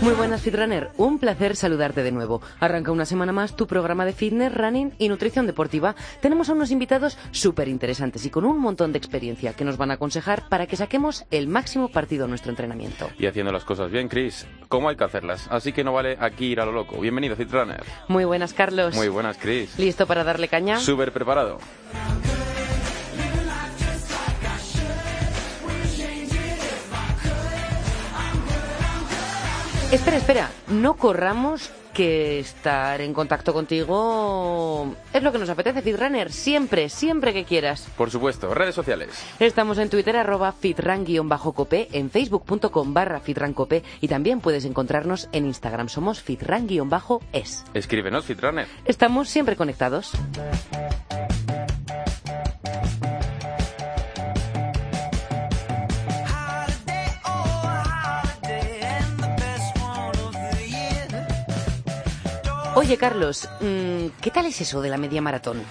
Muy 0.00 0.14
buenas 0.14 0.42
Fitrunner, 0.42 0.90
un 0.96 1.18
placer 1.18 1.56
saludarte 1.56 2.04
de 2.04 2.12
nuevo. 2.12 2.40
Arranca 2.60 2.92
una 2.92 3.04
semana 3.04 3.32
más 3.32 3.56
tu 3.56 3.66
programa 3.66 4.04
de 4.04 4.12
fitness, 4.12 4.54
running 4.54 4.92
y 4.98 5.08
nutrición 5.08 5.46
deportiva. 5.46 5.96
Tenemos 6.20 6.48
a 6.48 6.52
unos 6.52 6.70
invitados 6.70 7.18
súper 7.32 7.66
interesantes 7.66 8.24
y 8.24 8.30
con 8.30 8.44
un 8.44 8.60
montón 8.60 8.92
de 8.92 8.98
experiencia 8.98 9.54
que 9.54 9.64
nos 9.64 9.76
van 9.76 9.90
a 9.90 9.94
aconsejar 9.94 10.48
para 10.48 10.66
que 10.66 10.76
saquemos 10.76 11.24
el 11.32 11.48
máximo 11.48 11.88
partido 11.88 12.26
a 12.26 12.28
nuestro 12.28 12.50
entrenamiento. 12.50 13.10
Y 13.18 13.26
haciendo 13.26 13.50
las 13.50 13.64
cosas 13.64 13.90
bien, 13.90 14.08
Chris, 14.08 14.46
¿cómo 14.68 14.88
hay 14.88 14.94
que 14.94 15.04
hacerlas? 15.04 15.48
Así 15.50 15.72
que 15.72 15.82
no 15.82 15.92
vale 15.92 16.16
aquí 16.20 16.46
ir 16.46 16.60
a 16.60 16.64
lo 16.64 16.72
loco. 16.72 17.00
Bienvenido, 17.00 17.34
Fitrunner. 17.34 17.82
Muy 18.06 18.24
buenas, 18.24 18.54
Carlos. 18.54 18.94
Muy 18.94 19.08
buenas, 19.08 19.36
Chris. 19.36 19.76
¿Listo 19.78 20.06
para 20.06 20.22
darle 20.22 20.46
caña? 20.46 20.78
Súper 20.78 21.10
preparado. 21.12 21.58
Espera, 29.90 30.18
espera, 30.18 30.50
no 30.68 30.98
corramos 30.98 31.70
que 31.94 32.38
estar 32.40 33.00
en 33.00 33.14
contacto 33.14 33.54
contigo 33.54 34.94
es 35.14 35.22
lo 35.22 35.32
que 35.32 35.38
nos 35.38 35.48
apetece, 35.48 35.80
Fitrunner, 35.80 36.30
siempre, 36.30 36.90
siempre 36.90 37.32
que 37.32 37.44
quieras. 37.44 37.88
Por 37.96 38.10
supuesto, 38.10 38.52
redes 38.52 38.74
sociales. 38.74 39.24
Estamos 39.40 39.78
en 39.78 39.88
Twitter, 39.88 40.18
arroba 40.18 40.52
fitran-cope, 40.52 41.88
en 41.92 42.10
facebook.com 42.10 42.92
barra 42.92 43.20
fitrancope 43.20 43.82
y 44.02 44.08
también 44.08 44.40
puedes 44.40 44.66
encontrarnos 44.66 45.30
en 45.32 45.46
Instagram, 45.46 45.88
somos 45.88 46.20
fitran-es. 46.20 47.64
Escríbenos, 47.72 48.26
Fitrunner. 48.26 48.68
Estamos 48.84 49.30
siempre 49.30 49.56
conectados. 49.56 50.12
Oye, 62.78 62.96
Carlos, 62.96 63.48
mm, 63.60 64.06
¿qué 64.20 64.30
tal 64.30 64.46
es 64.46 64.60
eso 64.60 64.80
de 64.80 64.88
la 64.88 64.98
media 64.98 65.20
maratón? 65.20 65.62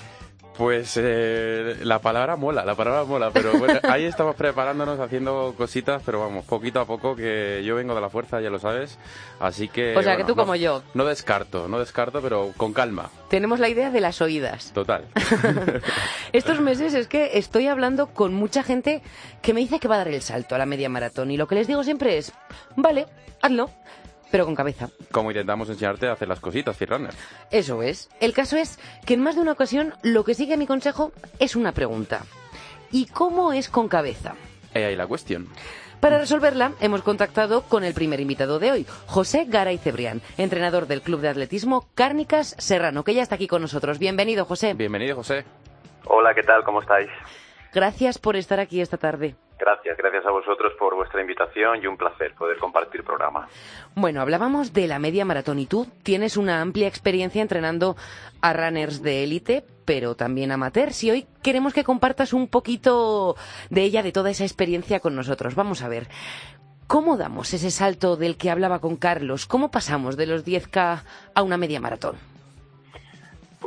Pues 0.58 1.00
eh, 1.00 1.78
la 1.84 2.00
palabra 2.00 2.36
mola, 2.36 2.66
la 2.66 2.76
palabra 2.76 3.06
mola, 3.06 3.30
pero 3.32 3.58
bueno, 3.60 3.80
ahí 3.84 4.04
estamos 4.04 4.36
preparándonos, 4.36 5.00
haciendo 5.00 5.54
cositas, 5.56 6.02
pero 6.06 6.20
vamos, 6.20 6.44
poquito 6.46 6.82
a 6.82 6.86
poco, 6.86 7.16
que 7.16 7.62
yo 7.64 7.76
vengo 7.76 7.96
de 7.96 8.02
la 8.02 8.10
fuerza, 8.10 8.42
ya 8.42 8.50
lo 8.50 8.60
sabes, 8.60 8.98
así 9.40 9.70
que... 9.70 9.96
O 9.96 10.02
sea, 10.04 10.18
que 10.18 10.24
bueno, 10.24 10.28
tú 10.28 10.36
no- 10.36 10.42
como 10.42 10.56
yo. 10.56 10.84
No 10.96 11.06
descarto, 11.06 11.70
no 11.70 11.80
descarto, 11.80 12.22
pero 12.22 12.52
con 12.58 12.74
calma, 12.74 13.10
Tenemos 13.30 13.60
la 13.60 13.70
idea 13.70 13.90
de 13.90 14.02
las 14.02 14.20
oídas. 14.22 14.72
total. 14.74 15.06
Estos 16.34 16.60
meses 16.60 16.94
es 16.94 17.08
que 17.08 17.38
estoy 17.38 17.68
hablando 17.68 18.08
con 18.08 18.34
mucha 18.34 18.64
gente 18.64 19.02
que 19.42 19.54
me 19.54 19.62
dice 19.62 19.80
que 19.80 19.88
va 19.88 19.96
a 19.96 20.00
dar 20.00 20.08
el 20.10 20.22
salto 20.22 20.56
a 20.56 20.58
la 20.58 20.66
media 20.66 20.90
maratón 20.90 21.32
y 21.32 21.38
lo 21.38 21.48
que 21.48 21.56
les 21.56 21.68
digo 21.68 21.84
siempre 21.86 22.18
es, 22.18 22.34
vale, 22.76 23.06
hazlo, 23.42 23.70
pero 24.32 24.46
con 24.46 24.56
cabeza. 24.56 24.90
Como 25.12 25.32
intentamos 25.32 25.70
enseñarte 25.70 26.08
a 26.08 26.14
hacer 26.14 26.28
las 26.28 26.40
cositas, 26.40 26.78
Fitrunner. 26.78 27.14
Eso 27.52 27.82
es. 27.84 28.10
El 28.20 28.34
caso 28.34 28.58
es 28.58 28.80
que 29.06 29.14
en 29.14 29.22
más 29.22 29.36
de 29.36 29.42
una 29.42 29.54
ocasión 29.54 29.94
lo 30.04 30.24
que 30.24 30.34
sigue 30.34 30.58
mi 30.58 30.68
consejo 30.68 31.12
es 31.40 31.56
una 31.56 31.72
pregunta. 31.72 32.24
¿Y 32.92 33.08
cómo 33.08 33.54
es 33.54 33.70
con 33.70 33.88
cabeza? 33.88 34.36
He 34.74 34.86
ahí 34.86 34.96
la 34.96 35.08
cuestión. 35.08 35.48
Para 36.00 36.20
resolverla, 36.20 36.74
hemos 36.80 37.02
contactado 37.02 37.64
con 37.64 37.84
el 37.84 37.96
primer 37.96 38.20
invitado 38.20 38.60
de 38.60 38.72
hoy, 38.72 38.86
José 39.08 39.46
Garay 39.48 39.80
Cebrián, 39.80 40.22
entrenador 40.38 40.86
del 40.86 41.02
Club 41.02 41.22
de 41.22 41.30
Atletismo 41.30 41.88
Cárnicas 41.96 42.56
Serrano, 42.60 43.04
que 43.04 43.16
ya 43.16 43.24
está 43.24 43.36
aquí 43.36 43.48
con 43.48 43.64
nosotros. 43.64 43.98
Bienvenido, 43.98 44.46
José. 44.46 44.76
Bienvenido, 44.76 45.16
José. 45.16 45.44
Hola, 46.06 46.36
¿qué 46.36 46.44
tal? 46.44 46.64
¿Cómo 46.64 46.82
estáis? 46.82 47.10
Gracias 47.74 48.20
por 48.20 48.36
estar 48.36 48.60
aquí 48.60 48.80
esta 48.80 48.98
tarde. 48.98 49.36
Gracias, 49.60 49.98
gracias 49.98 50.26
a 50.26 50.32
vosotros 50.32 50.74
por 50.78 50.96
vuestra 50.96 51.20
invitación 51.20 51.82
y 51.82 51.88
un 51.88 51.98
placer 51.98 52.36
poder 52.36 52.58
compartir 52.58 53.04
programa. 53.04 53.48
Bueno, 53.96 54.22
hablábamos 54.22 54.72
de 54.72 54.88
la 54.88 55.00
media 55.00 55.26
maratón 55.26 55.58
y 55.60 55.66
tú 55.66 55.88
tienes 56.04 56.38
una 56.38 56.62
amplia 56.62 56.88
experiencia 56.88 57.42
entrenando 57.42 57.96
a 58.42 58.54
runners 58.54 59.02
de 59.02 59.24
élite, 59.24 59.66
pero 59.84 60.16
también 60.16 60.52
amateurs. 60.52 61.04
Y 61.04 61.12
hoy 61.12 61.28
queremos 61.42 61.74
que 61.74 61.84
compartas 61.84 62.34
un 62.34 62.48
poquito 62.48 63.36
de 63.72 63.82
ella, 63.82 64.04
de 64.04 64.12
toda 64.12 64.30
esa 64.30 64.44
experiencia 64.44 65.00
con 65.00 65.16
nosotros. 65.16 65.56
Vamos 65.56 65.82
a 65.82 65.90
ver, 65.90 66.08
¿cómo 66.86 67.18
damos 67.18 67.52
ese 67.54 67.72
salto 67.72 68.16
del 68.16 68.38
que 68.38 68.52
hablaba 68.52 68.80
con 68.80 68.96
Carlos? 68.96 69.48
¿Cómo 69.48 69.72
pasamos 69.72 70.18
de 70.18 70.28
los 70.28 70.46
10K 70.46 71.02
a 71.34 71.42
una 71.42 71.58
media 71.58 71.80
maratón? 71.80 72.37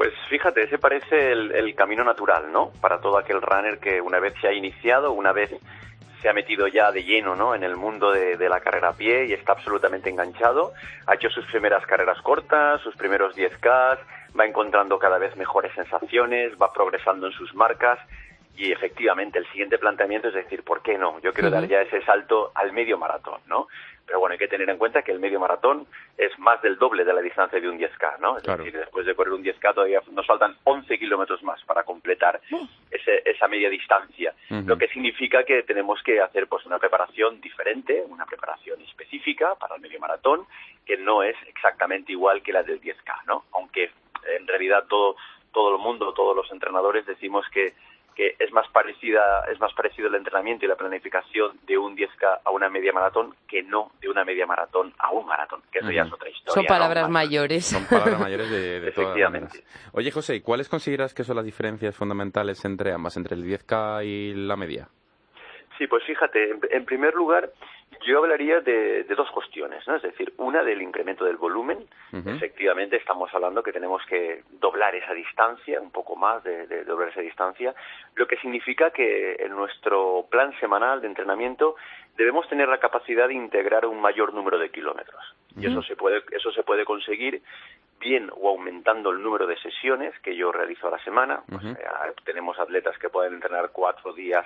Pues 0.01 0.15
fíjate, 0.31 0.63
ese 0.63 0.79
parece 0.79 1.31
el, 1.31 1.53
el 1.53 1.75
camino 1.75 2.03
natural, 2.03 2.51
¿no? 2.51 2.73
Para 2.81 3.03
todo 3.03 3.19
aquel 3.19 3.43
runner 3.43 3.79
que 3.79 4.01
una 4.01 4.19
vez 4.19 4.33
se 4.41 4.49
ha 4.49 4.53
iniciado, 4.55 5.13
una 5.13 5.33
vez 5.33 5.51
se 6.23 6.29
ha 6.31 6.33
metido 6.33 6.69
ya 6.69 6.91
de 6.91 7.05
lleno, 7.05 7.37
¿no? 7.37 7.55
En 7.55 7.65
el 7.65 7.77
mundo 7.77 8.11
de, 8.11 8.39
de 8.39 8.49
la 8.49 8.61
carrera 8.61 8.89
a 8.89 8.93
pie 8.95 9.27
y 9.27 9.35
está 9.35 9.53
absolutamente 9.53 10.09
enganchado, 10.09 10.73
ha 11.07 11.17
hecho 11.17 11.29
sus 11.29 11.45
primeras 11.49 11.85
carreras 11.85 12.19
cortas, 12.23 12.81
sus 12.81 12.97
primeros 12.97 13.37
10K, 13.37 13.99
va 14.41 14.47
encontrando 14.47 14.99
cada 14.99 15.19
vez 15.19 15.37
mejores 15.37 15.75
sensaciones, 15.75 16.53
va 16.57 16.73
progresando 16.73 17.27
en 17.27 17.35
sus 17.35 17.55
marcas 17.55 17.99
y 18.57 18.73
efectivamente 18.73 19.39
el 19.39 19.47
siguiente 19.49 19.77
planteamiento 19.77 20.29
es 20.29 20.35
decir, 20.35 20.63
¿por 20.65 20.81
qué 20.81 20.97
no? 20.97 21.21
Yo 21.21 21.35
quiero 21.35 21.51
dar 21.51 21.69
ya 21.69 21.83
ese 21.83 22.01
salto 22.07 22.53
al 22.55 22.73
medio 22.73 22.97
maratón, 22.97 23.43
¿no? 23.47 23.69
Pero 24.11 24.19
bueno, 24.19 24.33
hay 24.33 24.39
que 24.41 24.49
tener 24.49 24.69
en 24.69 24.77
cuenta 24.77 25.03
que 25.03 25.13
el 25.13 25.21
medio 25.21 25.39
maratón 25.39 25.87
es 26.19 26.37
más 26.41 26.61
del 26.63 26.77
doble 26.79 27.05
de 27.05 27.13
la 27.13 27.21
distancia 27.21 27.61
de 27.61 27.69
un 27.69 27.79
10K, 27.79 28.19
¿no? 28.19 28.39
Es 28.39 28.43
Claro. 28.43 28.65
decir, 28.65 28.77
después 28.81 29.07
de 29.07 29.15
correr 29.15 29.33
un 29.35 29.45
10K 29.45 29.73
todavía 29.73 30.03
nos 30.11 30.27
faltan 30.27 30.57
11 30.65 30.99
kilómetros 30.99 31.41
más 31.45 31.63
para 31.63 31.85
completar 31.85 32.41
ese- 32.91 33.23
esa 33.25 33.47
media 33.47 33.71
distancia. 33.71 34.35
Lo 34.67 34.77
que 34.77 34.89
significa 34.89 35.45
que 35.45 35.63
tenemos 35.63 36.03
que 36.03 36.21
hacer 36.21 36.49
pues 36.49 36.67
una 36.67 36.81
preparación 36.81 37.41
diferente, 37.41 38.03
una 38.09 38.27
preparación 38.27 38.81
específica 38.83 39.55
para 39.55 39.77
el 39.77 39.81
medio 39.81 40.01
maratón, 40.01 40.45
que 40.85 40.97
no 40.97 41.23
es 41.23 41.37
exactamente 41.47 42.11
igual 42.11 42.43
que 42.43 42.53
la 42.53 42.65
del 42.65 42.81
10K, 42.81 43.15
¿no? 43.29 43.45
Aunque 43.53 43.93
en 44.37 44.45
realidad 44.49 44.87
todo, 44.89 45.15
todo 45.53 45.77
el 45.77 45.81
mundo, 45.81 46.13
todos 46.15 46.35
los 46.35 46.51
entrenadores 46.51 47.07
decimos 47.07 47.47
que 47.51 47.75
que 48.15 48.37
es 48.39 48.53
más 48.53 48.69
parecida 48.69 49.45
es 49.51 49.59
más 49.61 49.73
parecido 49.75 50.09
el 50.09 50.15
entrenamiento 50.15 50.65
y 50.65 50.69
la 50.69 50.77
planificación 50.77 51.59
de 51.67 51.79
un 51.79 51.97
10K 51.97 52.41
a 52.45 52.51
una 52.51 52.69
media 52.69 52.93
maratón 52.93 53.35
que 53.49 53.63
no 53.63 53.93
de 54.01 54.09
una 54.09 54.25
media 54.25 54.47
maratón 54.47 54.93
a 54.99 55.11
un 55.11 55.27
maratón, 55.27 55.63
que 55.73 55.79
eso 55.81 55.91
ya 55.91 56.03
es 56.03 56.13
otra 56.13 56.29
historia. 56.29 56.55
Son 56.55 56.65
palabras 56.67 57.09
mayores. 57.09 57.67
Son 57.67 57.85
palabras 57.87 58.21
mayores 58.21 58.51
de, 58.51 58.81
de 58.81 58.93
todas. 58.93 59.63
Oye, 59.93 60.11
José, 60.11 60.37
¿y 60.37 60.41
¿cuáles 60.41 60.69
consideras 60.69 61.15
que 61.15 61.25
son 61.25 61.37
las 61.37 61.45
diferencias 61.45 61.97
fundamentales 61.97 62.65
entre 62.65 62.93
ambas, 62.93 63.17
entre 63.17 63.37
el 63.37 63.45
10K 63.45 64.05
y 64.05 64.35
la 64.35 64.57
media? 64.57 64.89
Sí, 65.81 65.87
pues 65.87 66.05
fíjate, 66.05 66.51
en, 66.73 66.85
primer 66.85 67.15
lugar, 67.15 67.49
yo 68.07 68.19
hablaría 68.19 68.61
de, 68.61 69.05
de 69.05 69.15
dos 69.15 69.31
cuestiones, 69.31 69.89
¿no? 69.89 69.97
Es 69.97 70.03
decir, 70.03 70.31
una 70.37 70.63
del 70.63 70.83
incremento 70.83 71.25
del 71.25 71.39
volumen. 71.39 71.79
Efectivamente, 72.13 72.97
estamos 72.97 73.33
hablando 73.33 73.63
que 73.63 73.73
tenemos 73.73 74.05
que 74.05 74.43
doblar 74.61 74.95
esa 74.95 75.15
distancia, 75.15 75.81
un 75.81 75.91
poco 75.91 76.17
más 76.17 76.45
de, 76.45 76.67
de 76.67 76.85
doblar 76.85 77.09
esa 77.09 77.23
distancia, 77.23 77.75
lo 78.15 78.27
que 78.27 78.37
significa 78.37 78.91
que 78.91 79.37
en 79.39 79.53
nuestro 79.53 80.27
plan 80.31 80.53
semanal 80.61 81.01
de 81.01 81.07
entrenamiento 81.07 81.77
debemos 82.15 82.47
tener 82.51 82.69
la 82.69 82.77
capacidad 82.77 83.29
de 83.29 83.33
integrar 83.33 83.87
un 83.87 84.03
mayor 84.03 84.35
número 84.35 84.59
de 84.59 84.69
kilómetros. 84.69 85.35
Y 85.57 85.65
eso 85.65 85.83
se 85.83 85.97
puede, 85.97 86.23
eso 86.33 86.53
se 86.53 86.63
puede 86.63 86.85
conseguir 86.85 87.41
bien 87.99 88.31
o 88.37 88.51
aumentando 88.51 89.13
el 89.13 89.23
número 89.23 89.47
de 89.47 89.57
sesiones 89.57 90.13
que 90.21 90.37
yo 90.37 90.53
realizo 90.53 90.89
a 90.89 90.91
la 90.91 91.03
semana. 91.05 91.43
Pues, 91.49 91.65
eh, 91.65 91.79
tenemos 92.27 92.59
atletas 92.59 92.99
que 92.99 93.09
pueden 93.09 93.33
entrenar 93.33 93.71
cuatro 93.73 94.13
días 94.13 94.45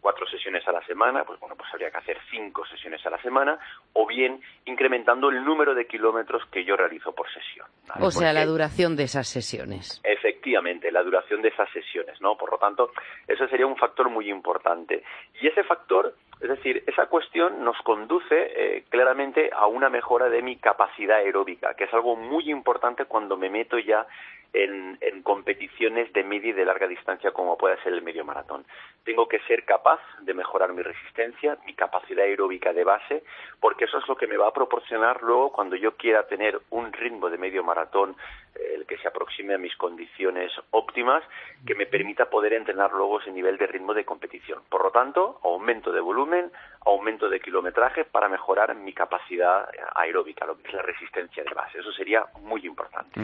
cuatro 0.00 0.26
sesiones 0.26 0.66
a 0.66 0.72
la 0.72 0.84
semana, 0.86 1.24
pues 1.24 1.38
bueno, 1.40 1.56
pues 1.56 1.68
habría 1.72 1.90
que 1.90 1.98
hacer 1.98 2.18
cinco 2.30 2.66
sesiones 2.66 3.04
a 3.06 3.10
la 3.10 3.20
semana, 3.22 3.58
o 3.92 4.06
bien 4.06 4.40
incrementando 4.64 5.28
el 5.30 5.44
número 5.44 5.74
de 5.74 5.86
kilómetros 5.86 6.44
que 6.46 6.64
yo 6.64 6.76
realizo 6.76 7.12
por 7.12 7.26
sesión. 7.32 7.66
¿vale? 7.88 8.06
O 8.06 8.10
sea, 8.10 8.32
la 8.32 8.46
duración 8.46 8.96
de 8.96 9.04
esas 9.04 9.28
sesiones. 9.28 10.00
Efectivamente, 10.04 10.90
la 10.90 11.02
duración 11.02 11.42
de 11.42 11.48
esas 11.48 11.70
sesiones, 11.70 12.20
¿no? 12.20 12.36
Por 12.36 12.50
lo 12.50 12.58
tanto, 12.58 12.92
eso 13.26 13.46
sería 13.48 13.66
un 13.66 13.76
factor 13.76 14.08
muy 14.08 14.30
importante. 14.30 15.02
Y 15.40 15.46
ese 15.46 15.64
factor, 15.64 16.14
es 16.40 16.48
decir, 16.48 16.82
esa 16.86 17.06
cuestión 17.06 17.64
nos 17.64 17.76
conduce 17.82 18.26
eh, 18.30 18.84
claramente 18.88 19.50
a 19.52 19.66
una 19.66 19.88
mejora 19.88 20.28
de 20.28 20.42
mi 20.42 20.56
capacidad 20.56 21.18
aeróbica, 21.18 21.74
que 21.74 21.84
es 21.84 21.94
algo 21.94 22.16
muy 22.16 22.50
importante 22.50 23.04
cuando 23.04 23.36
me 23.36 23.50
meto 23.50 23.78
ya 23.78 24.06
en, 24.52 24.98
en 25.00 25.22
competiciones 25.22 26.12
de 26.12 26.24
media 26.24 26.50
y 26.50 26.52
de 26.52 26.64
larga 26.64 26.86
distancia 26.86 27.32
como 27.32 27.56
puede 27.56 27.80
ser 27.82 27.92
el 27.92 28.02
medio 28.02 28.24
maratón. 28.24 28.64
Tengo 29.04 29.28
que 29.28 29.40
ser 29.40 29.64
capaz 29.64 30.00
de 30.20 30.34
mejorar 30.34 30.72
mi 30.72 30.82
resistencia, 30.82 31.58
mi 31.66 31.74
capacidad 31.74 32.24
aeróbica 32.24 32.72
de 32.72 32.84
base, 32.84 33.22
porque 33.60 33.84
eso 33.84 33.98
es 33.98 34.08
lo 34.08 34.16
que 34.16 34.26
me 34.26 34.36
va 34.36 34.48
a 34.48 34.52
proporcionar 34.52 35.22
luego 35.22 35.52
cuando 35.52 35.76
yo 35.76 35.96
quiera 35.96 36.26
tener 36.26 36.60
un 36.70 36.92
ritmo 36.92 37.30
de 37.30 37.38
medio 37.38 37.64
maratón 37.64 38.16
eh, 38.54 38.74
el 38.74 38.86
que 38.86 38.98
se 38.98 39.08
aproxime 39.08 39.54
a 39.54 39.58
mis 39.58 39.76
condiciones 39.76 40.52
óptimas, 40.70 41.22
que 41.66 41.74
me 41.74 41.86
permita 41.86 42.28
poder 42.28 42.52
entrenar 42.52 42.92
luego 42.92 43.20
ese 43.20 43.30
nivel 43.30 43.56
de 43.56 43.66
ritmo 43.66 43.94
de 43.94 44.04
competición. 44.04 44.62
Por 44.68 44.82
lo 44.82 44.90
tanto, 44.90 45.40
aumento 45.44 45.92
de 45.92 46.00
volumen, 46.00 46.50
aumento 46.84 47.28
de 47.28 47.40
kilometraje 47.40 48.04
para 48.04 48.28
mejorar 48.28 48.74
mi 48.74 48.92
capacidad 48.92 49.68
aeróbica, 49.94 50.46
lo 50.46 50.56
que 50.56 50.68
es 50.68 50.74
la 50.74 50.82
resistencia 50.82 51.44
de 51.44 51.54
base. 51.54 51.78
Eso 51.78 51.92
sería 51.92 52.26
muy 52.42 52.66
importante. 52.66 53.20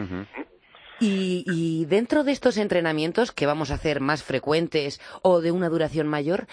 Y, 0.99 1.43
y, 1.47 1.85
dentro 1.85 2.23
de 2.23 2.31
estos 2.31 2.57
entrenamientos 2.57 3.31
que 3.31 3.45
vamos 3.45 3.69
a 3.71 3.75
hacer 3.75 4.01
más 4.01 4.23
frecuentes 4.23 4.99
o 5.21 5.41
de 5.41 5.51
una 5.51 5.69
duración 5.69 6.07
mayor, 6.07 6.47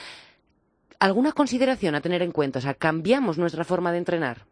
¿alguna 0.98 1.32
consideración 1.32 1.94
a 1.94 2.00
tener 2.00 2.22
en 2.22 2.32
cuenta? 2.32 2.58
O 2.58 2.62
sea, 2.62 2.74
¿cambiamos 2.74 3.38
nuestra 3.38 3.64
forma 3.64 3.92
de 3.92 3.98
entrenar? 3.98 4.46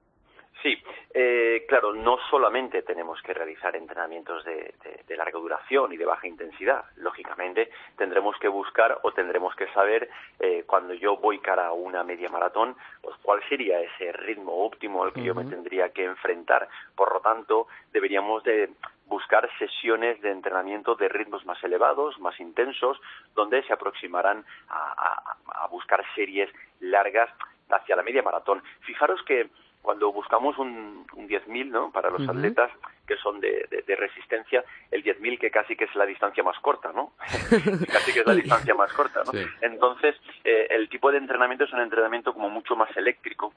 Eh, 1.15 1.67
claro, 1.69 1.93
no 1.93 2.17
solamente 2.31 2.83
tenemos 2.83 3.21
que 3.21 3.35
realizar 3.35 3.77
entrenamientos 3.77 4.45
de, 4.45 4.73
larga 5.15 5.39
duración 5.39 5.93
y 5.93 5.99
de 5.99 6.07
baja 6.07 6.27
intensidad. 6.27 6.85
Lógicamente, 6.97 7.71
tendremos 7.99 8.35
que 8.39 8.49
buscar 8.49 8.99
o 9.03 9.13
tendremos 9.13 9.55
que 9.55 9.69
saber 9.75 10.09
eh, 10.41 10.65
cuando 10.67 10.95
yo 10.95 11.19
voy 11.19 11.39
cara 11.39 11.67
a 11.67 11.73
una 11.73 12.03
media 12.03 12.31
maratón, 12.31 12.75
pues 13.03 13.15
cuál 13.21 13.43
sería 13.47 13.79
ese 13.81 14.11
ritmo 14.13 14.65
óptimo 14.65 15.05
al 15.05 15.13
que 15.13 15.23
yo 15.23 15.35
me 15.35 15.45
tendría 15.45 15.91
que 15.91 16.05
enfrentar. 16.05 16.67
Por 16.97 17.13
lo 17.13 17.21
tanto, 17.21 17.67
deberíamos 17.93 18.43
de 18.43 18.71
buscar 19.07 19.47
sesiones 19.59 20.19
de 20.23 20.31
entrenamiento 20.31 20.95
de 20.95 21.11
ritmos 21.11 21.45
más 21.45 21.63
elevados, 21.63 22.19
más 22.19 22.41
intensos, 22.41 22.99
donde 23.35 23.63
se 23.65 23.75
aproximarán 23.75 24.47
a, 24.71 25.37
a 25.47 25.67
buscar 25.67 26.03
series 26.15 26.49
largas 26.81 27.29
hacia 27.69 27.97
la 27.97 28.03
media 28.03 28.23
maratón. 28.23 28.63
Fijaros 28.81 29.23
que 29.25 29.51
cuando 29.83 30.13
buscamos 30.13 30.57
un, 30.59 31.05
un 31.15 31.29
10.000 31.29 31.69
¿no? 31.69 31.91
para 31.91 32.09
los 32.09 32.27
atletas 32.29 32.71
que 33.07 33.17
son 33.17 33.41
de, 33.41 33.69
de, 33.85 33.97
resistencia, 33.97 34.65
el 34.91 35.03
10.000 35.03 35.39
que 35.41 35.51
casi 35.51 35.75
que 35.77 35.85
es 35.85 35.95
la 35.97 36.07
distancia 36.07 36.45
más 36.45 36.59
corta, 36.61 36.93
¿no? 36.93 37.13
casi 37.93 38.13
que 38.13 38.21
es 38.21 38.27
la 38.27 38.35
distancia 38.35 38.75
más 38.75 38.93
corta, 38.93 39.23
¿no? 39.25 39.33
Entonces, 39.61 40.15
eh, 40.45 40.69
el 40.71 40.89
tipo 40.89 41.11
de 41.11 41.19
entrenamiento 41.19 41.65
es 41.65 41.73
un 41.73 41.81
entrenamiento 41.81 42.33
como 42.33 42.49
mucho 42.49 42.77
más 42.77 42.97
eléctrico, 42.97 43.53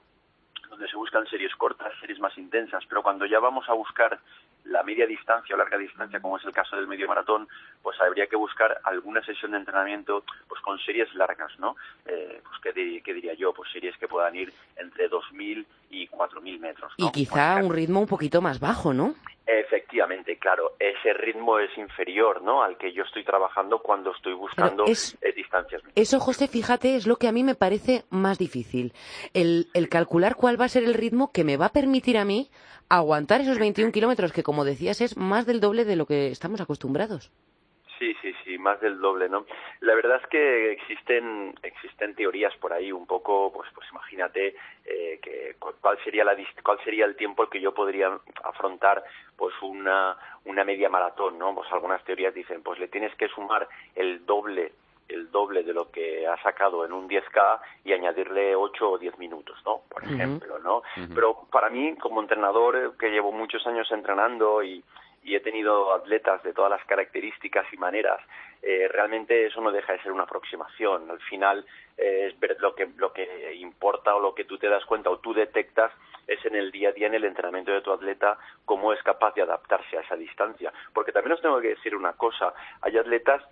donde 0.69 0.87
se 0.89 0.97
buscan 0.97 1.27
series 1.27 1.55
cortas, 1.55 1.93
series 2.01 2.19
más 2.19 2.35
intensas, 2.39 2.83
pero 2.89 3.03
cuando 3.03 3.27
ya 3.27 3.39
vamos 3.39 3.69
a 3.69 3.73
buscar 3.73 4.19
la 4.65 4.83
media 4.83 5.05
distancia 5.05 5.55
o 5.55 5.57
larga 5.57 5.77
distancia, 5.77 6.19
como 6.19 6.37
es 6.37 6.45
el 6.45 6.51
caso 6.51 6.75
del 6.75 6.87
medio 6.87 7.07
maratón, 7.07 7.47
pues 7.81 7.99
habría 8.01 8.27
que 8.27 8.35
buscar 8.35 8.79
alguna 8.83 9.23
sesión 9.23 9.51
de 9.51 9.57
entrenamiento 9.57 10.23
pues 10.47 10.61
con 10.61 10.79
series 10.79 11.13
largas, 11.15 11.57
¿no? 11.59 11.75
Eh, 12.05 12.41
pues 12.43 12.73
¿qué, 13.03 13.13
diría 13.13 13.33
yo? 13.33 13.53
Pues 13.53 13.71
series 13.71 13.95
que 13.97 14.07
puedan 14.07 14.35
ir 14.35 14.51
entre 14.77 15.09
2.000 15.09 15.65
y 15.91 16.07
4.000 16.07 16.59
metros. 16.59 16.93
Y 16.97 17.11
quizá 17.11 17.55
un 17.63 17.73
ritmo 17.73 17.99
un 17.99 18.07
poquito 18.07 18.41
más 18.41 18.59
bajo, 18.59 18.93
¿no? 18.93 19.15
Efectivamente, 19.47 20.37
claro, 20.37 20.73
ese 20.79 21.13
ritmo 21.13 21.59
es 21.59 21.69
inferior, 21.77 22.41
¿no? 22.41 22.63
Al 22.63 22.77
que 22.77 22.91
yo 22.91 23.03
estoy 23.03 23.23
trabajando 23.23 23.77
cuando 23.77 24.11
estoy 24.11 24.33
buscando 24.33 24.85
eh, 24.85 25.33
distancias. 25.35 25.83
Eso, 25.93 26.19
José, 26.19 26.47
fíjate, 26.47 26.95
es 26.95 27.05
lo 27.05 27.17
que 27.17 27.27
a 27.27 27.31
mí 27.31 27.43
me 27.43 27.53
parece 27.53 28.05
más 28.09 28.39
difícil. 28.39 28.93
El, 29.35 29.67
el 29.75 29.87
calcular 29.87 30.35
cuál 30.35 30.59
va 30.59 30.65
a 30.65 30.69
ser 30.69 30.83
el 30.83 30.95
ritmo 30.95 31.31
que 31.31 31.43
me 31.43 31.57
va 31.57 31.67
a 31.67 31.73
permitir 31.73 32.17
a 32.17 32.25
mí 32.25 32.49
aguantar 32.89 33.41
esos 33.41 33.59
21 33.59 33.91
kilómetros, 33.91 34.31
que 34.31 34.43
como 34.43 34.54
decías 34.63 35.01
es 35.01 35.17
más 35.17 35.45
del 35.45 35.59
doble 35.59 35.85
de 35.85 35.95
lo 35.95 36.05
que 36.05 36.27
estamos 36.27 36.61
acostumbrados. 36.61 37.31
Sí, 37.97 38.13
sí, 38.21 38.33
sí, 38.43 38.57
más 38.57 38.81
del 38.81 38.99
doble, 38.99 39.29
¿no? 39.29 39.45
La 39.79 39.95
verdad 39.95 40.19
es 40.21 40.27
que 40.27 40.71
existen 40.73 41.55
existen 41.63 42.13
teorías 42.13 42.53
por 42.57 42.73
ahí 42.73 42.91
un 42.91 43.07
poco, 43.07 43.53
pues 43.53 43.69
pues 43.73 43.87
imagínate 43.89 44.55
eh, 44.85 45.19
que 45.21 45.55
cuál 45.59 45.97
sería 46.03 46.25
la 46.25 46.35
cuál 46.61 46.77
sería 46.83 47.05
el 47.05 47.15
tiempo 47.15 47.49
que 47.49 47.61
yo 47.61 47.73
podría 47.73 48.19
afrontar 48.43 49.03
pues 49.37 49.53
una 49.61 50.17
una 50.43 50.65
media 50.65 50.89
maratón, 50.89 51.39
¿no? 51.39 51.55
Pues 51.55 51.71
algunas 51.71 52.03
teorías 52.03 52.33
dicen, 52.33 52.63
pues 52.63 52.79
le 52.79 52.89
tienes 52.89 53.15
que 53.15 53.29
sumar 53.29 53.67
el 53.95 54.25
doble 54.25 54.73
el 55.07 55.31
doble 55.31 55.63
de 55.63 55.73
lo 55.73 55.91
que 55.91 56.27
ha 56.27 56.41
sacado 56.41 56.85
en 56.85 56.93
un 56.93 57.07
10K 57.07 57.59
y 57.83 57.93
añadirle 57.93 58.55
8 58.55 58.91
o 58.91 58.97
10 58.97 59.17
minutos, 59.19 59.57
¿no? 59.65 59.81
Por 59.89 60.03
ejemplo, 60.03 60.59
¿no? 60.59 60.81
Pero 61.13 61.47
para 61.51 61.69
mí, 61.69 61.95
como 61.97 62.21
entrenador 62.21 62.75
eh, 62.75 62.89
que 62.99 63.09
llevo 63.09 63.31
muchos 63.31 63.65
años 63.67 63.91
entrenando 63.91 64.63
y, 64.63 64.83
y 65.23 65.35
he 65.35 65.39
tenido 65.39 65.93
atletas 65.93 66.41
de 66.43 66.53
todas 66.53 66.71
las 66.71 66.85
características 66.85 67.65
y 67.73 67.77
maneras, 67.77 68.21
eh, 68.61 68.87
realmente 68.87 69.45
eso 69.45 69.61
no 69.61 69.71
deja 69.71 69.93
de 69.93 70.01
ser 70.01 70.11
una 70.11 70.23
aproximación. 70.23 71.09
Al 71.09 71.19
final 71.21 71.65
eh, 71.97 72.27
es 72.29 72.39
ver 72.39 72.57
lo 72.59 72.73
que, 72.73 72.87
lo 72.97 73.13
que 73.13 73.55
importa 73.55 74.15
o 74.15 74.19
lo 74.19 74.33
que 74.33 74.45
tú 74.45 74.57
te 74.57 74.69
das 74.69 74.85
cuenta 74.85 75.09
o 75.09 75.19
tú 75.19 75.33
detectas 75.33 75.91
es 76.27 76.43
en 76.45 76.55
el 76.55 76.71
día 76.71 76.89
a 76.89 76.91
día, 76.91 77.07
en 77.07 77.13
el 77.13 77.25
entrenamiento 77.25 77.71
de 77.71 77.81
tu 77.81 77.91
atleta, 77.91 78.37
cómo 78.65 78.93
es 78.93 79.01
capaz 79.03 79.35
de 79.35 79.43
adaptarse 79.43 79.97
a 79.97 80.01
esa 80.01 80.15
distancia. 80.15 80.73
Porque 80.93 81.11
también 81.11 81.33
os 81.33 81.41
tengo 81.41 81.61
que 81.61 81.69
decir 81.69 81.95
una 81.95 82.13
cosa, 82.13 82.53
hay 82.81 82.97
atletas 82.97 83.43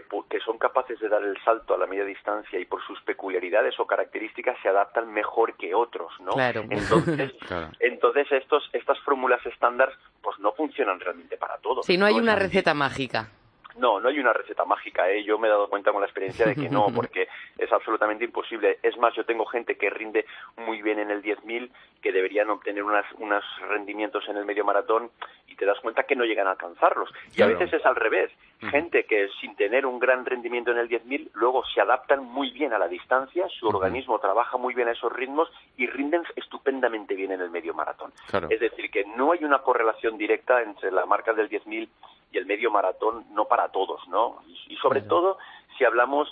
que, 0.00 0.18
que, 0.30 0.40
son 0.40 0.58
capaces 0.58 0.98
de 1.00 1.08
dar 1.08 1.22
el 1.22 1.36
salto 1.44 1.74
a 1.74 1.78
la 1.78 1.86
media 1.86 2.04
distancia 2.04 2.58
y 2.58 2.64
por 2.64 2.84
sus 2.86 3.00
peculiaridades 3.02 3.78
o 3.78 3.86
características 3.86 4.56
se 4.62 4.68
adaptan 4.68 5.12
mejor 5.12 5.56
que 5.56 5.74
otros, 5.74 6.12
¿no? 6.20 6.32
Claro. 6.32 6.64
Entonces, 6.68 7.32
entonces 7.80 8.26
estos, 8.32 8.68
estas 8.72 8.98
fórmulas 9.00 9.44
estándar 9.46 9.92
pues 10.22 10.38
no 10.38 10.52
funcionan 10.52 11.00
realmente 11.00 11.36
para 11.36 11.58
todos. 11.58 11.86
Si 11.86 11.96
no 11.96 12.06
hay 12.06 12.14
una 12.14 12.36
receta 12.36 12.74
mágica. 12.74 13.28
No, 13.78 14.00
no 14.00 14.08
hay 14.08 14.18
una 14.18 14.32
receta 14.32 14.64
mágica. 14.64 15.10
¿eh? 15.10 15.22
Yo 15.24 15.38
me 15.38 15.48
he 15.48 15.50
dado 15.50 15.68
cuenta 15.68 15.92
con 15.92 16.00
la 16.00 16.06
experiencia 16.06 16.46
de 16.46 16.54
que 16.54 16.68
no, 16.68 16.86
porque 16.94 17.28
es 17.58 17.72
absolutamente 17.72 18.24
imposible. 18.24 18.78
Es 18.82 18.96
más, 18.98 19.14
yo 19.14 19.24
tengo 19.24 19.44
gente 19.46 19.76
que 19.76 19.90
rinde 19.90 20.26
muy 20.56 20.82
bien 20.82 20.98
en 20.98 21.10
el 21.10 21.22
10.000, 21.22 21.70
que 22.02 22.12
deberían 22.12 22.50
obtener 22.50 22.82
unas, 22.82 23.04
unos 23.18 23.44
rendimientos 23.68 24.28
en 24.28 24.36
el 24.36 24.44
medio 24.44 24.64
maratón 24.64 25.10
y 25.48 25.56
te 25.56 25.66
das 25.66 25.78
cuenta 25.80 26.04
que 26.04 26.16
no 26.16 26.24
llegan 26.24 26.46
a 26.46 26.52
alcanzarlos. 26.52 27.10
Y 27.34 27.42
a 27.42 27.46
veces 27.46 27.72
es 27.72 27.84
al 27.84 27.96
revés. 27.96 28.30
Gente 28.60 29.04
que 29.04 29.28
sin 29.40 29.54
tener 29.54 29.84
un 29.84 29.98
gran 29.98 30.24
rendimiento 30.24 30.70
en 30.70 30.78
el 30.78 30.88
10.000, 30.88 31.30
luego 31.34 31.64
se 31.66 31.80
adaptan 31.80 32.24
muy 32.24 32.50
bien 32.50 32.72
a 32.72 32.78
la 32.78 32.88
distancia, 32.88 33.46
su 33.48 33.68
organismo 33.68 34.18
trabaja 34.18 34.56
muy 34.56 34.74
bien 34.74 34.88
a 34.88 34.92
esos 34.92 35.12
ritmos 35.12 35.50
y 35.76 35.86
rinden 35.86 36.22
estupendamente 36.36 37.14
bien 37.14 37.32
en 37.32 37.42
el 37.42 37.50
medio 37.50 37.74
maratón. 37.74 38.12
Es 38.48 38.60
decir, 38.60 38.90
que 38.90 39.04
no 39.04 39.32
hay 39.32 39.44
una 39.44 39.58
correlación 39.58 40.16
directa 40.16 40.62
entre 40.62 40.90
la 40.90 41.04
marca 41.06 41.32
del 41.32 41.50
10.000 41.50 41.88
y 42.36 42.38
el 42.38 42.46
medio 42.46 42.70
maratón 42.70 43.24
no 43.32 43.46
para 43.46 43.68
todos, 43.70 44.06
¿no? 44.08 44.42
Y, 44.68 44.76
sobre 44.76 45.00
todo 45.00 45.38
si 45.78 45.84
hablamos 45.84 46.28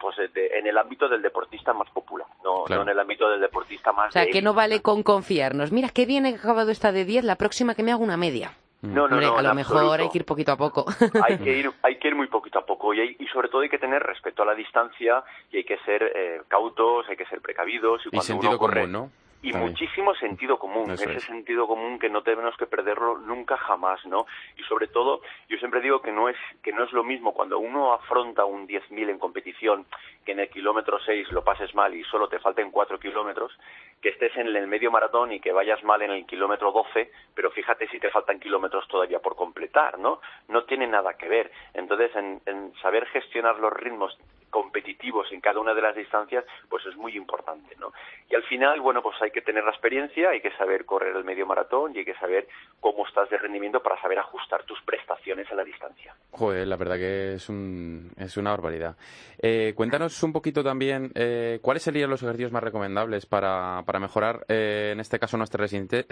pues 0.00 0.16
en 0.34 0.66
el 0.66 0.76
ámbito 0.78 1.08
del 1.08 1.22
deportista 1.22 1.72
más 1.72 1.88
popular, 1.90 2.26
no, 2.42 2.64
en 2.68 2.88
el 2.88 2.98
ámbito 2.98 3.28
del 3.30 3.40
deportista 3.40 3.92
más... 3.92 4.08
O 4.08 4.10
sea, 4.10 4.26
que 4.26 4.42
no 4.42 4.52
vale 4.52 4.82
con 4.82 5.04
confiarnos. 5.04 5.70
Mira, 5.70 5.90
qué 5.90 6.06
bien 6.06 6.26
he 6.26 6.34
acabado 6.34 6.72
esta 6.72 6.90
de 6.90 7.04
10, 7.04 7.24
la 7.24 7.36
próxima 7.36 7.76
que 7.76 7.84
me 7.84 7.92
hago 7.92 8.02
una 8.02 8.16
media. 8.16 8.52
No, 8.80 9.06
no, 9.06 9.20
no, 9.20 9.38
a 9.38 9.42
lo 9.42 9.54
mejor 9.54 10.00
hay 10.00 10.08
que 10.08 10.18
ir 10.18 10.24
poquito 10.24 10.50
a 10.50 10.56
poco. 10.56 10.86
Hay 11.24 11.38
que 11.38 11.56
ir, 11.56 11.70
hay 11.82 11.98
que 12.00 12.08
ir 12.08 12.16
muy 12.16 12.26
poquito 12.26 12.58
a 12.58 12.66
poco 12.66 12.92
y, 12.92 13.16
y 13.16 13.26
sobre 13.28 13.48
todo 13.48 13.60
hay 13.60 13.68
que 13.68 13.78
tener 13.78 14.02
respeto 14.02 14.42
a 14.42 14.46
la 14.46 14.56
distancia 14.56 15.22
y 15.52 15.58
hay 15.58 15.64
que 15.64 15.78
ser 15.84 16.02
eh, 16.02 16.42
cautos, 16.48 17.06
hay 17.08 17.16
que 17.16 17.26
ser 17.26 17.40
precavidos 17.40 18.04
y 18.06 18.10
cuando 18.10 18.22
sentido 18.22 18.50
uno 18.50 18.58
corre, 18.58 18.80
común, 18.80 18.92
¿no? 18.92 19.10
Y 19.42 19.52
muchísimo 19.52 20.14
sentido 20.14 20.56
común, 20.58 20.90
ese 20.92 21.18
sentido 21.20 21.66
común 21.66 21.98
que 21.98 22.08
no 22.08 22.22
tenemos 22.22 22.56
que 22.56 22.66
perderlo 22.66 23.18
nunca 23.18 23.56
jamás, 23.56 24.04
¿no? 24.06 24.26
Y 24.56 24.62
sobre 24.62 24.86
todo, 24.86 25.20
yo 25.48 25.58
siempre 25.58 25.80
digo 25.80 26.00
que 26.00 26.12
no 26.12 26.28
es 26.28 26.36
que 26.62 26.72
no 26.72 26.84
es 26.84 26.92
lo 26.92 27.02
mismo 27.02 27.34
cuando 27.34 27.58
uno 27.58 27.92
afronta 27.92 28.44
un 28.44 28.68
10.000 28.68 29.10
en 29.10 29.18
competición, 29.18 29.84
que 30.24 30.32
en 30.32 30.40
el 30.40 30.48
kilómetro 30.48 31.00
6 31.00 31.32
lo 31.32 31.42
pases 31.42 31.74
mal 31.74 31.92
y 31.92 32.04
solo 32.04 32.28
te 32.28 32.38
falten 32.38 32.70
4 32.70 33.00
kilómetros, 33.00 33.52
que 34.00 34.10
estés 34.10 34.36
en 34.36 34.46
el 34.46 34.66
medio 34.68 34.92
maratón 34.92 35.32
y 35.32 35.40
que 35.40 35.52
vayas 35.52 35.82
mal 35.82 36.02
en 36.02 36.12
el 36.12 36.24
kilómetro 36.24 36.70
12, 36.70 37.10
pero 37.34 37.50
fíjate 37.50 37.88
si 37.88 37.98
te 37.98 38.10
faltan 38.10 38.38
kilómetros 38.38 38.86
todavía 38.86 39.18
por 39.18 39.34
completar, 39.34 39.98
¿no? 39.98 40.20
No 40.48 40.64
tiene 40.64 40.86
nada 40.86 41.14
que 41.14 41.28
ver. 41.28 41.50
Entonces, 41.74 42.14
en, 42.14 42.40
en 42.46 42.72
saber 42.80 43.06
gestionar 43.06 43.58
los 43.58 43.72
ritmos 43.72 44.16
competitivos 44.52 45.32
en 45.32 45.40
cada 45.40 45.58
una 45.58 45.72
de 45.72 45.80
las 45.80 45.96
distancias, 45.96 46.44
pues 46.68 46.84
es 46.84 46.94
muy 46.94 47.16
importante, 47.16 47.74
¿no? 47.80 47.92
Y 48.28 48.34
al 48.34 48.42
final, 48.44 48.80
bueno, 48.82 49.02
pues 49.02 49.16
hay 49.22 49.30
que 49.30 49.40
tener 49.40 49.64
la 49.64 49.70
experiencia, 49.70 50.28
hay 50.28 50.42
que 50.42 50.52
saber 50.52 50.84
correr 50.84 51.16
el 51.16 51.24
medio 51.24 51.46
maratón 51.46 51.92
y 51.94 52.00
hay 52.00 52.04
que 52.04 52.14
saber 52.14 52.46
cómo 52.78 53.06
estás 53.06 53.30
de 53.30 53.38
rendimiento 53.38 53.82
para 53.82 54.00
saber 54.00 54.18
ajustar 54.18 54.62
tus 54.64 54.80
prestaciones 54.82 55.50
a 55.50 55.54
la 55.54 55.64
distancia. 55.64 56.14
Joder, 56.32 56.66
la 56.68 56.76
verdad 56.76 56.96
que 56.96 57.34
es, 57.34 57.48
un, 57.48 58.10
es 58.18 58.36
una 58.36 58.50
barbaridad. 58.50 58.94
Eh, 59.38 59.72
cuéntanos 59.74 60.22
un 60.22 60.34
poquito 60.34 60.62
también 60.62 61.10
eh, 61.14 61.58
cuáles 61.62 61.82
serían 61.82 62.10
los 62.10 62.22
ejercicios 62.22 62.52
más 62.52 62.62
recomendables 62.62 63.24
para, 63.24 63.82
para 63.86 63.98
mejorar, 63.98 64.44
eh, 64.48 64.90
en 64.92 65.00
este 65.00 65.18
caso, 65.18 65.38
nuestra, 65.38 65.66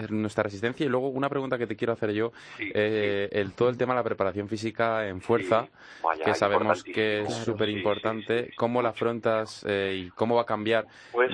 nuestra 0.09 0.43
resistencia. 0.43 0.83
Y 0.85 0.89
luego 0.89 1.09
una 1.09 1.29
pregunta 1.29 1.59
que 1.59 1.67
te 1.67 1.75
quiero 1.75 1.93
hacer 1.93 2.11
yo, 2.11 2.31
El, 2.57 3.53
todo 3.53 3.69
el 3.69 3.77
tema 3.77 3.93
de 3.93 3.99
la 3.99 4.03
preparación 4.03 4.47
física 4.47 5.07
en 5.07 5.21
fuerza, 5.21 5.67
que 6.25 6.33
sabemos 6.33 6.83
que 6.83 7.21
es 7.21 7.33
súper 7.35 7.69
importante. 7.69 8.30
¿Cómo 8.55 8.81
la 8.81 8.89
afrontas 8.89 9.65
y 9.67 10.09
cómo 10.11 10.35
va 10.35 10.43
a 10.43 10.45
cambiar? 10.45 10.85
Pues 11.11 11.31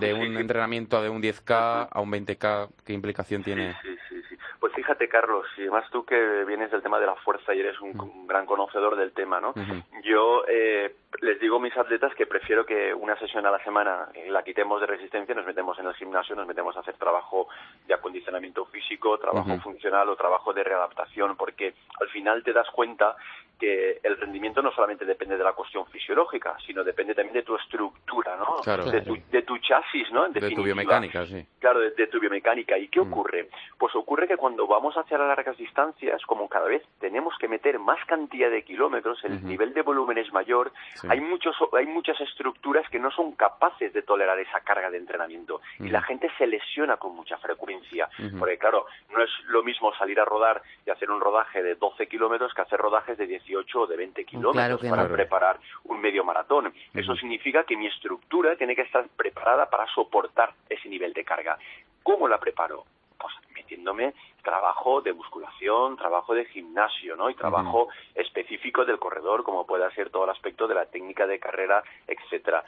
de 0.00 0.14
un 0.14 0.36
entrenamiento 0.36 1.02
de 1.02 1.08
un 1.08 1.22
10K 1.22 1.88
a 1.90 2.00
un 2.00 2.10
20K, 2.10 2.68
¿qué 2.84 2.92
implicación 2.92 3.42
tiene? 3.42 3.74
Sí, 3.82 3.96
sí, 4.08 4.22
sí. 4.28 4.36
Pues 4.60 4.72
fíjate, 4.74 5.08
Carlos, 5.08 5.46
y 5.58 5.68
más 5.68 5.88
tú 5.90 6.04
que 6.04 6.44
vienes 6.44 6.70
del 6.70 6.82
tema 6.82 6.98
de 6.98 7.06
la 7.06 7.14
fuerza 7.16 7.54
y 7.54 7.60
eres 7.60 7.80
un, 7.80 8.26
gran 8.26 8.46
conocedor 8.46 8.96
del 8.96 9.12
tema, 9.12 9.40
¿no? 9.40 9.54
Yo 10.02 10.44
eh, 10.48 10.94
les 11.20 11.40
digo 11.40 11.56
a 11.56 11.60
mis 11.60 11.76
atletas 11.76 12.14
que 12.14 12.26
prefiero 12.26 12.64
que 12.64 12.92
una 12.92 13.18
sesión 13.18 13.46
a 13.46 13.50
la 13.50 13.62
semana 13.62 14.08
eh, 14.14 14.30
la 14.30 14.42
quitemos 14.42 14.80
de 14.80 14.86
resistencia, 14.86 15.34
nos 15.34 15.46
metemos 15.46 15.78
en 15.78 15.86
el 15.86 15.94
gimnasio, 15.94 16.34
nos 16.34 16.46
metemos 16.46 16.76
a 16.76 16.80
hacer 16.80 16.94
trabajo 16.94 17.48
de 17.86 17.94
acondicionamiento 17.94 18.64
físico, 18.66 19.18
trabajo 19.18 19.58
funcional 19.60 20.08
o 20.08 20.16
trabajo 20.16 20.52
de 20.52 20.64
readaptación, 20.64 21.36
porque 21.36 21.74
al 22.00 22.08
final 22.08 22.42
te 22.42 22.52
das 22.52 22.68
cuenta 22.70 23.16
que 23.58 24.00
el 24.02 24.16
rendimiento 24.18 24.62
no 24.62 24.70
solamente 24.72 25.04
depende 25.04 25.36
de 25.36 25.44
la 25.44 25.52
cuestión 25.52 25.86
fisiológica, 25.86 26.56
sino 26.66 26.84
depende 26.84 27.14
también 27.14 27.34
de 27.34 27.42
tu 27.42 27.56
estructura, 27.56 28.36
¿no? 28.36 28.60
de, 28.90 29.02
tu, 29.02 29.16
tu 29.42 29.58
chasis, 29.58 30.10
¿no? 30.12 30.26
En 30.26 30.32
de 30.32 30.50
tu 30.50 30.62
biomecánica, 30.62 31.24
sí. 31.26 31.46
Claro, 31.58 31.80
de, 31.80 32.06
tu 32.06 32.20
biomecánica. 32.20 32.78
¿Y 32.78 32.88
qué 32.88 33.00
mm. 33.00 33.12
ocurre? 33.12 33.48
Pues 33.78 33.94
ocurre 33.96 34.28
que 34.28 34.36
cuando 34.36 34.66
vamos 34.66 34.94
hacia 34.96 35.18
las 35.18 35.28
largas 35.28 35.56
distancias, 35.56 36.20
como 36.26 36.48
cada 36.48 36.66
vez 36.66 36.82
tenemos 37.00 37.34
que 37.38 37.48
meter 37.48 37.78
más 37.78 38.04
cantidad 38.06 38.50
de 38.50 38.62
kilómetros, 38.62 39.24
el 39.24 39.44
nivel 39.44 39.72
de 39.72 39.82
volumen 39.82 40.18
es 40.18 40.32
mayor, 40.32 40.72
hay, 41.08 41.20
muchos, 41.20 41.56
hay 41.72 41.86
muchas 41.86 42.20
estructuras 42.20 42.88
que 42.90 42.98
no 42.98 43.10
son 43.10 43.32
capaces 43.32 43.92
de 43.92 44.02
tolerar 44.02 44.38
esa 44.38 44.60
carga 44.60 44.90
de 44.90 44.98
entrenamiento 44.98 45.60
y 45.78 45.88
la 45.88 46.02
gente 46.02 46.30
se 46.38 46.46
lesiona 46.46 46.96
con 46.96 47.14
mucha 47.14 47.38
frecuencia. 47.38 48.08
Porque, 48.38 48.58
claro, 48.58 48.86
no 49.10 49.22
es 49.22 49.30
lo 49.46 49.62
mismo 49.62 49.94
salir 49.94 50.20
a 50.20 50.24
rodar 50.24 50.62
y 50.84 50.90
hacer 50.90 51.10
un 51.10 51.20
rodaje 51.20 51.62
de 51.62 51.74
12 51.74 52.06
kilómetros 52.06 52.52
que 52.54 52.62
hacer 52.62 52.78
rodajes 52.78 53.16
de 53.18 53.26
18 53.46 53.80
o 53.80 53.86
de 53.86 53.96
20 53.96 54.24
kilómetros 54.24 54.80
para 54.88 55.08
preparar 55.08 55.58
un 55.84 56.00
medio 56.00 56.24
maratón. 56.24 56.72
Eso 56.92 57.14
significa 57.16 57.64
que 57.64 57.76
mi 57.76 57.86
estructura 57.86 58.56
tiene 58.56 58.74
que 58.74 58.82
estar 58.82 59.06
preparada 59.16 59.68
para 59.70 59.86
soportar 59.94 60.52
ese 60.68 60.88
nivel 60.88 61.12
de 61.12 61.24
carga. 61.24 61.58
¿Cómo 62.02 62.28
la 62.28 62.38
preparo? 62.38 62.84
Pues 63.18 63.32
metiéndome 63.54 64.14
trabajo 64.42 65.00
de 65.00 65.12
musculación, 65.12 65.96
trabajo 65.96 66.34
de 66.34 66.44
gimnasio, 66.44 67.16
¿no? 67.16 67.28
Y 67.30 67.34
trabajo 67.34 67.88
específico 68.14 68.84
del 68.84 68.98
corredor, 68.98 69.42
como 69.42 69.66
pueda 69.66 69.90
ser 69.90 70.10
todo 70.10 70.24
el 70.24 70.30
aspecto 70.30 70.68
de 70.68 70.74
la 70.74 70.86
técnica 70.86 71.26
de 71.26 71.40
carrera, 71.40 71.82
etcétera. 72.06 72.62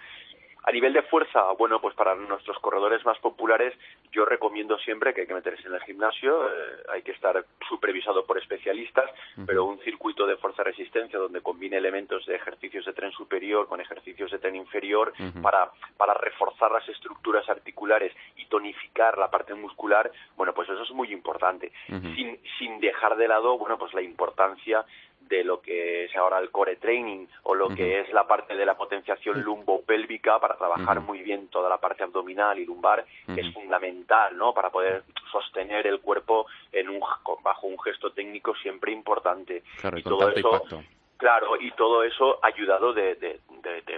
A 0.69 0.71
nivel 0.71 0.93
de 0.93 1.01
fuerza, 1.01 1.41
bueno, 1.59 1.81
pues 1.81 1.95
para 1.95 2.15
nuestros 2.15 2.59
corredores 2.59 3.03
más 3.07 3.19
populares, 3.21 3.73
yo 4.13 4.27
recomiendo 4.27 4.77
siempre 4.79 5.15
que 5.15 5.23
hay 5.23 5.27
que 5.27 5.33
meterse 5.33 5.67
en 5.67 5.73
el 5.73 5.81
gimnasio, 5.81 6.47
eh, 6.47 6.83
hay 6.93 7.01
que 7.01 7.13
estar 7.13 7.43
supervisado 7.67 8.27
por 8.27 8.37
especialistas, 8.37 9.11
pero 9.47 9.65
un 9.65 9.79
circuito 9.79 10.27
de 10.27 10.37
fuerza-resistencia 10.37 11.19
donde 11.19 11.41
combine 11.41 11.79
elementos 11.79 12.27
de 12.27 12.37
ejercicios 12.37 12.85
de 12.85 12.93
tren 12.93 13.13
superior 13.13 13.67
con 13.67 13.81
ejercicios 13.81 14.31
de 14.31 14.39
tren 14.41 14.57
inferior 14.57 15.15
para, 15.41 15.71
para 15.97 16.13
reforzar 16.13 16.71
las 16.71 16.87
estructuras 16.87 17.49
articulares 17.49 18.13
y 18.37 18.45
tonificar 18.45 19.17
la 19.17 19.31
parte 19.31 19.55
muscular, 19.55 20.13
bueno, 20.37 20.53
pues 20.53 20.69
eso 20.69 20.83
es 20.83 20.91
muy 20.91 21.11
importante. 21.15 21.73
sin, 21.87 22.39
sin 22.59 22.79
dejar 22.81 23.17
de 23.17 23.27
lado, 23.27 23.57
bueno, 23.57 23.79
pues 23.79 23.95
la 23.95 24.03
importancia 24.03 24.85
de 25.28 25.44
lo 25.44 25.61
que 25.61 26.04
es 26.04 26.16
ahora 26.16 26.38
el 26.38 26.50
core 26.50 26.76
training 26.76 27.26
o 27.44 27.54
lo 27.54 27.68
que 27.68 28.00
es 28.00 28.12
la 28.12 28.26
parte 28.26 28.56
de 28.56 28.66
la 28.66 28.76
potenciación 28.76 29.42
lumbopélvica 29.42 30.38
para 30.38 30.56
trabajar 30.56 31.00
muy 31.00 31.20
bien 31.23 31.49
toda 31.49 31.68
la 31.68 31.78
parte 31.78 32.02
abdominal 32.02 32.58
y 32.58 32.64
lumbar, 32.64 33.04
que 33.35 33.40
es 33.40 33.52
fundamental, 33.52 34.37
¿no? 34.37 34.52
Para 34.54 34.70
poder 34.70 35.04
sostener 35.30 35.87
el 35.87 36.00
cuerpo 36.00 36.47
en 36.73 36.88
un, 36.88 37.00
bajo 37.42 37.66
un 37.66 37.78
gesto 37.80 38.11
técnico 38.12 38.54
siempre 38.56 38.92
importante. 38.92 39.62
y, 39.97 40.02
todo 40.02 40.30
eso, 40.30 40.82
Claro, 41.18 41.61
y 41.61 41.73
todo 41.73 42.04
eso 42.04 42.38
ayudado 42.42 42.92
de, 42.92 43.16
de, 43.16 43.40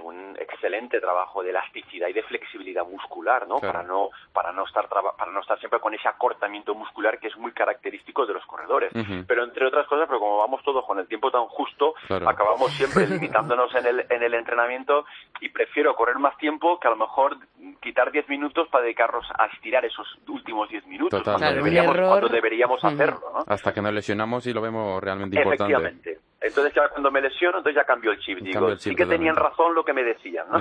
un 0.02 0.37
excelente 0.38 1.00
trabajo 1.00 1.43
de 1.43 1.50
elasticidad 1.50 2.09
y 2.09 2.12
de 2.12 2.23
flexibilidad 2.23 2.87
muscular, 2.87 3.47
¿no? 3.47 3.59
Para 3.61 3.83
no 3.83 4.11
para 4.33 4.52
no 4.52 4.64
estar 4.64 4.88
para 4.88 5.33
no 5.33 5.40
estar 5.40 5.59
siempre 5.59 5.81
con 5.81 5.95
ese 5.95 6.09
acortamiento 6.09 6.75
muscular 6.75 7.19
que 7.19 7.29
es 7.29 7.37
muy 7.37 7.52
característico 7.52 8.26
de 8.26 8.35
los 8.35 8.45
corredores. 8.47 8.93
Pero 9.26 9.45
entre 9.45 9.67
otras 9.67 9.87
cosas, 9.87 10.07
pero 10.07 10.21
como 10.21 10.38
vamos 10.38 10.62
todos 10.62 10.85
con 10.87 10.99
el 10.99 11.07
tiempo 11.07 11.31
tan 11.31 11.47
justo, 11.47 11.95
acabamos 12.26 12.73
siempre 12.73 13.07
limitándonos 13.09 13.75
en 13.75 13.87
el 13.87 14.07
en 14.09 14.23
el 14.23 14.35
entrenamiento 14.35 15.05
y 15.40 15.49
prefiero 15.49 15.95
correr 15.95 16.19
más 16.19 16.37
tiempo 16.38 16.79
que 16.79 16.88
a 16.88 16.90
lo 16.90 16.97
mejor 16.97 17.37
quitar 17.81 18.11
10 18.12 18.29
minutos 18.29 18.69
para 18.69 18.85
dedicarnos 18.85 19.25
a 19.38 19.47
estirar 19.47 19.85
esos 19.85 20.07
últimos 20.29 20.69
10 20.69 20.87
minutos 20.87 21.23
cuando, 21.23 21.52
deberíamos, 21.52 21.97
cuando, 21.97 22.29
deberíamos, 22.29 22.85
hacerlo, 22.85 23.33
¿no? 23.35 23.45
Hasta 23.47 23.73
que 23.73 23.81
nos 23.81 23.93
lesionamos 23.93 24.47
y 24.47 24.52
lo 24.52 24.61
vemos 24.61 25.02
realmente 25.02 25.37
importante. 25.37 25.73
Efectivamente. 25.73 26.31
Entonces 26.40 26.73
ya 26.75 26.88
cuando 26.88 27.11
me 27.11 27.21
lesiono, 27.21 27.59
entonces 27.59 27.76
ya 27.76 27.85
cambio 27.85 28.12
el 28.12 28.19
chip. 28.21 28.38
Digo, 28.38 28.75
sí 28.76 28.95
que 28.95 29.05
tenían 29.05 29.37
razón 29.37 29.50
lo 29.75 29.85
que 29.85 29.92
me 29.92 30.02
decían, 30.02 30.47
¿no? 30.50 30.61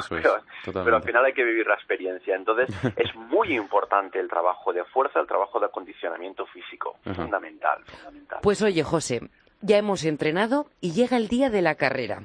pero, 0.73 0.95
al 0.95 1.03
final 1.03 1.25
hay 1.25 1.33
que 1.33 1.43
vivir 1.43 1.65
la 1.67 1.75
experiencia. 1.75 2.35
Entonces 2.35 2.69
es 2.97 3.15
muy 3.15 3.55
importante 3.55 4.19
el 4.19 4.27
trabajo 4.27 4.73
de 4.73 4.83
fuerza, 4.85 5.19
el 5.19 5.27
trabajo 5.27 5.59
de 5.59 5.67
acondicionamiento 5.67 6.45
físico. 6.47 6.97
Fundamental, 7.03 7.83
fundamental. 7.85 8.39
Pues 8.41 8.61
oye, 8.61 8.83
José, 8.83 9.21
ya 9.61 9.77
hemos 9.77 10.05
entrenado 10.05 10.67
y 10.81 10.91
llega 10.93 11.17
el 11.17 11.27
día 11.27 11.49
de 11.49 11.61
la 11.61 11.75
carrera. 11.75 12.23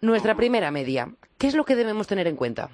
Nuestra 0.00 0.34
primera 0.34 0.70
media, 0.70 1.08
¿qué 1.38 1.46
es 1.46 1.54
lo 1.54 1.64
que 1.64 1.76
debemos 1.76 2.06
tener 2.06 2.26
en 2.26 2.36
cuenta? 2.36 2.70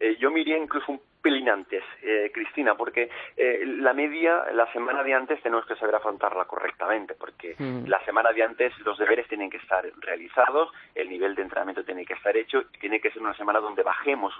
Eh, 0.00 0.16
yo 0.20 0.30
me 0.30 0.40
incluso 0.40 0.92
un 0.92 1.00
pelín 1.28 1.48
antes, 1.50 1.84
eh, 2.02 2.30
Cristina, 2.32 2.74
porque 2.74 3.10
eh, 3.36 3.62
la 3.66 3.92
media, 3.92 4.46
la 4.52 4.70
semana 4.72 5.02
de 5.02 5.12
antes 5.12 5.42
tenemos 5.42 5.66
que 5.66 5.76
saber 5.76 5.94
afrontarla 5.94 6.46
correctamente, 6.46 7.14
porque 7.14 7.54
mm. 7.58 7.86
la 7.86 8.02
semana 8.06 8.32
de 8.32 8.42
antes 8.42 8.72
los 8.78 8.96
deberes 8.96 9.28
tienen 9.28 9.50
que 9.50 9.58
estar 9.58 9.84
realizados, 10.00 10.70
el 10.94 11.10
nivel 11.10 11.34
de 11.34 11.42
entrenamiento 11.42 11.84
tiene 11.84 12.06
que 12.06 12.14
estar 12.14 12.34
hecho, 12.34 12.62
y 12.72 12.78
tiene 12.78 12.98
que 12.98 13.10
ser 13.10 13.20
una 13.20 13.34
semana 13.34 13.60
donde 13.60 13.82
bajemos. 13.82 14.32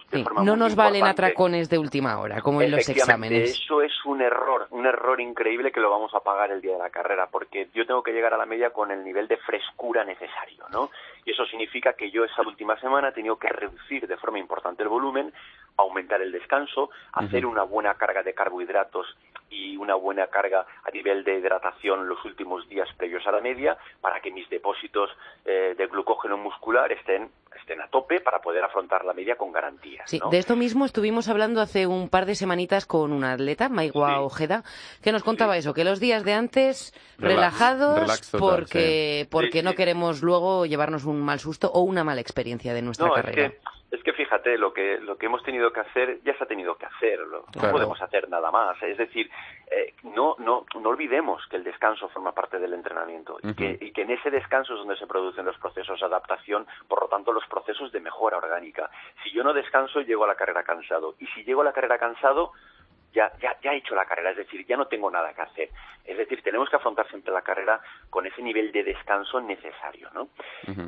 no 0.43 0.57
nos 0.57 0.75
valen 0.75 1.05
atracones 1.05 1.69
de 1.69 1.79
última 1.79 2.19
hora, 2.21 2.41
como 2.41 2.63
en 2.63 2.71
los 2.71 2.89
exámenes. 2.89 3.51
Eso 3.51 3.83
es 3.83 3.93
un 4.07 4.23
error, 4.23 4.67
un 4.71 4.87
error 4.87 5.21
increíble 5.21 5.71
que 5.71 5.81
lo 5.81 5.91
vamos 5.91 6.15
a 6.15 6.21
pagar 6.21 6.53
el 6.53 6.63
día 6.63 6.73
de 6.73 6.79
la 6.79 6.91
carrera, 6.91 7.29
porque 7.31 7.69
yo 7.75 7.85
tengo 7.85 8.03
que 8.03 8.13
llegar 8.13 8.33
a 8.33 8.39
la 8.39 8.47
media 8.47 8.71
con 8.71 8.91
el 8.91 9.05
nivel 9.05 9.29
de 9.29 9.37
frescura 9.37 10.05
necesario, 10.05 10.65
¿no? 10.73 10.91
Y 11.27 11.33
eso 11.33 11.45
significa 11.45 11.93
que 11.93 12.11
yo 12.11 12.25
esa 12.25 12.41
última 12.41 12.81
semana 12.81 13.11
he 13.11 13.13
tenido 13.13 13.37
que 13.37 13.49
reducir 13.49 14.07
de 14.07 14.17
forma 14.17 14.39
importante 14.39 14.83
el 14.83 14.89
volumen, 14.89 15.35
aumentar 15.79 16.21
el 16.21 16.33
descanso, 16.33 16.91
hacer 17.13 17.47
una 17.47 17.63
buena 17.63 17.95
carga 17.95 18.23
de 18.23 18.35
carbohidratos 18.35 19.07
y 19.51 19.77
una 19.77 19.95
buena 19.95 20.27
carga 20.27 20.67
a 20.85 20.91
nivel 20.91 21.25
de 21.25 21.39
hidratación 21.39 22.09
los 22.09 22.23
últimos 22.25 22.69
días 22.69 22.89
previos 22.97 23.27
a 23.27 23.33
la 23.33 23.41
media 23.41 23.79
para 24.01 24.21
que 24.21 24.31
mis 24.31 24.49
depósitos 24.51 25.11
eh, 25.45 25.75
de 25.77 25.87
glucógeno 25.87 26.37
muscular 26.37 26.93
estén 26.93 27.31
estén 27.59 27.81
a 27.81 27.89
tope 27.89 28.21
para 28.21 28.41
poder 28.41 28.63
afrontar 28.65 29.05
la 29.05 29.13
media 29.13 29.37
con 29.37 29.53
garantías. 29.53 30.09
Sí, 30.09 30.21
de 30.31 30.39
esto 30.39 30.57
mismo 30.57 30.85
estuvimos 30.85 31.29
hablando 31.29 31.61
hace 31.61 31.87
un 31.87 32.09
par 32.09 32.25
de 32.25 32.35
semanitas 32.35 32.87
con 32.87 33.13
una 33.13 33.33
atleta, 33.33 33.69
Maigua 33.69 34.21
Ojeda, 34.21 34.63
que 35.03 35.13
nos 35.13 35.23
contaba 35.23 35.57
eso, 35.57 35.75
que 35.75 35.85
los 35.85 36.01
días 36.01 36.25
de 36.25 36.35
antes 36.35 36.95
relajados 37.19 38.31
porque, 38.39 39.27
porque 39.31 39.63
no 39.63 39.75
queremos 39.75 40.23
luego 40.23 40.67
llevarnos 40.67 41.05
un 41.05 41.21
mal 41.21 41.41
susto 41.41 41.71
o 41.73 41.81
una 41.81 42.05
mala 42.05 42.21
experiencia 42.21 42.75
de 42.75 42.83
nuestra 42.83 43.11
carrera. 43.11 43.47
Es 43.47 43.53
que 43.53 43.78
fíjate, 44.19 44.59
lo 44.59 44.73
que, 44.75 44.99
lo 44.99 45.17
que 45.17 45.27
hemos 45.27 45.45
tenido 45.45 45.73
que 45.73 45.79
hacer 45.79 46.21
ya 46.25 46.37
se 46.37 46.43
ha 46.43 46.47
tenido 46.47 46.77
que 46.77 46.87
hacer, 46.87 47.21
no 47.29 47.71
podemos 47.71 48.03
hacer 48.03 48.29
nada 48.29 48.51
más. 48.51 48.83
Es 48.83 48.99
decir, 48.99 49.31
eh, 49.71 49.95
no, 50.03 50.35
no, 50.39 50.67
no 50.75 50.89
olvidemos 50.89 51.47
que 51.49 51.57
el 51.57 51.63
descanso 51.63 52.09
forma 52.09 52.33
parte 52.33 52.59
del 52.59 52.75
entrenamiento 52.75 53.39
y, 53.43 53.55
que, 53.55 53.79
y 53.81 53.93
que 53.93 54.03
en 54.03 54.11
ese 54.11 54.31
descanso 54.31 54.75
es 54.75 54.81
donde 54.81 54.97
se 54.97 55.07
producen 55.07 55.47
los 55.47 55.57
procesos 55.59 56.01
de 56.01 56.07
adaptación, 56.07 56.67
por 56.89 57.03
lo 57.03 57.09
tanto 57.09 57.33
los 57.33 57.47
procesos 57.47 57.93
de 57.93 58.01
mejora 58.01 58.39
orgánica. 58.39 58.91
Si 59.23 59.31
yo 59.31 59.45
no 59.45 59.55
descanso, 59.55 60.01
llego 60.01 60.25
a 60.25 60.29
la 60.29 60.35
carrera 60.35 60.65
cansado. 60.65 61.15
Y 61.21 61.27
si 61.29 61.45
llego 61.45 61.61
a 61.61 61.65
la 61.65 61.73
carrera 61.73 61.99
cansado, 61.99 62.53
ya, 63.13 63.33
ya, 63.41 63.57
ya 63.63 63.73
he 63.73 63.79
hecho 63.79 63.95
la 63.95 64.05
carrera, 64.05 64.31
es 64.31 64.37
decir, 64.37 64.65
ya 64.67 64.77
no 64.77 64.87
tengo 64.87 65.11
nada 65.11 65.33
que 65.33 65.43
hacer. 65.43 65.71
Es 66.05 66.17
decir, 66.17 66.43
tenemos 66.43 66.69
que 66.71 66.77
afrontar 66.77 67.09
siempre 67.09 67.33
la 67.33 67.43
carrera 67.43 67.81
con 68.11 68.27
ese 68.27 68.43
nivel 68.43 68.73
de 68.73 68.83
descanso 68.83 69.41
necesario, 69.41 70.09
¿no? 70.15 70.29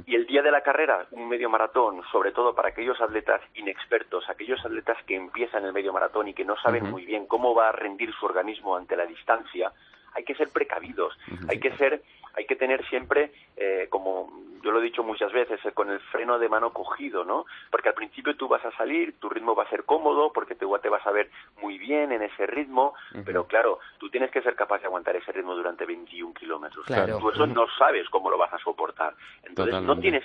Y 0.07 0.15
el 0.15 0.27
día 0.27 0.43
de 0.43 0.51
la 0.51 0.63
carrera, 0.63 1.07
un 1.11 1.29
medio 1.29 1.51
maratón, 1.51 2.03
sobre 2.11 2.33
todo 2.33 2.55
para 2.55 2.71
aquellos 2.71 3.01
atletas 3.01 3.43
inexpertos, 3.55 4.29
aquellos 4.29 4.65
atletas 4.65 4.97
que 5.07 5.17
empiezan 5.17 5.65
el 5.65 5.73
medio 5.73 5.93
maratón 5.93 6.29
y 6.29 6.35
que 6.35 6.45
no 6.45 6.57
saben 6.57 6.91
muy 6.91 7.05
bien 7.05 7.27
cómo 7.27 7.55
va 7.55 7.69
a 7.69 7.73
rendir 7.73 8.13
su 8.15 8.27
organismo 8.27 8.77
ante 8.77 8.97
la 8.97 9.07
distancia, 9.07 9.73
hay 10.15 10.25
que 10.25 10.35
ser 10.35 10.49
precavidos, 10.51 11.17
hay 11.49 11.61
que 11.61 11.77
ser, 11.77 12.03
hay 12.35 12.47
que 12.47 12.57
tener 12.57 12.87
siempre, 12.89 13.33
eh, 13.57 13.87
como 13.91 14.31
yo 14.63 14.71
lo 14.71 14.81
he 14.81 14.85
dicho 14.85 15.03
muchas 15.03 15.33
veces, 15.33 15.59
eh, 15.65 15.73
con 15.73 15.91
el 15.91 16.01
freno 16.01 16.39
de 16.39 16.49
mano 16.49 16.73
cogido, 16.73 17.25
¿no? 17.25 17.47
Porque 17.71 17.89
al 17.89 17.95
principio 17.95 18.37
tú 18.37 18.49
vas 18.49 18.65
a 18.65 18.71
salir, 18.73 19.19
tu 19.19 19.29
ritmo 19.29 19.55
va 19.55 19.65
a 19.65 19.71
ser 19.71 19.85
cómodo, 19.85 20.33
porque 20.33 20.55
te, 20.55 20.67
te 20.83 20.89
vas 20.89 21.07
a 21.07 21.11
ver 21.11 21.31
muy 21.61 21.79
bien 21.79 22.13
en 22.13 22.23
ese 22.23 22.47
ritmo, 22.47 22.95
pero 23.25 23.47
claro, 23.47 23.79
tú 23.99 24.11
tienes 24.11 24.31
que 24.31 24.43
ser 24.43 24.55
capaz 24.55 24.81
de 24.81 24.87
aguantar 24.87 25.17
ese 25.17 25.33
ritmo 25.33 25.55
durante 25.55 25.87
21 25.87 26.35
kilómetros. 26.35 26.87
Claro. 26.87 27.19
Tú 27.19 27.31
eso 27.31 27.47
no 27.47 27.67
sabes 27.79 28.09
cómo 28.11 28.31
lo 28.31 28.39
vas 28.39 28.53
a 28.53 28.59
soportar. 28.59 29.15
Entonces 29.43 29.83
no 29.83 29.99
tienes 29.99 30.25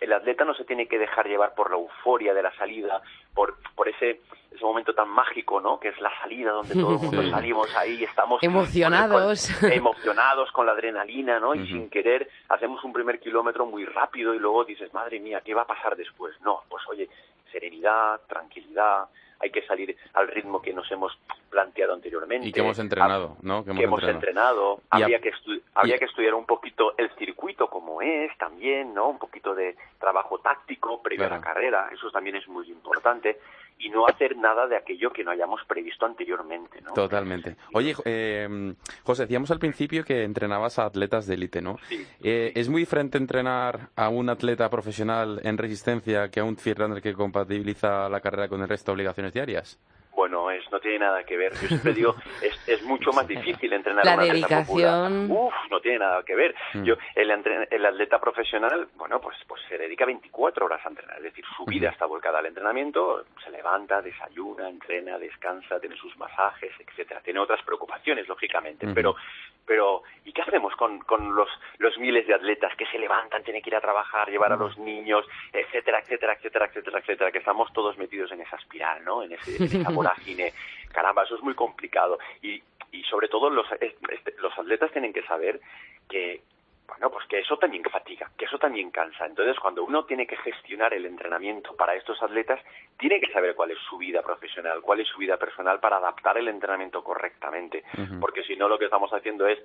el 0.00 0.12
atleta 0.12 0.44
no 0.44 0.54
se 0.54 0.64
tiene 0.64 0.86
que 0.86 0.98
dejar 0.98 1.26
llevar 1.26 1.54
por 1.54 1.70
la 1.70 1.76
euforia 1.76 2.32
de 2.32 2.42
la 2.42 2.54
salida, 2.56 3.02
por, 3.34 3.56
por 3.74 3.88
ese, 3.88 4.20
ese 4.50 4.64
momento 4.64 4.94
tan 4.94 5.08
mágico, 5.08 5.60
¿no? 5.60 5.78
Que 5.78 5.88
es 5.88 6.00
la 6.00 6.10
salida 6.20 6.52
donde 6.52 6.74
todo 6.74 6.94
el 6.94 6.98
mundo 7.02 7.30
salimos 7.30 7.74
ahí, 7.76 8.02
estamos 8.04 8.42
emocionados, 8.42 9.62
emocionados 9.62 10.50
con 10.52 10.66
la 10.66 10.72
adrenalina, 10.72 11.38
¿no? 11.38 11.54
Y 11.54 11.66
sin 11.66 11.90
querer 11.90 12.28
hacemos 12.48 12.82
un 12.84 12.92
primer 12.92 13.20
kilómetro 13.20 13.66
muy 13.66 13.84
rápido 13.84 14.34
y 14.34 14.38
luego 14.38 14.64
dices, 14.64 14.92
madre 14.94 15.20
mía, 15.20 15.42
¿qué 15.44 15.54
va 15.54 15.62
a 15.62 15.66
pasar 15.66 15.96
después? 15.96 16.34
No, 16.40 16.62
pues 16.68 16.82
oye, 16.88 17.08
serenidad, 17.52 18.20
tranquilidad, 18.26 19.08
hay 19.40 19.50
que 19.50 19.66
salir 19.66 19.96
al 20.14 20.28
ritmo 20.28 20.60
que 20.60 20.72
nos 20.72 20.90
hemos 20.92 21.18
planteado 21.48 21.94
anteriormente. 21.94 22.46
Y 22.46 22.52
que 22.52 22.60
hemos 22.60 22.78
entrenado, 22.78 23.36
¿no? 23.42 23.64
Que 23.64 23.70
hemos, 23.70 24.02
entrenado. 24.02 24.80
Había, 24.90 25.18
que 25.18 25.32
había 25.74 25.98
que 25.98 26.04
estudiar 26.04 26.34
un 26.34 26.44
poquito 26.44 26.94
el 26.98 27.10
circuito 27.16 27.68
como 27.68 28.02
es 28.02 28.36
también, 28.38 28.94
¿no? 28.94 29.08
Un 29.08 29.18
poquito 29.18 29.54
de 29.54 29.76
trabajo 29.98 30.38
táctico 30.38 31.02
previo 31.02 31.26
a 31.26 31.30
la 31.30 31.40
carrera, 31.40 31.88
eso 31.92 32.10
también 32.10 32.36
es 32.36 32.46
muy 32.48 32.70
importante. 32.70 33.38
Y 33.80 33.88
no 33.88 34.06
hacer 34.06 34.36
nada 34.36 34.66
de 34.66 34.76
aquello 34.76 35.10
que 35.10 35.24
no 35.24 35.30
hayamos 35.30 35.62
previsto 35.66 36.04
anteriormente. 36.06 36.80
¿no? 36.82 36.92
Totalmente. 36.92 37.56
Oye, 37.72 37.94
eh, 38.04 38.74
José, 39.02 39.22
decíamos 39.22 39.50
al 39.50 39.58
principio 39.58 40.04
que 40.04 40.22
entrenabas 40.22 40.78
a 40.78 40.84
atletas 40.84 41.26
de 41.26 41.34
élite, 41.34 41.62
¿no? 41.62 41.78
Sí. 41.88 42.06
Eh, 42.22 42.52
¿Es 42.54 42.68
muy 42.68 42.82
diferente 42.82 43.16
entrenar 43.16 43.88
a 43.96 44.10
un 44.10 44.28
atleta 44.28 44.68
profesional 44.68 45.40
en 45.44 45.56
resistencia 45.56 46.30
que 46.30 46.40
a 46.40 46.44
un 46.44 46.56
runner 46.56 47.02
que 47.02 47.14
compatibiliza 47.14 48.08
la 48.08 48.20
carrera 48.20 48.48
con 48.48 48.60
el 48.60 48.68
resto 48.68 48.92
de 48.92 48.94
obligaciones 48.94 49.32
diarias? 49.32 49.80
Bueno, 50.20 50.50
es, 50.50 50.70
no 50.70 50.78
tiene 50.80 50.98
nada 50.98 51.24
que 51.24 51.34
ver. 51.34 51.54
Yo 51.54 51.68
siempre 51.68 51.94
digo, 51.94 52.14
es, 52.42 52.68
es 52.68 52.82
mucho 52.82 53.10
más 53.10 53.26
difícil 53.26 53.72
entrenar 53.72 54.04
La 54.04 54.12
a 54.12 54.14
un 54.16 54.20
atleta 54.20 54.48
dedicación. 54.48 55.28
popular. 55.28 55.46
Uf, 55.46 55.54
no 55.70 55.80
tiene 55.80 55.98
nada 56.00 56.22
que 56.22 56.34
ver. 56.34 56.54
Mm. 56.74 56.84
Yo, 56.84 56.96
el, 57.14 57.30
el 57.70 57.86
atleta 57.86 58.20
profesional, 58.20 58.88
bueno, 58.96 59.18
pues, 59.18 59.38
pues 59.48 59.62
se 59.66 59.78
dedica 59.78 60.04
24 60.04 60.66
horas 60.66 60.84
a 60.84 60.90
entrenar. 60.90 61.16
Es 61.16 61.22
decir, 61.22 61.42
su 61.56 61.64
vida 61.64 61.88
está 61.88 62.04
volcada 62.04 62.40
al 62.40 62.44
entrenamiento, 62.44 63.24
se 63.42 63.50
levanta, 63.50 64.02
desayuna, 64.02 64.68
entrena, 64.68 65.16
descansa, 65.16 65.80
tiene 65.80 65.96
sus 65.96 66.14
masajes, 66.18 66.72
etcétera. 66.78 67.22
Tiene 67.22 67.40
otras 67.40 67.62
preocupaciones, 67.62 68.28
lógicamente. 68.28 68.86
Pero, 68.94 69.16
pero, 69.64 70.02
¿y 70.26 70.34
qué 70.34 70.42
hacemos 70.42 70.76
con, 70.76 70.98
con 70.98 71.34
los, 71.34 71.48
los 71.78 71.96
miles 71.96 72.26
de 72.26 72.34
atletas 72.34 72.76
que 72.76 72.84
se 72.86 72.98
levantan, 72.98 73.42
tienen 73.42 73.62
que 73.62 73.70
ir 73.70 73.76
a 73.76 73.80
trabajar, 73.80 74.28
llevar 74.28 74.52
a 74.52 74.56
los 74.56 74.76
niños, 74.76 75.24
etcétera, 75.50 76.00
etcétera, 76.00 76.34
etcétera, 76.34 76.66
etcétera, 76.66 76.98
etcétera, 76.98 77.32
que 77.32 77.38
estamos 77.38 77.72
todos 77.72 77.96
metidos 77.96 78.30
en 78.32 78.42
esa 78.42 78.56
espiral, 78.56 79.02
¿no? 79.02 79.22
En, 79.22 79.32
ese, 79.32 79.56
en 79.56 79.80
esa 79.80 79.90
vorágine. 80.10 80.52
Caramba, 80.92 81.24
eso 81.24 81.36
es 81.36 81.42
muy 81.42 81.54
complicado. 81.54 82.18
Y, 82.42 82.62
y 82.92 83.02
sobre 83.04 83.28
todo 83.28 83.50
los, 83.50 83.66
este, 83.72 84.34
los 84.38 84.58
atletas 84.58 84.90
tienen 84.92 85.12
que 85.12 85.22
saber 85.22 85.60
que, 86.08 86.42
bueno, 86.88 87.10
pues 87.10 87.24
que 87.28 87.38
eso 87.38 87.56
también 87.56 87.84
fatiga, 87.84 88.28
que 88.36 88.46
eso 88.46 88.58
también 88.58 88.90
cansa. 88.90 89.24
Entonces, 89.26 89.56
cuando 89.60 89.84
uno 89.84 90.04
tiene 90.04 90.26
que 90.26 90.36
gestionar 90.36 90.92
el 90.92 91.06
entrenamiento 91.06 91.76
para 91.76 91.94
estos 91.94 92.20
atletas, 92.22 92.60
tiene 92.98 93.20
que 93.20 93.32
saber 93.32 93.54
cuál 93.54 93.70
es 93.70 93.78
su 93.88 93.96
vida 93.98 94.22
profesional, 94.22 94.80
cuál 94.82 95.00
es 95.00 95.08
su 95.08 95.18
vida 95.18 95.36
personal 95.36 95.78
para 95.78 95.98
adaptar 95.98 96.36
el 96.38 96.48
entrenamiento 96.48 97.04
correctamente. 97.04 97.84
Porque 98.20 98.42
si 98.42 98.56
no, 98.56 98.68
lo 98.68 98.78
que 98.78 98.86
estamos 98.86 99.12
haciendo 99.12 99.46
es 99.46 99.58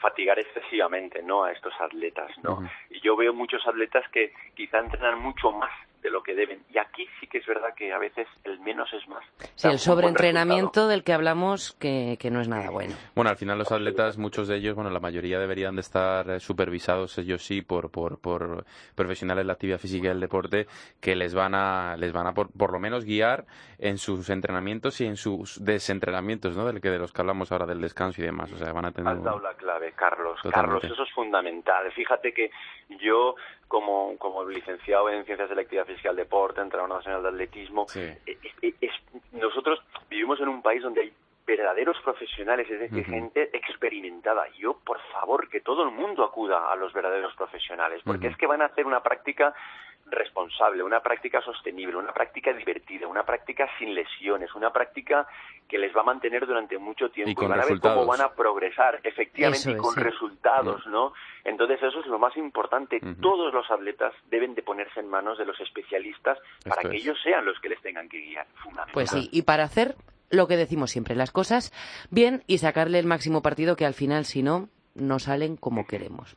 fatigar 0.00 0.38
excesivamente 0.38 1.20
no 1.22 1.42
a 1.42 1.50
estos 1.50 1.74
atletas, 1.80 2.30
¿no? 2.44 2.62
Y 2.90 3.00
yo 3.00 3.16
veo 3.16 3.34
muchos 3.34 3.66
atletas 3.66 4.08
que 4.10 4.32
quizá 4.54 4.78
entrenan 4.78 5.18
mucho 5.18 5.50
más 5.50 5.72
de 6.02 6.10
lo 6.10 6.22
que 6.22 6.34
deben. 6.34 6.62
Y 6.72 6.78
aquí 6.78 7.06
sí 7.20 7.26
que 7.26 7.38
es 7.38 7.46
verdad 7.46 7.74
que 7.76 7.92
a 7.92 7.98
veces 7.98 8.26
el 8.44 8.60
menos 8.60 8.88
es 8.92 9.06
más. 9.08 9.24
Sí, 9.54 9.68
el 9.68 9.78
sobreentrenamiento 9.78 10.88
del 10.88 11.02
que 11.04 11.12
hablamos 11.12 11.72
que, 11.78 12.16
que 12.20 12.30
no 12.30 12.40
es 12.40 12.48
nada 12.48 12.70
bueno. 12.70 12.94
Bueno, 13.14 13.30
al 13.30 13.36
final 13.36 13.58
los 13.58 13.70
atletas, 13.72 14.18
muchos 14.18 14.48
de 14.48 14.56
ellos, 14.56 14.74
bueno, 14.74 14.90
la 14.90 15.00
mayoría 15.00 15.38
deberían 15.38 15.74
de 15.74 15.80
estar 15.80 16.30
eh, 16.30 16.40
supervisados, 16.40 17.18
ellos 17.18 17.42
sí, 17.42 17.62
por, 17.62 17.90
por, 17.90 18.20
por 18.20 18.64
profesionales 18.94 19.44
de 19.44 19.46
la 19.46 19.52
actividad 19.54 19.78
física 19.78 20.08
y 20.08 20.10
el 20.10 20.20
deporte 20.20 20.66
que 21.00 21.16
les 21.16 21.34
van 21.34 21.54
a, 21.54 21.96
les 21.96 22.12
van 22.12 22.26
a 22.26 22.32
por, 22.32 22.50
por 22.52 22.72
lo 22.72 22.78
menos 22.78 23.04
guiar 23.04 23.46
en 23.78 23.98
sus 23.98 24.28
entrenamientos 24.30 25.00
y 25.00 25.06
en 25.06 25.16
sus 25.16 25.64
desentrenamientos, 25.64 26.56
¿no? 26.56 26.66
Del 26.66 26.80
que 26.80 26.90
de 26.90 26.98
los 26.98 27.12
que 27.12 27.20
hablamos 27.20 27.52
ahora 27.52 27.66
del 27.66 27.80
descanso 27.80 28.22
y 28.22 28.24
demás. 28.24 28.52
O 28.52 28.56
sea, 28.56 28.72
van 28.72 28.86
a 28.86 28.92
tener. 28.92 29.12
Has 29.12 29.22
dado 29.22 29.40
la 29.40 29.54
clave, 29.54 29.92
Carlos. 29.92 30.40
Totalmente. 30.42 30.80
Carlos, 30.80 30.84
eso 30.84 31.02
es 31.02 31.12
fundamental. 31.12 31.90
Fíjate 31.92 32.32
que 32.32 32.50
yo, 33.00 33.34
como, 33.68 34.16
como 34.18 34.44
licenciado 34.44 35.08
en 35.10 35.24
Ciencias 35.24 35.48
de 35.48 35.54
la 35.54 35.60
Actividad 35.62 35.86
Física 35.86 36.08
y 36.08 36.10
el 36.10 36.16
Deporte, 36.16 36.60
entrenador 36.60 36.96
nacional 36.96 37.22
de 37.22 37.28
atletismo, 37.28 37.86
Sí. 37.88 38.00
eh, 38.00 38.38
es- 38.80 38.92
nosotros 39.32 39.80
vivimos 40.08 40.40
en 40.40 40.48
un 40.48 40.62
país 40.62 40.82
donde 40.82 41.02
hay 41.02 41.12
verdaderos 41.46 41.96
profesionales, 42.02 42.68
es 42.70 42.78
decir, 42.80 43.06
gente 43.06 43.48
experimentada. 43.56 44.46
Yo, 44.58 44.74
por 44.84 45.00
favor, 45.12 45.48
que 45.48 45.60
todo 45.60 45.82
el 45.84 45.90
mundo 45.90 46.22
acuda 46.24 46.70
a 46.70 46.76
los 46.76 46.92
verdaderos 46.92 47.34
profesionales, 47.36 48.02
porque 48.04 48.26
es 48.26 48.36
que 48.36 48.46
van 48.46 48.60
a 48.60 48.66
hacer 48.66 48.84
una 48.86 49.02
práctica 49.02 49.54
responsable, 50.10 50.82
una 50.82 51.00
práctica 51.00 51.40
sostenible, 51.42 51.96
una 51.96 52.12
práctica 52.12 52.52
divertida, 52.52 53.06
una 53.06 53.24
práctica 53.24 53.68
sin 53.78 53.94
lesiones, 53.94 54.54
una 54.54 54.70
práctica 54.72 55.26
que 55.68 55.78
les 55.78 55.94
va 55.96 56.00
a 56.00 56.04
mantener 56.04 56.46
durante 56.46 56.78
mucho 56.78 57.10
tiempo 57.10 57.30
Y 57.30 57.34
con 57.34 57.48
van 57.48 57.58
a 57.58 57.62
ver 57.62 57.70
resultados. 57.72 57.96
cómo 57.98 58.10
van 58.10 58.20
a 58.22 58.32
progresar, 58.34 59.00
efectivamente, 59.02 59.70
y 59.70 59.76
con 59.76 59.94
sí. 59.94 60.00
resultados, 60.00 60.86
¿no? 60.86 61.12
Entonces 61.44 61.82
eso 61.82 62.00
es 62.00 62.06
lo 62.06 62.18
más 62.18 62.36
importante. 62.36 63.00
Todos 63.20 63.52
los 63.52 63.70
atletas 63.70 64.12
deben 64.30 64.54
de 64.54 64.62
ponerse 64.62 65.00
en 65.00 65.08
manos 65.08 65.38
de 65.38 65.44
los 65.44 65.58
especialistas 65.60 66.38
para 66.64 66.80
Esto 66.82 66.90
que 66.90 66.96
es. 66.96 67.02
ellos 67.02 67.18
sean 67.22 67.44
los 67.44 67.58
que 67.60 67.68
les 67.68 67.80
tengan 67.82 68.08
que 68.08 68.18
guiar. 68.20 68.46
Fundamental. 68.62 68.92
Pues 68.94 69.10
sí, 69.10 69.28
y 69.32 69.42
para 69.42 69.64
hacer 69.64 69.94
lo 70.30 70.46
que 70.46 70.56
decimos 70.56 70.90
siempre, 70.90 71.14
las 71.14 71.30
cosas 71.30 71.72
bien 72.10 72.42
y 72.46 72.58
sacarle 72.58 72.98
el 72.98 73.06
máximo 73.06 73.42
partido 73.42 73.76
que 73.76 73.86
al 73.86 73.94
final, 73.94 74.24
si 74.24 74.42
no, 74.42 74.68
no 74.94 75.18
salen 75.18 75.56
como 75.56 75.86
queremos. 75.86 76.36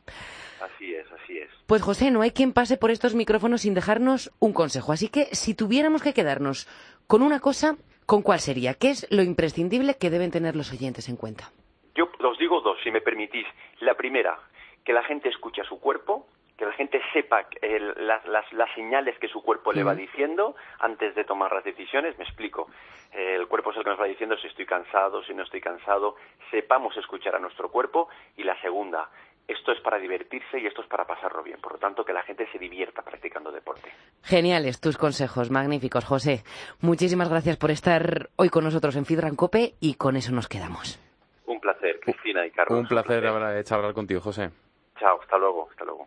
Así 0.60 0.91
es, 0.91 0.91
así 1.22 1.38
es. 1.38 1.50
Pues 1.66 1.82
José, 1.82 2.10
no 2.10 2.22
hay 2.22 2.30
quien 2.32 2.52
pase 2.52 2.76
por 2.76 2.90
estos 2.90 3.14
micrófonos 3.14 3.62
sin 3.62 3.74
dejarnos 3.74 4.30
un 4.40 4.52
consejo. 4.52 4.92
Así 4.92 5.08
que 5.08 5.26
si 5.34 5.54
tuviéramos 5.54 6.02
que 6.02 6.12
quedarnos 6.14 6.68
con 7.06 7.22
una 7.22 7.40
cosa, 7.40 7.76
¿con 8.06 8.22
cuál 8.22 8.40
sería? 8.40 8.74
¿Qué 8.74 8.90
es 8.90 9.06
lo 9.10 9.22
imprescindible 9.22 9.96
que 9.96 10.10
deben 10.10 10.30
tener 10.30 10.56
los 10.56 10.72
oyentes 10.72 11.08
en 11.08 11.16
cuenta? 11.16 11.50
Yo 11.94 12.08
os 12.20 12.38
digo 12.38 12.60
dos, 12.60 12.78
si 12.82 12.90
me 12.90 13.00
permitís. 13.00 13.46
La 13.80 13.94
primera, 13.94 14.38
que 14.84 14.92
la 14.92 15.02
gente 15.04 15.28
escuche 15.28 15.60
a 15.60 15.64
su 15.64 15.78
cuerpo, 15.78 16.26
que 16.56 16.64
la 16.66 16.72
gente 16.72 17.00
sepa 17.12 17.46
el- 17.60 18.06
las, 18.06 18.24
las- 18.26 18.52
las 18.52 18.72
señales 18.74 19.18
que 19.18 19.28
su 19.28 19.42
cuerpo 19.42 19.72
le 19.72 19.82
va 19.82 19.94
diciendo 19.94 20.54
antes 20.78 21.14
de 21.14 21.24
tomar 21.24 21.52
las 21.52 21.64
decisiones. 21.64 22.16
Me 22.18 22.24
explico. 22.24 22.68
Eh, 23.12 23.36
el 23.38 23.46
cuerpo 23.48 23.70
es 23.72 23.76
el 23.78 23.84
que 23.84 23.90
nos 23.90 24.00
va 24.00 24.04
diciendo 24.04 24.36
si 24.38 24.46
estoy 24.46 24.64
cansado, 24.66 25.22
si 25.24 25.34
no 25.34 25.42
estoy 25.42 25.60
cansado. 25.60 26.16
Sepamos 26.50 26.96
escuchar 26.96 27.34
a 27.34 27.40
nuestro 27.40 27.70
cuerpo. 27.70 28.08
Y 28.36 28.44
la 28.44 28.58
segunda, 28.60 29.10
esto 29.48 29.72
es 29.72 29.80
para 29.80 29.98
divertirse 29.98 30.58
y 30.58 30.66
esto 30.66 30.82
es 30.82 30.88
para 30.88 31.04
pasarlo 31.04 31.42
bien. 31.42 31.60
Por 31.60 31.72
lo 31.72 31.78
tanto, 31.78 32.04
que 32.04 32.12
la 32.12 32.22
gente 32.22 32.46
se 32.50 32.58
divierta 32.58 33.02
practicando 33.02 33.50
deporte. 33.50 33.92
Geniales 34.22 34.80
tus 34.80 34.96
consejos, 34.96 35.50
magníficos, 35.50 36.04
José. 36.04 36.42
Muchísimas 36.80 37.28
gracias 37.28 37.56
por 37.56 37.70
estar 37.70 38.30
hoy 38.36 38.48
con 38.48 38.64
nosotros 38.64 38.96
en 38.96 39.04
Fidran 39.04 39.36
Cope 39.36 39.74
y 39.80 39.94
con 39.94 40.16
eso 40.16 40.32
nos 40.32 40.48
quedamos. 40.48 40.98
Un 41.46 41.60
placer, 41.60 42.00
Cristina 42.00 42.46
y 42.46 42.50
Carlos. 42.50 42.78
Un 42.78 42.86
placer 42.86 43.26
haber 43.26 43.58
hecho 43.58 43.74
hablar 43.74 43.94
contigo, 43.94 44.20
José. 44.20 44.50
Chao, 44.98 45.20
hasta 45.20 45.38
luego, 45.38 45.68
hasta 45.70 45.84
luego. 45.84 46.06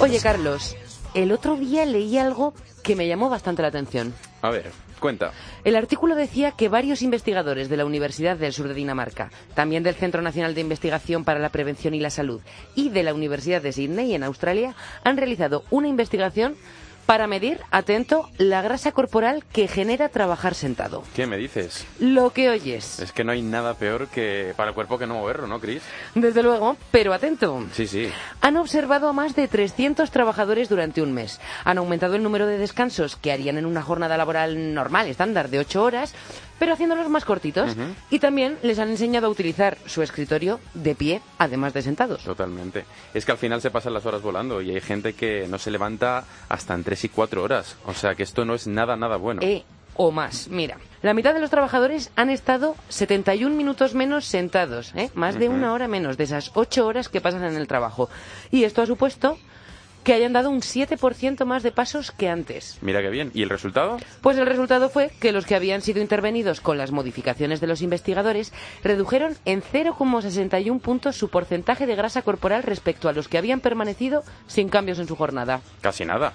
Oye, 0.00 0.18
Carlos, 0.18 0.76
el 1.12 1.30
otro 1.30 1.56
día 1.56 1.84
leí 1.84 2.16
algo 2.16 2.54
que 2.82 2.96
me 2.96 3.06
llamó 3.06 3.28
bastante 3.28 3.60
la 3.60 3.68
atención. 3.68 4.14
A 4.40 4.48
ver, 4.48 4.70
cuenta. 4.98 5.32
El 5.62 5.76
artículo 5.76 6.14
decía 6.14 6.52
que 6.52 6.70
varios 6.70 7.02
investigadores 7.02 7.68
de 7.68 7.76
la 7.76 7.84
Universidad 7.84 8.38
del 8.38 8.54
Sur 8.54 8.68
de 8.68 8.74
Dinamarca, 8.74 9.30
también 9.54 9.82
del 9.82 9.94
Centro 9.94 10.22
Nacional 10.22 10.54
de 10.54 10.62
Investigación 10.62 11.24
para 11.24 11.38
la 11.38 11.50
Prevención 11.50 11.92
y 11.92 12.00
la 12.00 12.08
Salud 12.08 12.40
y 12.74 12.88
de 12.88 13.02
la 13.02 13.12
Universidad 13.12 13.60
de 13.60 13.72
Sydney 13.72 14.14
en 14.14 14.22
Australia 14.22 14.74
han 15.04 15.18
realizado 15.18 15.64
una 15.70 15.88
investigación 15.88 16.56
para 17.10 17.26
medir, 17.26 17.58
atento, 17.72 18.30
la 18.38 18.62
grasa 18.62 18.92
corporal 18.92 19.42
que 19.52 19.66
genera 19.66 20.10
trabajar 20.10 20.54
sentado. 20.54 21.02
¿Qué 21.16 21.26
me 21.26 21.38
dices? 21.38 21.84
Lo 21.98 22.30
que 22.30 22.50
oyes. 22.50 23.00
Es 23.00 23.10
que 23.10 23.24
no 23.24 23.32
hay 23.32 23.42
nada 23.42 23.74
peor 23.74 24.06
que 24.06 24.54
para 24.56 24.68
el 24.68 24.76
cuerpo 24.76 24.96
que 24.96 25.08
no 25.08 25.14
moverlo, 25.14 25.48
¿no, 25.48 25.58
Chris? 25.58 25.82
Desde 26.14 26.44
luego, 26.44 26.76
pero 26.92 27.12
atento. 27.12 27.66
Sí, 27.72 27.88
sí. 27.88 28.08
Han 28.42 28.56
observado 28.56 29.08
a 29.08 29.12
más 29.12 29.34
de 29.34 29.48
300 29.48 30.08
trabajadores 30.12 30.68
durante 30.68 31.02
un 31.02 31.12
mes. 31.12 31.40
Han 31.64 31.78
aumentado 31.78 32.14
el 32.14 32.22
número 32.22 32.46
de 32.46 32.58
descansos 32.58 33.16
que 33.16 33.32
harían 33.32 33.58
en 33.58 33.66
una 33.66 33.82
jornada 33.82 34.16
laboral 34.16 34.72
normal, 34.72 35.08
estándar, 35.08 35.50
de 35.50 35.58
8 35.58 35.82
horas, 35.82 36.14
pero 36.60 36.74
haciéndolos 36.74 37.08
más 37.08 37.24
cortitos. 37.24 37.74
Y 38.10 38.18
también 38.18 38.58
les 38.62 38.78
han 38.78 38.90
enseñado 38.90 39.26
a 39.26 39.30
utilizar 39.30 39.78
su 39.86 40.02
escritorio 40.02 40.60
de 40.74 40.94
pie, 40.94 41.22
además 41.38 41.72
de 41.72 41.80
sentados. 41.80 42.22
Totalmente. 42.22 42.84
Es 43.14 43.24
que 43.24 43.32
al 43.32 43.38
final 43.38 43.62
se 43.62 43.70
pasan 43.70 43.94
las 43.94 44.04
horas 44.04 44.20
volando 44.20 44.60
y 44.60 44.70
hay 44.70 44.80
gente 44.82 45.14
que 45.14 45.48
no 45.48 45.58
se 45.58 45.70
levanta 45.70 46.24
hasta 46.50 46.74
en 46.74 46.84
tres 46.84 47.02
y 47.04 47.08
cuatro 47.08 47.42
horas. 47.42 47.76
O 47.86 47.94
sea 47.94 48.14
que 48.14 48.22
esto 48.22 48.44
no 48.44 48.54
es 48.54 48.66
nada, 48.66 48.94
nada 48.94 49.16
bueno. 49.16 49.40
E 49.42 49.64
o 49.96 50.10
más. 50.10 50.48
Mira, 50.48 50.76
la 51.00 51.14
mitad 51.14 51.32
de 51.32 51.40
los 51.40 51.48
trabajadores 51.48 52.10
han 52.14 52.28
estado 52.28 52.76
71 52.90 53.56
minutos 53.56 53.94
menos 53.94 54.26
sentados, 54.26 54.92
¿eh? 54.94 55.10
más 55.14 55.38
de 55.38 55.48
una 55.48 55.72
hora 55.72 55.88
menos 55.88 56.18
de 56.18 56.24
esas 56.24 56.50
8 56.54 56.86
horas 56.86 57.08
que 57.08 57.22
pasan 57.22 57.44
en 57.44 57.56
el 57.56 57.66
trabajo. 57.66 58.10
Y 58.50 58.64
esto 58.64 58.82
ha 58.82 58.86
supuesto 58.86 59.38
que 60.04 60.14
hayan 60.14 60.32
dado 60.32 60.50
un 60.50 60.60
7% 60.60 61.44
más 61.44 61.62
de 61.62 61.72
pasos 61.72 62.10
que 62.10 62.28
antes. 62.28 62.78
Mira 62.80 63.00
qué 63.02 63.10
bien. 63.10 63.30
¿Y 63.34 63.42
el 63.42 63.50
resultado? 63.50 63.98
Pues 64.20 64.38
el 64.38 64.46
resultado 64.46 64.88
fue 64.88 65.10
que 65.20 65.32
los 65.32 65.46
que 65.46 65.54
habían 65.54 65.82
sido 65.82 66.00
intervenidos 66.00 66.60
con 66.60 66.78
las 66.78 66.90
modificaciones 66.90 67.60
de 67.60 67.66
los 67.66 67.82
investigadores 67.82 68.52
redujeron 68.82 69.36
en 69.44 69.62
0,61 69.62 70.80
puntos 70.80 71.16
su 71.16 71.28
porcentaje 71.28 71.86
de 71.86 71.96
grasa 71.96 72.22
corporal 72.22 72.62
respecto 72.62 73.08
a 73.08 73.12
los 73.12 73.28
que 73.28 73.38
habían 73.38 73.60
permanecido 73.60 74.22
sin 74.46 74.68
cambios 74.68 74.98
en 74.98 75.08
su 75.08 75.16
jornada. 75.16 75.60
Casi 75.80 76.04
nada. 76.04 76.32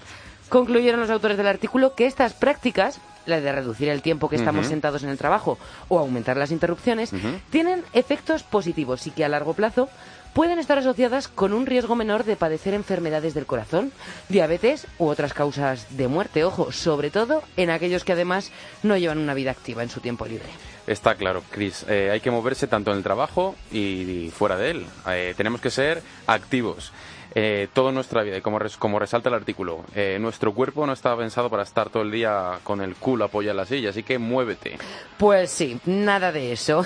Concluyeron 0.50 1.00
los 1.00 1.10
autores 1.10 1.38
del 1.38 1.48
artículo 1.48 1.96
que 1.96 2.06
estas 2.06 2.34
prácticas 2.34 3.00
la 3.26 3.42
de 3.42 3.52
reducir 3.52 3.90
el 3.90 4.02
tiempo 4.02 4.30
que 4.30 4.36
estamos 4.36 4.68
sentados 4.68 5.04
en 5.04 5.10
el 5.10 5.18
trabajo 5.18 5.58
o 5.88 6.00
aumentar 6.00 6.38
las 6.38 6.52
interrupciones, 6.52 7.12
tienen 7.50 7.84
efectos 7.94 8.44
positivos 8.44 9.08
y 9.08 9.12
que 9.12 9.26
a 9.26 9.30
largo 9.30 9.54
plazo 9.54 9.90
pueden 10.36 10.60
estar 10.60 10.78
asociadas 10.78 11.30
con 11.30 11.54
un 11.54 11.66
riesgo 11.66 11.96
menor 11.96 12.26
de 12.26 12.36
padecer 12.36 12.74
enfermedades 12.74 13.34
del 13.34 13.46
corazón, 13.46 13.94
diabetes 14.28 14.86
u 15.00 15.08
otras 15.08 15.34
causas 15.34 15.98
de 15.98 16.10
muerte. 16.10 16.44
Ojo, 16.44 16.74
sobre 16.74 17.10
todo 17.10 17.42
en 17.56 17.70
aquellos 17.70 18.04
que 18.04 18.12
además 18.12 18.52
no 18.84 18.98
llevan 18.98 19.20
una 19.20 19.34
vida 19.34 19.52
activa 19.52 19.82
en 19.82 19.90
su 19.90 20.02
tiempo 20.02 20.26
libre. 20.26 20.50
Está 20.88 21.16
claro, 21.16 21.42
Chris. 21.50 21.86
Eh, 21.88 22.10
hay 22.12 22.20
que 22.20 22.32
moverse 22.32 22.68
tanto 22.68 22.92
en 22.92 22.98
el 22.98 23.04
trabajo 23.04 23.56
y, 23.72 24.30
fuera 24.36 24.58
de 24.58 24.72
él. 24.72 24.86
Eh, 25.08 25.34
tenemos 25.38 25.62
que 25.62 25.70
ser 25.70 26.04
activos 26.28 26.92
eh, 27.36 27.68
toda 27.74 27.92
nuestra 27.92 28.24
vida. 28.24 28.38
Y 28.38 28.42
como, 28.42 28.60
como 28.80 28.98
resalta 28.98 29.28
el 29.28 29.36
artículo, 29.36 29.84
eh, 29.94 30.18
nuestro 30.22 30.54
cuerpo 30.54 30.88
no 30.88 30.94
está 30.94 31.16
pensado 31.18 31.50
para 31.50 31.64
estar 31.64 31.90
todo 31.90 32.04
el 32.04 32.12
día 32.12 32.60
con 32.64 32.82
el 32.82 32.96
culo 32.96 33.26
apoyado 33.26 33.52
en 33.52 33.58
la 33.58 33.66
silla, 33.66 33.90
así 33.90 34.04
que 34.04 34.18
muévete. 34.18 34.78
Pues 35.18 35.52
sí, 35.52 35.78
nada 35.86 36.32
de 36.32 36.54
eso. 36.54 36.86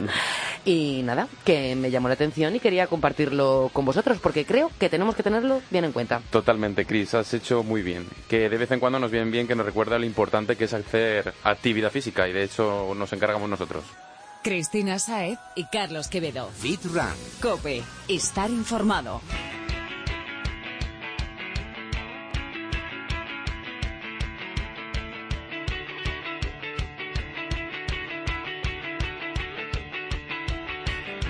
y 0.66 1.00
nada, 1.04 1.26
que 1.42 1.74
me 1.74 1.90
llamó 1.90 2.08
la 2.08 2.14
atención 2.14 2.54
y 2.54 2.60
quería 2.60 2.86
compartirlo 2.86 3.70
con 3.72 3.86
vosotros, 3.86 4.18
porque 4.22 4.44
creo 4.44 4.70
que 4.78 4.90
tenemos 4.90 5.16
que 5.16 5.22
tenerlo 5.22 5.62
bien 5.70 5.84
en 5.86 5.92
cuenta. 5.92 6.20
Totalmente, 6.30 6.84
Cris, 6.84 7.14
has 7.14 7.32
hecho 7.32 7.62
muy 7.62 7.80
bien. 7.80 8.06
Que 8.28 8.50
de 8.50 8.58
vez 8.58 8.70
en 8.70 8.80
cuando 8.80 8.98
nos 8.98 9.10
viene 9.10 9.30
bien 9.30 9.48
que 9.48 9.54
nos 9.54 9.64
recuerda 9.64 9.98
lo 9.98 10.04
importante 10.04 10.56
que 10.56 10.64
es 10.64 10.74
hacer 10.74 11.32
actividad 11.44 11.90
física, 11.90 12.28
y 12.28 12.32
de 12.32 12.44
hecho 12.44 12.92
nos 12.94 13.10
encargamos 13.14 13.48
nosotros. 13.48 13.84
Cristina 14.42 14.98
Saez 14.98 15.38
y 15.56 15.64
Carlos 15.64 16.08
Quevedo. 16.08 16.48
Fit 16.48 16.84
Run. 16.84 17.06
Cope. 17.40 17.82
Estar 18.08 18.50
informado. 18.50 19.20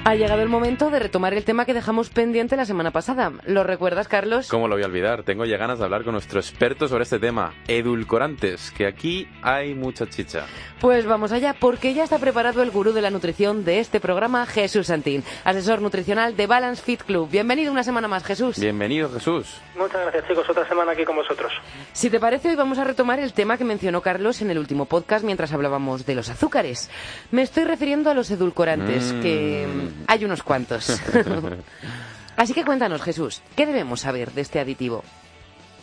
Ha 0.08 0.14
llegado 0.14 0.40
el 0.40 0.48
momento 0.48 0.88
de 0.88 1.00
retomar 1.00 1.34
el 1.34 1.44
tema 1.44 1.66
que 1.66 1.74
dejamos 1.74 2.08
pendiente 2.08 2.56
la 2.56 2.64
semana 2.64 2.90
pasada. 2.92 3.30
¿Lo 3.44 3.62
recuerdas, 3.62 4.08
Carlos? 4.08 4.48
¿Cómo 4.48 4.66
lo 4.66 4.74
voy 4.74 4.82
a 4.82 4.86
olvidar? 4.86 5.22
Tengo 5.22 5.44
ya 5.44 5.58
ganas 5.58 5.78
de 5.80 5.84
hablar 5.84 6.02
con 6.02 6.12
nuestro 6.14 6.40
experto 6.40 6.88
sobre 6.88 7.02
este 7.02 7.18
tema, 7.18 7.52
edulcorantes, 7.66 8.70
que 8.70 8.86
aquí 8.86 9.28
hay 9.42 9.74
mucha 9.74 10.06
chicha. 10.08 10.46
Pues 10.80 11.04
vamos 11.04 11.30
allá, 11.32 11.54
porque 11.60 11.92
ya 11.92 12.04
está 12.04 12.18
preparado 12.18 12.62
el 12.62 12.70
gurú 12.70 12.92
de 12.94 13.02
la 13.02 13.10
nutrición 13.10 13.66
de 13.66 13.80
este 13.80 14.00
programa, 14.00 14.46
Jesús 14.46 14.86
Santín, 14.86 15.22
asesor 15.44 15.82
nutricional 15.82 16.36
de 16.36 16.46
Balance 16.46 16.82
Fit 16.82 17.02
Club. 17.02 17.28
Bienvenido 17.30 17.70
una 17.70 17.82
semana 17.84 18.08
más, 18.08 18.24
Jesús. 18.24 18.58
Bienvenido, 18.58 19.10
Jesús. 19.12 19.60
Muchas 19.76 20.00
gracias, 20.00 20.26
chicos. 20.26 20.48
Otra 20.48 20.66
semana 20.66 20.92
aquí 20.92 21.04
con 21.04 21.16
vosotros. 21.16 21.52
Si 21.92 22.08
te 22.08 22.18
parece, 22.18 22.48
hoy 22.48 22.56
vamos 22.56 22.78
a 22.78 22.84
retomar 22.84 23.20
el 23.20 23.34
tema 23.34 23.58
que 23.58 23.64
mencionó 23.64 24.00
Carlos 24.00 24.40
en 24.40 24.50
el 24.50 24.58
último 24.58 24.86
podcast 24.86 25.22
mientras 25.22 25.52
hablábamos 25.52 26.06
de 26.06 26.14
los 26.14 26.30
azúcares. 26.30 26.88
Me 27.30 27.42
estoy 27.42 27.64
refiriendo 27.64 28.08
a 28.08 28.14
los 28.14 28.30
edulcorantes, 28.30 29.12
Mm. 29.12 29.20
que 29.20 29.66
hay 30.06 30.24
unos 30.24 30.42
cuantos. 30.42 31.00
Así 32.36 32.54
que 32.54 32.64
cuéntanos, 32.64 33.02
Jesús, 33.02 33.42
¿qué 33.56 33.66
debemos 33.66 34.00
saber 34.00 34.30
de 34.32 34.42
este 34.42 34.60
aditivo? 34.60 35.02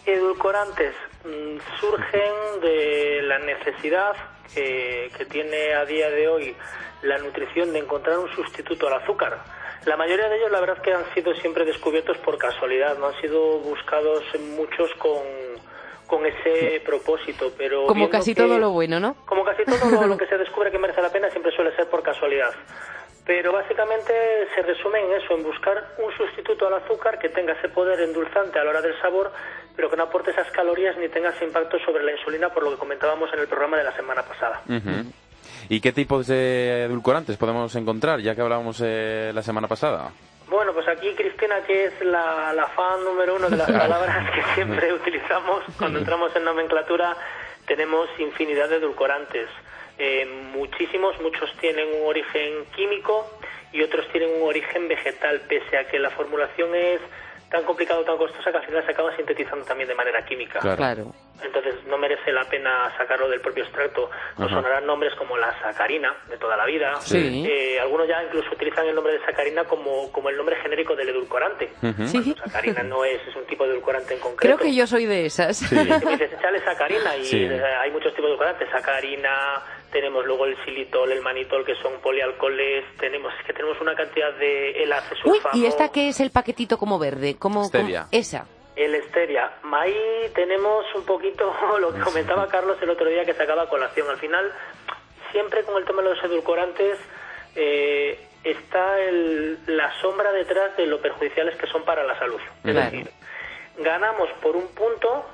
Edulcorantes 0.06 0.94
mm, 1.26 1.58
surgen 1.80 2.62
de 2.62 3.22
la 3.24 3.40
necesidad 3.40 4.14
que, 4.54 5.12
que 5.18 5.26
tiene 5.26 5.74
a 5.74 5.84
día 5.86 6.10
de 6.10 6.28
hoy 6.28 6.56
la 7.02 7.18
nutrición 7.18 7.74
de 7.74 7.80
encontrar 7.80 8.18
un 8.20 8.30
sustituto 8.34 8.88
al 8.88 9.02
azúcar. 9.02 9.44
La 9.86 9.98
mayoría 9.98 10.30
de 10.30 10.38
ellos, 10.38 10.52
la 10.52 10.60
verdad, 10.62 10.82
que 10.82 10.94
han 10.94 11.04
sido 11.14 11.34
siempre 11.36 11.66
descubiertos 11.66 12.18
por 12.20 12.38
casualidad, 12.38 12.98
no 12.98 13.08
han 13.08 13.22
sido 13.22 13.60
buscados 13.60 14.24
muchos 14.56 14.90
con, 14.98 15.20
con 16.08 16.26
ese 16.26 16.82
propósito, 16.86 17.52
pero 17.58 17.86
Como 17.86 18.10
casi 18.10 18.34
que- 18.34 18.42
todo 18.42 18.58
lo 18.58 18.72
bueno, 18.72 19.00
¿no? 19.00 19.16
Como 19.26 19.44
casi 19.44 19.64
todo 19.66 19.90
lo, 19.92 20.08
lo 20.08 20.18
que 20.20 20.26
se 20.28 20.38
descubre 20.38 20.72
que 20.72 20.80
merece 20.80 21.02
la 21.02 21.12
pena 21.12 21.30
siempre 21.30 21.52
suele 21.56 21.76
ser 21.76 21.88
por 21.90 22.02
casualidad. 22.02 22.52
Pero 23.26 23.52
básicamente 23.52 24.14
se 24.54 24.62
resume 24.62 25.00
en 25.00 25.14
eso, 25.14 25.34
en 25.34 25.44
buscar 25.44 25.96
un 25.98 26.16
sustituto 26.16 26.68
al 26.68 26.76
azúcar 26.76 27.18
que 27.18 27.30
tenga 27.30 27.54
ese 27.54 27.70
poder 27.70 28.00
endulzante 28.02 28.60
a 28.60 28.64
la 28.64 28.70
hora 28.70 28.82
del 28.82 29.00
sabor, 29.02 29.32
pero 29.76 29.90
que 29.90 29.98
no 29.98 30.04
aporte 30.04 30.32
esas 30.32 30.50
calorías 30.52 30.96
ni 30.98 31.10
tenga 31.10 31.30
ese 31.30 31.46
impacto 31.46 31.80
sobre 31.80 32.04
la 32.04 32.12
insulina, 32.12 32.50
por 32.50 32.64
lo 32.64 32.72
que 32.72 32.78
comentábamos 32.78 33.34
en 33.34 33.40
el 33.40 33.48
programa 33.48 33.78
de 33.78 33.84
la 33.84 33.96
semana 33.96 34.22
pasada. 34.22 34.62
¿Y 35.70 35.82
qué 35.82 35.92
tipos 35.92 36.28
de 36.28 36.84
edulcorantes 36.84 37.38
podemos 37.38 37.76
encontrar, 37.76 38.20
ya 38.20 38.36
que 38.36 38.42
hablábamos 38.42 38.82
eh, 38.86 39.32
la 39.34 39.42
semana 39.42 39.68
pasada? 39.68 40.12
Bueno, 40.48 40.74
pues 40.74 40.88
aquí 40.88 41.12
Cristina, 41.16 41.62
que 41.66 41.86
es 41.86 42.02
la, 42.02 42.54
la 42.54 42.68
fan 42.68 43.04
número 43.04 43.36
uno 43.36 43.50
de 43.50 43.58
las 43.58 43.72
palabras 43.80 44.30
que 44.32 44.44
siempre 44.54 44.94
utilizamos 45.02 45.64
cuando 45.80 45.98
entramos 45.98 46.36
en 46.36 46.44
nomenclatura, 46.44 47.18
tenemos 47.66 48.08
infinidad 48.20 48.70
de 48.70 48.76
edulcorantes. 48.76 49.50
Eh, 49.98 50.26
muchísimos, 50.54 51.20
muchos 51.22 51.50
tienen 51.60 51.88
un 52.02 52.08
origen 52.08 52.66
químico 52.76 53.30
y 53.72 53.82
otros 53.82 54.08
tienen 54.12 54.30
un 54.42 54.48
origen 54.48 54.88
vegetal, 54.88 55.42
pese 55.48 55.78
a 55.78 55.88
que 55.88 56.00
la 56.00 56.10
formulación 56.10 56.74
es 56.76 57.00
tan 57.50 57.64
complicada 57.64 58.00
o 58.00 58.04
tan 58.04 58.18
costosa 58.18 58.52
que 58.52 58.58
al 58.58 58.66
final 58.66 58.84
se 58.86 58.92
acaba 58.92 59.16
sintetizando 59.16 59.64
también 59.66 59.88
de 59.88 59.96
manera 59.96 60.26
química. 60.26 60.60
Claro. 60.60 61.14
Entonces 61.44 61.76
no 61.86 61.98
merece 61.98 62.32
la 62.32 62.44
pena 62.46 62.92
sacarlo 62.98 63.30
del 63.30 63.40
propio 63.42 63.64
extracto. 63.64 64.10
Nos 64.38 64.48
Ajá. 64.52 64.62
sonarán 64.62 64.86
nombres 64.88 65.14
como 65.16 65.38
la 65.38 65.58
sacarina 65.62 66.16
de 66.30 66.38
toda 66.38 66.58
la 66.58 66.66
vida. 66.66 66.96
Sí. 67.02 67.46
Eh, 67.48 67.80
algunos 67.80 68.08
ya 68.08 68.24
incluso 68.24 68.50
utilizan 68.52 68.88
el 68.88 68.96
nombre 68.96 69.14
de 69.14 69.20
sacarina 69.26 69.64
como, 69.66 70.12
como 70.12 70.30
el 70.30 70.38
nombre 70.38 70.56
genérico 70.58 70.96
del 70.96 71.10
edulcorante. 71.10 71.70
Sí, 72.08 72.34
Sacarina 72.44 72.82
no 72.84 73.06
es, 73.06 73.22
es 73.28 73.36
un 73.36 73.46
tipo 73.46 73.66
de 73.66 73.72
edulcorante 73.74 74.16
en 74.16 74.20
concreto. 74.22 74.58
creo 74.58 74.58
que 74.70 74.76
yo 74.76 74.88
soy 74.88 75.06
de 75.06 75.26
esas. 75.28 75.58
Si 75.58 75.76
me 75.76 75.84
dices, 76.00 76.32
sacarina 76.64 77.16
y 77.18 77.26
Sí. 77.26 77.44
eh, 77.44 77.62
hay 77.64 77.92
muchos 77.92 78.12
tipos 78.16 78.26
de 78.26 78.30
edulcorantes. 78.30 78.70
Sacarina, 78.72 79.62
tenemos 79.96 80.26
luego 80.26 80.44
el 80.46 80.58
xilitol, 80.66 81.10
el 81.14 81.22
manitol, 81.22 81.64
que 81.64 81.74
son 81.76 81.94
polialcoholes. 82.02 82.84
Tenemos, 83.00 83.34
es 83.40 83.46
que 83.46 83.54
tenemos 83.54 83.80
una 83.80 83.96
cantidad 83.96 84.34
de 84.34 84.84
el 84.84 84.94
Uy. 85.24 85.40
¿y 85.54 85.66
esta 85.66 85.90
qué 85.90 86.10
es 86.10 86.20
el 86.20 86.32
paquetito 86.32 86.78
como 86.78 87.00
verde? 87.00 87.38
¿Cómo, 87.40 87.64
Stevia. 87.64 88.02
cómo- 88.02 88.10
Esa. 88.12 88.46
El 88.76 88.94
Esteria. 88.94 89.54
Ahí 89.72 89.96
tenemos 90.36 90.84
un 90.96 91.06
poquito 91.06 91.56
lo 91.80 91.94
que 91.94 92.02
comentaba 92.02 92.46
Carlos 92.52 92.78
el 92.82 92.90
otro 92.90 93.08
día 93.10 93.24
que 93.24 93.34
sacaba 93.34 93.70
colación. 93.70 94.10
Al 94.10 94.18
final, 94.18 94.52
siempre 95.32 95.64
con 95.64 95.78
el 95.78 95.86
tema 95.86 96.02
de 96.02 96.10
los 96.14 96.22
edulcorantes, 96.26 97.00
eh, 97.56 98.20
está 98.44 99.00
el- 99.00 99.60
la 99.68 99.94
sombra 100.02 100.34
detrás 100.34 100.76
de 100.76 100.88
lo 100.88 101.02
perjudiciales 101.02 101.56
que 101.56 101.68
son 101.68 101.86
para 101.86 102.04
la 102.04 102.20
salud. 102.20 102.42
Es 102.66 102.72
Claro. 102.74 102.92
decir, 102.92 103.10
ganamos 103.78 104.28
por 104.42 104.58
un 104.58 104.68
punto 104.76 105.26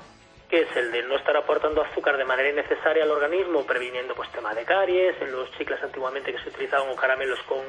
que 0.52 0.60
es 0.60 0.76
el 0.76 0.92
de 0.92 1.02
no 1.04 1.16
estar 1.16 1.34
aportando 1.34 1.80
azúcar 1.80 2.18
de 2.18 2.26
manera 2.26 2.50
innecesaria 2.50 3.04
al 3.04 3.10
organismo, 3.10 3.64
previniendo 3.66 4.14
pues 4.14 4.30
tema 4.32 4.54
de 4.54 4.66
caries, 4.66 5.16
en 5.22 5.32
los 5.32 5.50
chicles 5.52 5.82
antiguamente 5.82 6.30
que 6.30 6.38
se 6.40 6.50
utilizaban 6.50 6.90
o 6.90 6.94
caramelos 6.94 7.40
con, 7.44 7.62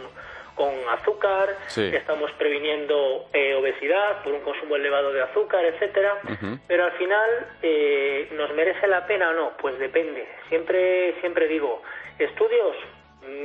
con 0.54 0.70
azúcar, 0.90 1.56
Sí. 1.68 1.90
estamos 1.96 2.30
previniendo 2.34 3.30
eh, 3.32 3.56
obesidad 3.56 4.22
por 4.22 4.34
un 4.34 4.42
consumo 4.42 4.76
elevado 4.76 5.14
de 5.14 5.22
azúcar, 5.22 5.64
etcétera, 5.64 6.20
pero 6.68 6.84
al 6.84 6.92
final 6.98 7.30
eh, 7.62 8.28
nos 8.34 8.52
merece 8.54 8.86
la 8.88 9.08
pena 9.08 9.30
o 9.30 9.34
no, 9.34 9.54
pues 9.62 9.80
depende. 9.80 10.28
Siempre 10.50 11.16
siempre 11.22 11.48
digo 11.48 11.82
estudios 12.20 12.76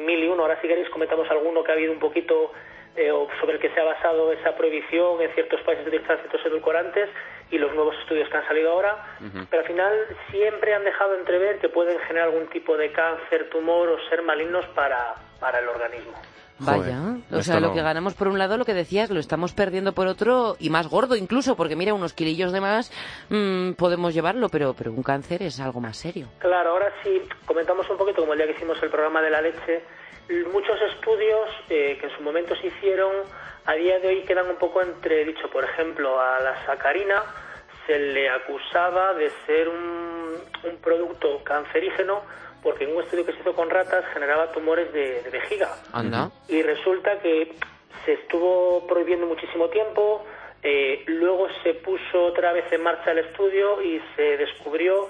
mil 0.04 0.18
y 0.24 0.26
uno. 0.26 0.42
Ahora 0.42 0.60
si 0.60 0.66
queréis 0.66 0.90
comentamos 0.90 1.30
alguno 1.30 1.62
que 1.62 1.70
ha 1.70 1.74
habido 1.74 1.92
un 1.92 2.00
poquito 2.00 2.50
eh, 2.96 3.10
o 3.10 3.28
sobre 3.40 3.54
el 3.54 3.60
que 3.60 3.70
se 3.70 3.80
ha 3.80 3.84
basado 3.84 4.32
esa 4.32 4.56
prohibición 4.56 5.20
en 5.20 5.32
ciertos 5.34 5.60
países 5.62 5.84
de 5.84 5.90
utilizar 5.90 6.18
ciertos 6.18 6.44
edulcorantes 6.46 7.08
y 7.50 7.58
los 7.58 7.74
nuevos 7.74 7.96
estudios 8.00 8.28
que 8.28 8.36
han 8.36 8.46
salido 8.46 8.72
ahora, 8.72 9.16
pero 9.50 9.62
al 9.62 9.68
final 9.68 9.92
siempre 10.30 10.74
han 10.74 10.84
dejado 10.84 11.14
entrever 11.14 11.58
que 11.58 11.68
pueden 11.68 11.98
generar 12.00 12.28
algún 12.28 12.48
tipo 12.48 12.76
de 12.76 12.92
cáncer, 12.92 13.48
tumor 13.50 13.88
o 13.88 13.98
ser 14.08 14.22
malignos 14.22 14.66
para, 14.74 15.14
para 15.40 15.60
el 15.60 15.68
organismo. 15.68 16.12
Joder, 16.60 16.80
Vaya, 16.80 17.00
o 17.30 17.42
sea, 17.42 17.60
lo 17.60 17.72
que 17.72 17.82
ganamos 17.82 18.14
por 18.14 18.26
un 18.26 18.36
lado, 18.36 18.56
lo 18.56 18.64
que 18.64 18.74
decías, 18.74 19.10
lo 19.10 19.20
estamos 19.20 19.52
perdiendo 19.52 19.92
por 19.92 20.08
otro 20.08 20.56
y 20.58 20.70
más 20.70 20.88
gordo 20.88 21.14
incluso, 21.14 21.56
porque 21.56 21.76
mira, 21.76 21.94
unos 21.94 22.14
kilillos 22.14 22.50
de 22.50 22.60
más 22.60 22.90
mm, 23.28 23.72
podemos 23.74 24.12
llevarlo, 24.12 24.48
pero, 24.48 24.74
pero 24.74 24.90
un 24.90 25.04
cáncer 25.04 25.44
es 25.44 25.60
algo 25.60 25.80
más 25.80 25.96
serio. 25.96 26.26
Claro, 26.40 26.70
ahora 26.70 26.92
sí 27.04 27.22
comentamos 27.46 27.88
un 27.88 27.96
poquito, 27.96 28.22
como 28.22 28.32
el 28.32 28.38
día 28.38 28.48
que 28.48 28.54
hicimos 28.54 28.82
el 28.82 28.90
programa 28.90 29.22
de 29.22 29.30
la 29.30 29.40
leche, 29.40 29.84
muchos 30.52 30.80
estudios 30.94 31.48
eh, 31.70 31.96
que 32.00 32.06
en 32.06 32.16
su 32.16 32.22
momento 32.22 32.54
se 32.56 32.68
hicieron, 32.68 33.12
a 33.64 33.74
día 33.74 33.98
de 33.98 34.08
hoy 34.08 34.22
quedan 34.22 34.48
un 34.48 34.56
poco 34.56 34.82
entredicho. 34.82 35.48
Por 35.50 35.64
ejemplo, 35.64 36.20
a 36.20 36.40
la 36.40 36.64
sacarina 36.66 37.22
se 37.86 37.98
le 37.98 38.28
acusaba 38.28 39.14
de 39.14 39.30
ser 39.46 39.68
un, 39.68 40.34
un 40.64 40.76
producto 40.82 41.42
cancerígeno 41.44 42.22
porque 42.62 42.84
en 42.84 42.96
un 42.96 43.02
estudio 43.02 43.24
que 43.24 43.32
se 43.32 43.40
hizo 43.40 43.54
con 43.54 43.70
ratas 43.70 44.04
generaba 44.12 44.50
tumores 44.52 44.92
de, 44.92 45.22
de 45.22 45.30
vejiga. 45.30 45.76
Anda. 45.92 46.30
Y 46.48 46.62
resulta 46.62 47.18
que 47.20 47.54
se 48.04 48.14
estuvo 48.14 48.86
prohibiendo 48.86 49.26
muchísimo 49.26 49.68
tiempo, 49.68 50.24
eh, 50.62 51.04
luego 51.06 51.46
se 51.62 51.74
puso 51.74 52.24
otra 52.24 52.52
vez 52.52 52.64
en 52.72 52.82
marcha 52.82 53.12
el 53.12 53.18
estudio 53.18 53.80
y 53.82 54.02
se 54.16 54.36
descubrió 54.36 55.08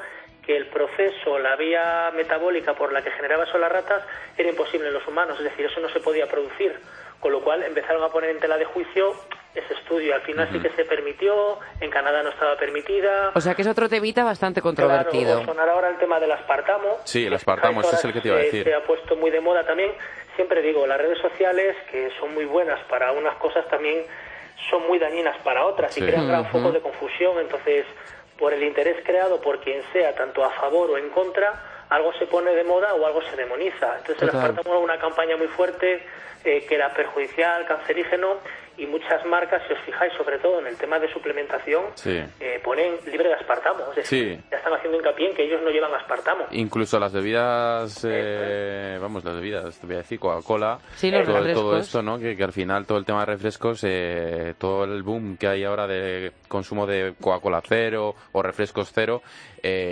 que 0.49 0.57
el 0.57 0.67
proceso, 0.69 1.39
la 1.39 1.57
vía 1.57 2.11
metabólica 2.17 2.73
por 2.73 2.91
la 2.91 3.03
que 3.03 3.11
generaba 3.11 3.45
eso 3.45 3.59
las 3.59 3.71
ratas 3.71 4.03
era 4.35 4.49
imposible 4.49 4.89
en 4.89 4.95
los 4.95 5.07
humanos, 5.07 5.37
es 5.37 5.45
decir, 5.45 5.67
eso 5.67 5.79
no 5.79 5.91
se 5.91 6.01
podía 6.01 6.27
producir, 6.27 6.75
con 7.21 7.33
lo 7.33 7.43
cual 7.43 7.63
empezaron 7.65 8.03
a 8.03 8.09
poner 8.09 8.31
en 8.31 8.41
tela 8.41 8.57
de 8.57 8.65
juicio 8.65 9.13
ese 9.55 9.75
estudio. 9.75 10.15
Al 10.15 10.23
final 10.23 10.49
sí 10.51 10.59
que 10.59 10.71
se 10.71 10.87
permitió, 10.87 11.59
en 11.83 11.91
Canadá 11.91 12.23
no 12.23 12.31
estaba 12.31 12.57
permitida. 12.57 13.33
O 13.35 13.41
sea 13.43 13.55
que 13.55 13.61
es 13.61 13.69
otro 13.69 13.91
temita 13.91 14.25
bastante 14.25 14.63
controvertido. 14.63 15.37
Claro, 15.37 15.53
sonar 15.53 15.69
ahora 15.69 15.91
el 15.91 15.99
tema 15.99 16.19
del 16.19 16.33
aspartamo. 16.33 16.97
Sí, 17.05 17.27
el 17.27 17.35
aspartamo, 17.35 17.83
ese 17.83 17.97
es 17.97 18.05
el 18.07 18.15
que 18.15 18.21
te 18.23 18.29
iba 18.29 18.39
a 18.39 18.41
decir. 18.41 18.65
Se 18.65 18.75
ha 18.75 18.83
puesto 18.85 19.17
muy 19.17 19.31
de 19.31 19.41
moda 19.41 19.67
también. 19.67 19.93
Siempre 20.35 20.63
digo, 20.63 20.87
las 20.87 20.97
redes 20.97 21.19
sociales, 21.19 21.77
que 21.91 22.09
son 22.19 22.33
muy 22.33 22.47
buenas 22.47 22.81
para 22.89 23.13
unas 23.13 23.37
cosas, 23.37 23.69
también 23.69 24.03
son 24.71 24.87
muy 24.87 24.99
dañinas 24.99 25.37
para 25.43 25.67
otras 25.67 25.95
y 25.99 26.01
crean 26.01 26.27
gran 26.27 26.47
foco 26.47 26.73
de 26.73 26.81
confusión. 26.81 27.39
Entonces, 27.39 27.85
por 28.39 28.53
el 28.53 28.63
interés 28.63 28.97
creado 29.05 29.41
por 29.41 29.61
quien 29.61 29.83
sea, 29.93 30.15
tanto 30.15 30.45
a 30.45 30.51
favor 30.51 30.91
o 30.91 30.99
en 30.99 31.11
contra, 31.11 31.85
algo 31.91 32.13
se 32.15 32.27
pone 32.27 32.53
de 32.53 32.65
moda 32.65 32.95
o 32.95 33.07
algo 33.07 33.21
se 33.23 33.37
demoniza. 33.37 33.99
Entonces, 33.99 34.23
el 34.23 34.29
aspartamo 34.31 34.71
era 34.71 34.79
una 34.79 34.99
campaña 34.99 35.37
muy 35.37 35.49
fuerte 35.49 36.03
eh, 36.49 36.65
que 36.67 36.75
era 36.75 36.93
perjudicial, 36.95 37.67
cancerígeno 37.67 38.39
y 38.79 38.87
muchas 38.87 39.25
marcas, 39.27 39.61
si 39.67 39.73
os 39.75 39.81
fijáis, 39.81 40.13
sobre 40.15 40.39
todo 40.39 40.61
en 40.61 40.69
el 40.69 40.77
tema 40.77 41.01
de 41.01 41.13
suplementación, 41.13 41.87
eh, 42.07 42.61
ponen 42.63 42.95
libre 43.11 43.29
de 43.29 43.35
aspartamo. 43.35 43.91
Es 43.91 43.97
decir, 43.97 44.41
ya 44.51 44.57
están 44.57 44.73
haciendo 44.73 44.99
hincapié 44.99 45.31
en 45.31 45.37
que 45.37 45.45
ellos 45.45 45.61
no 45.63 45.71
llevan 45.71 45.93
aspartamo. 45.95 46.45
Incluso 46.53 47.01
las 47.01 47.13
bebidas, 47.13 48.07
eh, 48.09 48.97
vamos, 49.01 49.25
las 49.25 49.35
bebidas, 49.35 49.81
te 49.81 49.87
voy 49.87 49.97
a 49.97 49.99
decir, 49.99 50.21
Coca-Cola, 50.21 50.79
todo, 51.55 51.77
esto, 51.77 52.03
¿no? 52.03 52.21
Que, 52.21 52.37
al 52.41 52.53
final 52.53 52.87
todo 52.87 52.99
el 52.99 53.05
tema 53.05 53.21
de 53.21 53.27
refrescos, 53.27 53.83
eh, 53.83 54.55
todo 54.59 54.85
el 54.85 55.03
boom 55.03 55.37
que 55.37 55.49
hay 55.49 55.65
ahora 55.65 55.89
de 55.89 56.33
consumo 56.47 56.87
de 56.87 57.15
Coca-Cola 57.21 57.61
cero 57.67 58.15
o 58.31 58.43
refrescos 58.43 58.93
cero, 58.95 59.23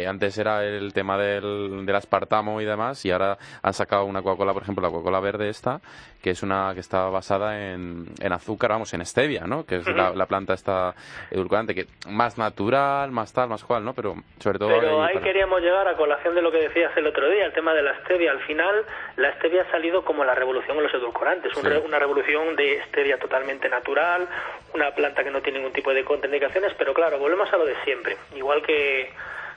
antes 0.09 0.39
era 0.39 0.65
el 0.65 0.93
tema 0.93 1.19
del, 1.19 1.85
del 1.85 1.97
aspartamo 1.97 2.61
y 2.61 2.65
demás, 2.65 3.05
y 3.05 3.11
ahora 3.11 3.37
han 3.63 3.75
sacado 3.75 4.05
una 4.05 4.23
Coca-Cola, 4.23 4.53
por 4.53 4.63
ejemplo, 4.63 4.81
la 4.81 4.93
Coca-Cola 4.93 5.19
verde 5.19 5.49
esta, 5.49 5.81
que 6.23 6.31
es 6.31 6.43
una 6.45 6.46
que 6.75 6.81
está 6.81 7.09
basada 7.09 7.73
en, 7.73 8.07
en 8.21 8.33
azúcar 8.33 8.71
vamos, 8.71 8.93
en 8.95 9.05
stevia, 9.05 9.45
¿no? 9.47 9.65
Que 9.65 9.77
es 9.77 9.87
la, 9.87 10.27
planta 10.27 10.55
esta 10.55 10.95
edulcorante, 11.31 11.75
que 11.75 11.87
más 12.09 12.39
natural, 12.39 13.11
más 13.11 13.33
tal, 13.33 13.49
más 13.49 13.65
cual, 13.65 13.85
¿no? 13.85 13.95
Pero 13.95 14.15
sobre 14.39 14.59
todo... 14.59 14.69
Pero 14.69 15.03
ahí, 15.03 15.19
queríamos 15.19 15.61
llegar 15.61 15.87
a 15.89 15.97
colación 15.97 16.35
de 16.35 16.43
lo 16.43 16.51
que 16.51 16.59
decías 16.59 16.97
el 16.97 17.07
otro 17.07 17.29
día, 17.29 17.47
el 17.47 17.53
tema 17.53 17.75
de 17.75 17.83
la 17.83 17.99
stevia. 18.01 18.31
Al 18.33 18.41
final, 18.41 18.85
la 19.17 19.33
stevia 19.37 19.63
ha 19.63 19.71
salido 19.71 20.05
como 20.05 20.25
la 20.25 20.35
revolución 20.35 20.77
en 20.77 20.85
los 20.85 20.95
edulcorantes, 20.95 21.53
una 21.57 21.99
revolución 21.99 22.57
de 22.57 22.83
stevia 22.89 23.19
totalmente 23.19 23.69
natural, 23.69 24.29
una 24.75 24.91
planta 24.91 25.25
que 25.25 25.31
no 25.31 25.41
tiene 25.41 25.59
ningún 25.59 25.73
tipo 25.73 25.93
de 25.93 26.05
contraindicaciones, 26.05 26.75
pero 26.75 26.93
claro, 26.93 27.19
volvemos 27.19 27.53
a 27.53 27.57
lo 27.57 27.65
de 27.65 27.77
siempre, 27.85 28.17
igual 28.35 28.63
que, 28.63 29.11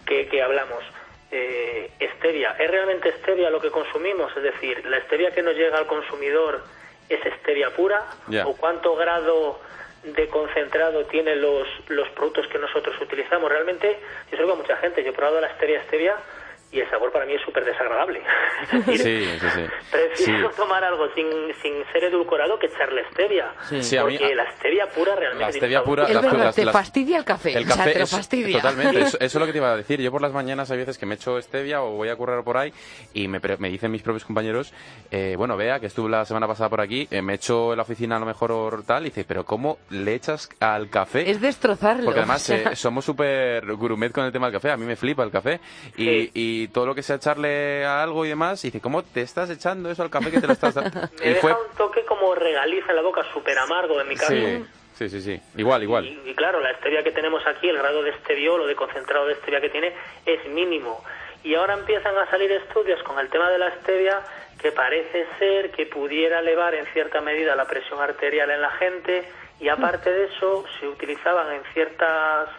que, 0.06 0.42
hablamos. 0.42 0.84
Eh, 1.32 1.92
stevia, 2.18 2.56
¿es 2.58 2.72
realmente 2.72 3.12
stevia 3.22 3.50
lo 3.50 3.62
que 3.62 3.70
consumimos? 3.70 4.36
Es 4.36 4.44
decir, 4.44 4.84
la 4.86 5.00
stevia 5.02 5.32
que 5.32 5.44
nos 5.44 5.56
llega 5.56 5.78
al 5.78 5.86
consumidor 5.86 6.64
es 7.10 7.20
stevia 7.40 7.72
pura 7.72 8.06
o 8.46 8.54
cuánto 8.56 8.96
grado 8.96 9.60
de 10.04 10.28
concentrado 10.30 11.06
tienen 11.06 11.42
los, 11.42 11.68
los 11.88 12.08
productos 12.10 12.48
que 12.48 12.58
nosotros 12.58 12.96
utilizamos. 13.02 13.52
Realmente, 13.52 14.00
yo 14.32 14.38
sé 14.38 14.44
que 14.46 14.54
mucha 14.54 14.78
gente, 14.78 15.04
yo 15.04 15.10
he 15.10 15.14
probado 15.14 15.42
la 15.42 15.54
stevia 15.56 15.84
stevia 15.84 16.16
y 16.72 16.80
el 16.80 16.90
sabor 16.90 17.12
para 17.12 17.26
mí 17.26 17.34
es 17.34 17.42
súper 17.42 17.66
desagradable. 17.66 18.22
sí, 18.86 18.98
sí, 18.98 19.48
sí. 19.56 19.62
Prefiero 19.92 20.52
tomar 20.52 20.84
algo 20.84 21.08
sin, 21.16 21.26
sin 21.62 21.84
ser 21.92 22.04
edulcorado 22.06 22.60
que 22.60 22.68
echarle 22.68 23.04
stevia. 23.12 23.52
Sí. 23.82 23.98
porque 24.00 24.36
la 24.36 24.52
stevia 24.58 24.88
pura 24.88 25.16
realmente... 25.16 25.46
La 25.46 25.52
stevia 25.52 25.84
pura... 25.84 26.06
te 26.54 26.66
fastidia 26.68 27.18
el 27.18 27.26
café. 27.26 27.58
El 27.58 27.66
café 27.66 27.94
te 27.94 28.06
fastidia. 28.06 28.58
Totalmente. 28.58 29.00
Eso, 29.02 29.18
es 29.20 29.36
lo 29.36 29.46
que 29.46 29.52
te 29.52 29.58
iba 29.58 29.72
a 29.72 29.78
decir. 29.78 30.00
Yo 30.00 30.12
por 30.12 30.22
las 30.22 30.32
mañanas 30.32 30.70
hay 30.70 30.78
veces 30.78 30.98
que 30.98 31.06
me 31.06 31.16
echo 31.16 31.42
stevia 31.42 31.82
o 31.82 31.92
voy 31.92 32.10
a 32.10 32.16
correr 32.16 32.44
por 32.44 32.58
ahí 32.58 32.72
y 33.14 33.28
me, 33.28 33.40
me 33.58 33.70
dicen 33.70 33.92
mis 33.92 34.04
propios 34.04 34.26
compañeros, 34.26 34.74
eh, 35.10 35.36
bueno, 35.38 35.58
vea 35.58 35.80
que 35.80 35.88
estuve 35.88 36.10
la 36.10 36.26
semana 36.26 36.48
pasada 36.48 36.70
por 36.70 36.82
aquí, 36.82 37.08
eh, 37.10 37.22
me 37.22 37.36
echo 37.36 37.72
en 37.72 37.78
la 37.78 37.84
oficina 37.84 38.18
a 38.18 38.20
lo 38.20 38.26
mejor 38.26 38.52
o 38.52 38.84
tal, 38.84 39.04
y 39.04 39.06
dice, 39.06 39.26
pero 39.28 39.44
¿cómo 39.44 39.80
le 39.90 40.14
echas 40.14 40.50
al 40.60 40.90
café? 40.90 41.30
Es 41.30 41.42
destrozarlo. 41.42 42.06
Porque 42.06 42.20
además 42.20 42.48
eh, 42.50 42.76
somos 42.76 43.06
súper 43.06 43.66
gourmet 43.76 44.12
con 44.12 44.26
el 44.26 44.32
tema 44.32 44.48
del 44.48 44.54
café. 44.54 44.72
A 44.72 44.78
mí 44.78 44.86
me 44.86 44.96
flipa 44.96 45.24
el 45.24 45.32
café. 45.32 45.60
y 45.98 46.59
y 46.59 46.59
todo 46.68 46.86
lo 46.86 46.96
que 46.96 47.02
sea 47.02 47.16
echarle 47.16 47.86
a 47.86 48.04
algo 48.04 48.26
y 48.26 48.30
demás, 48.30 48.64
y 48.64 48.68
dice, 48.68 48.82
¿cómo 48.82 49.04
te 49.04 49.22
estás 49.22 49.50
echando 49.50 49.90
eso 49.90 50.04
al 50.04 50.10
café 50.10 50.30
que 50.30 50.42
te 50.42 50.48
lo 50.48 50.54
estás 50.54 50.76
dando? 50.76 51.00
Me 51.20 51.34
deja 51.34 51.48
un 51.48 51.76
toque 51.78 52.04
como 52.06 52.36
regaliza 52.36 52.90
en 52.90 52.98
la 52.98 53.02
boca, 53.02 53.24
súper 53.34 53.58
amargo 53.58 54.00
en 54.02 54.08
mi 54.08 54.16
caso. 54.16 54.34
Sí, 55.00 55.08
sí, 55.08 55.22
sí, 55.22 55.42
igual, 55.56 55.82
igual. 55.84 56.06
Y, 56.06 56.36
claro, 56.36 56.60
la 56.60 56.76
stevia 56.78 57.02
que 57.04 57.12
tenemos 57.12 57.42
aquí, 57.48 57.70
el 57.70 57.78
grado 57.78 58.04
de 58.04 58.10
esteviol 58.10 58.62
o 58.62 58.68
de 58.68 58.76
concentrado 58.76 59.28
de 59.28 59.36
stevia 59.36 59.62
que 59.62 59.70
tiene 59.70 59.94
es 60.26 60.46
mínimo. 60.50 61.02
Y 61.42 61.56
ahora 61.56 61.76
empiezan 61.76 62.18
a 62.18 62.30
salir 62.30 62.52
estudios 62.52 63.02
con 63.04 63.18
el 63.18 63.30
tema 63.30 63.50
de 63.50 63.60
la 63.60 63.74
stevia 63.78 64.20
que 64.62 64.74
parece 64.74 65.26
ser 65.40 65.72
que 65.72 65.86
pudiera 65.86 66.40
elevar 66.40 66.76
en 66.76 66.86
cierta 66.88 67.22
medida 67.22 67.56
la 67.56 67.66
presión 67.66 68.02
arterial 68.02 68.52
en 68.52 68.62
la 68.62 68.72
gente 68.72 69.24
y 69.60 69.70
aparte 69.70 70.12
de 70.12 70.26
eso 70.26 70.66
se 70.80 70.88
utilizaban 70.88 71.52
en 71.54 71.62
ciertas 71.74 72.50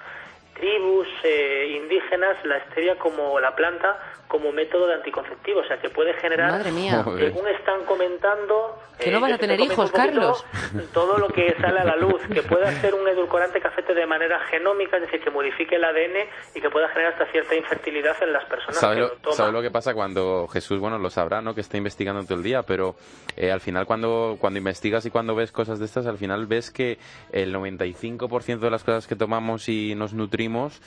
tribus 0.61 1.09
eh, 1.25 1.73
indígenas 1.77 2.37
la 2.44 2.61
stevia 2.66 2.96
como 2.96 3.40
la 3.40 3.57
planta 3.57 3.99
como 4.31 4.53
método 4.53 4.87
de 4.87 4.95
anticonceptivo, 4.95 5.59
o 5.59 5.64
sea 5.64 5.81
que 5.81 5.90
puede 5.90 6.14
generar, 6.14 6.53
Madre 6.53 6.71
mía. 6.71 7.05
según 7.19 7.49
están 7.49 7.85
comentando, 7.85 8.79
que 9.01 9.11
no 9.11 9.21
van 9.21 9.33
a 9.33 9.38
tener 9.38 9.59
hijos, 9.61 9.90
Carlos. 9.90 10.45
Todo 10.93 11.19
lo 11.19 11.29
que 11.29 11.57
sale 11.61 11.81
a 11.81 11.85
la 11.85 11.97
luz, 11.97 12.21
que 12.33 12.43
pueda 12.43 12.71
ser 12.81 12.95
un 12.95 13.09
edulcorante 13.09 13.61
que 13.61 13.66
afecte 13.66 13.95
de 13.95 14.07
manera 14.07 14.38
genómica, 14.51 14.99
es 14.99 15.03
decir, 15.03 15.21
que 15.21 15.31
modifique 15.31 15.77
el 15.77 15.85
ADN 15.85 16.29
y 16.55 16.61
que 16.61 16.71
pueda 16.71 16.88
generar 16.90 17.14
hasta 17.14 17.27
cierta 17.33 17.57
infertilidad 17.57 18.16
en 18.23 18.33
las 18.33 18.45
personas 18.45 18.77
¿Sabe 18.77 18.97
que 18.97 19.01
lo, 19.01 19.09
lo 19.09 19.14
toman. 19.16 19.37
¿Sabe 19.37 19.53
lo 19.53 19.62
que 19.62 19.71
pasa 19.71 19.95
cuando 19.95 20.47
Jesús, 20.49 20.79
bueno, 20.79 20.99
lo 20.99 21.11
sabrá, 21.11 21.40
¿no? 21.40 21.55
Que 21.55 21.62
está 21.62 21.77
investigando 21.77 22.23
todo 22.23 22.37
el 22.37 22.45
día, 22.45 22.62
pero 22.62 22.95
eh, 23.37 23.51
al 23.51 23.61
final 23.61 23.87
cuando, 23.87 24.37
cuando 24.38 24.59
investigas 24.59 25.05
y 25.07 25.11
cuando 25.11 25.35
ves 25.35 25.51
cosas 25.51 25.79
de 25.79 25.87
estas, 25.87 26.07
al 26.07 26.19
final 26.19 26.47
ves 26.47 26.71
que 26.71 26.99
el 27.33 27.55
95% 27.55 28.59
de 28.59 28.71
las 28.71 28.85
cosas 28.85 29.07
que 29.07 29.16
tomamos 29.16 29.69
y 29.69 29.95
nos 29.97 30.14
nutrimos 30.14 30.81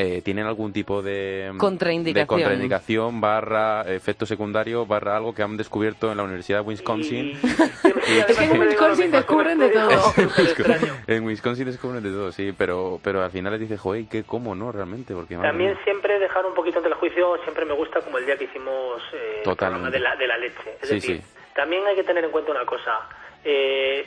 eh, 0.00 0.22
tienen 0.22 0.46
algún 0.46 0.72
tipo 0.72 1.02
de 1.02 1.52
contraindicación. 1.58 2.22
de 2.22 2.26
contraindicación 2.28 3.20
barra 3.20 3.82
efecto 3.82 4.26
secundario 4.26 4.86
barra 4.86 5.16
algo 5.16 5.34
que 5.34 5.42
han 5.42 5.56
descubierto 5.56 6.12
en 6.12 6.18
la 6.18 6.22
Universidad 6.22 6.60
de 6.60 6.68
Wisconsin. 6.68 7.32
es 7.42 8.38
que 8.38 8.44
en 8.44 8.60
Wisconsin 8.60 9.10
descubren 9.10 9.58
de 9.58 9.70
todo. 9.70 10.12
en 11.08 11.24
Wisconsin 11.24 11.66
descubren 11.66 12.02
de 12.02 12.10
todo, 12.10 12.30
sí, 12.30 12.54
pero 12.56 13.00
pero 13.02 13.24
al 13.24 13.32
final 13.32 13.52
les 13.54 13.62
dice, 13.62 13.76
joder, 13.76 14.04
¿qué 14.08 14.22
cómo 14.22 14.54
no 14.54 14.70
realmente? 14.70 15.14
Porque 15.14 15.36
También 15.36 15.76
siempre 15.82 16.20
dejar 16.20 16.46
un 16.46 16.54
poquito 16.54 16.78
ante 16.78 16.90
el 16.90 16.94
juicio, 16.94 17.36
siempre 17.42 17.64
me 17.64 17.74
gusta 17.74 18.00
como 18.00 18.18
el 18.18 18.26
día 18.26 18.36
que 18.36 18.44
hicimos 18.44 19.02
eh, 19.12 19.42
el 19.44 19.56
programa 19.56 19.90
de 19.90 19.98
la, 19.98 20.14
de 20.14 20.26
la 20.28 20.38
leche. 20.38 20.76
Es 20.80 20.90
decir, 20.90 21.22
también 21.56 21.84
hay 21.88 21.96
que 21.96 22.04
tener 22.04 22.24
en 22.24 22.30
cuenta 22.30 22.52
una 22.52 22.64
cosa. 22.64 23.00
Eh, 23.44 24.06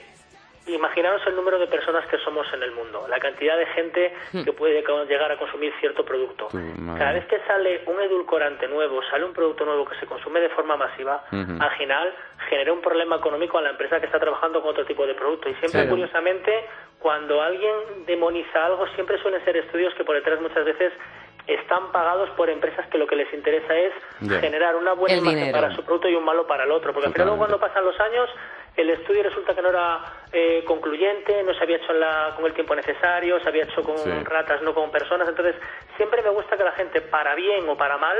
imaginaros 0.67 1.21
el 1.25 1.35
número 1.35 1.57
de 1.59 1.67
personas 1.67 2.05
que 2.07 2.17
somos 2.19 2.45
en 2.53 2.61
el 2.61 2.71
mundo, 2.71 3.05
la 3.09 3.19
cantidad 3.19 3.57
de 3.57 3.65
gente 3.67 4.13
hmm. 4.31 4.43
que 4.43 4.53
puede 4.53 4.83
llegar 5.07 5.31
a 5.31 5.37
consumir 5.37 5.73
cierto 5.79 6.05
producto. 6.05 6.49
Cada 6.97 7.13
vez 7.13 7.25
que 7.25 7.39
sale 7.47 7.81
un 7.87 7.99
edulcorante 7.99 8.67
nuevo, 8.67 9.01
sale 9.09 9.25
un 9.25 9.33
producto 9.33 9.65
nuevo 9.65 9.85
que 9.85 9.95
se 9.99 10.05
consume 10.05 10.39
de 10.39 10.49
forma 10.49 10.77
masiva, 10.77 11.23
al 11.31 11.71
final 11.77 12.13
genera 12.49 12.73
un 12.73 12.81
problema 12.81 13.15
económico 13.15 13.57
a 13.57 13.61
la 13.61 13.71
empresa 13.71 13.99
que 13.99 14.05
está 14.05 14.19
trabajando 14.19 14.61
con 14.61 14.71
otro 14.71 14.85
tipo 14.85 15.05
de 15.05 15.15
producto. 15.15 15.49
Y 15.49 15.55
siempre, 15.55 15.87
curiosamente, 15.87 16.51
cuando 16.99 17.41
alguien 17.41 18.05
demoniza 18.05 18.65
algo, 18.65 18.87
siempre 18.95 19.17
suelen 19.21 19.43
ser 19.43 19.57
estudios 19.57 19.93
que 19.95 20.03
por 20.03 20.15
detrás 20.15 20.39
muchas 20.39 20.65
veces 20.65 20.93
están 21.47 21.91
pagados 21.91 22.29
por 22.31 22.49
empresas 22.49 22.87
que 22.87 22.97
lo 22.97 23.07
que 23.07 23.15
les 23.15 23.33
interesa 23.33 23.75
es 23.75 23.93
generar 24.39 24.75
una 24.75 24.93
buena 24.93 25.17
imagen 25.17 25.51
para 25.51 25.75
su 25.75 25.83
producto 25.83 26.07
y 26.07 26.15
un 26.15 26.23
malo 26.23 26.45
para 26.45 26.65
el 26.65 26.71
otro. 26.71 26.93
Porque 26.93 27.07
al 27.07 27.13
final, 27.13 27.37
cuando 27.37 27.59
pasan 27.59 27.83
los 27.83 27.99
años, 27.99 28.29
el 28.77 28.89
estudio 28.89 29.23
resulta 29.23 29.53
que 29.53 29.61
no 29.61 29.69
era 29.69 29.99
eh, 30.31 30.63
concluyente, 30.65 31.43
no 31.43 31.53
se 31.53 31.63
había 31.63 31.77
hecho 31.77 31.93
con 32.35 32.45
el 32.45 32.53
tiempo 32.53 32.75
necesario, 32.75 33.39
se 33.39 33.49
había 33.49 33.63
hecho 33.63 33.83
con 33.83 34.25
ratas, 34.25 34.61
no 34.61 34.73
con 34.73 34.91
personas. 34.91 35.27
Entonces, 35.27 35.55
siempre 35.97 36.21
me 36.21 36.29
gusta 36.29 36.55
que 36.55 36.63
la 36.63 36.71
gente, 36.71 37.01
para 37.01 37.35
bien 37.35 37.67
o 37.67 37.75
para 37.75 37.97
mal, 37.97 38.17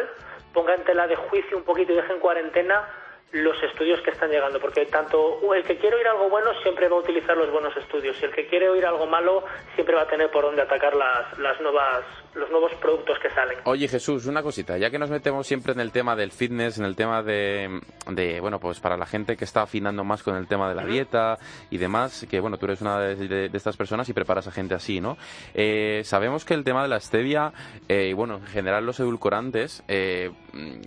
ponga 0.54 0.76
en 0.76 0.84
tela 0.84 1.08
de 1.08 1.16
juicio 1.16 1.58
un 1.58 1.64
poquito 1.64 1.94
y 1.94 1.96
deje 1.96 2.12
en 2.12 2.20
cuarentena 2.20 2.88
los 3.32 3.62
estudios 3.64 4.02
que 4.02 4.12
están 4.12 4.30
llegando, 4.30 4.60
porque 4.60 4.86
tanto 4.88 5.40
el 5.54 5.64
que 5.64 5.78
quiere 5.78 5.96
oír 5.96 6.08
algo 6.08 6.30
bueno 6.30 6.54
siempre 6.62 6.90
va 6.90 6.98
a 6.98 7.00
utilizar 7.00 7.38
los 7.38 7.50
buenos 7.50 7.76
estudios 7.78 8.22
y 8.22 8.26
el 8.26 8.32
que 8.32 8.48
quiere 8.48 8.68
oír 8.68 8.86
algo 8.86 9.06
malo 9.08 9.46
siempre 9.74 9.96
va 9.96 10.02
a 10.02 10.08
tener 10.08 10.30
por 10.30 10.44
dónde 10.44 10.62
atacar 10.62 10.96
las, 10.96 11.40
las 11.40 11.60
nuevas 11.62 12.04
los 12.34 12.50
nuevos 12.50 12.74
productos 12.76 13.18
que 13.20 13.30
salen. 13.30 13.58
Oye 13.66 13.88
Jesús, 13.88 14.26
una 14.26 14.42
cosita, 14.42 14.78
ya 14.78 14.90
que 14.90 14.98
nos 14.98 15.10
metemos 15.10 15.46
siempre 15.46 15.74
en 15.74 15.80
el 15.80 15.92
tema 15.92 16.16
del 16.16 16.32
fitness, 16.32 16.78
en 16.78 16.86
el 16.86 16.96
tema 16.96 17.22
de, 17.24 17.82
de 18.10 18.40
bueno, 18.40 18.60
pues 18.60 18.80
para 18.80 18.98
la 18.98 19.06
gente 19.06 19.36
que 19.36 19.46
está 19.46 19.64
afinando 19.64 20.04
más 20.04 20.24
con 20.24 20.36
el 20.36 20.48
tema 20.48 20.70
de 20.70 20.76
la 20.76 20.86
dieta 20.86 21.38
y 21.70 21.78
demás, 21.78 22.26
que 22.30 22.40
bueno, 22.40 22.58
tú 22.58 22.66
eres 22.66 22.82
una 22.82 23.00
de, 23.00 23.50
estas 23.54 23.78
personas 23.78 24.08
y 24.10 24.14
preparas 24.14 24.48
a 24.48 24.52
gente 24.52 24.76
así, 24.76 25.02
¿no? 25.02 25.18
Eh, 25.54 26.02
sabemos 26.06 26.46
que 26.46 26.54
el 26.54 26.64
tema 26.64 26.84
de 26.84 26.90
la 26.90 27.00
stevia 27.00 27.54
eh, 27.88 28.08
y 28.10 28.14
bueno, 28.14 28.36
en 28.36 28.48
general 28.48 28.86
los 28.86 29.00
edulcorantes, 29.00 29.84
eh, 29.88 30.32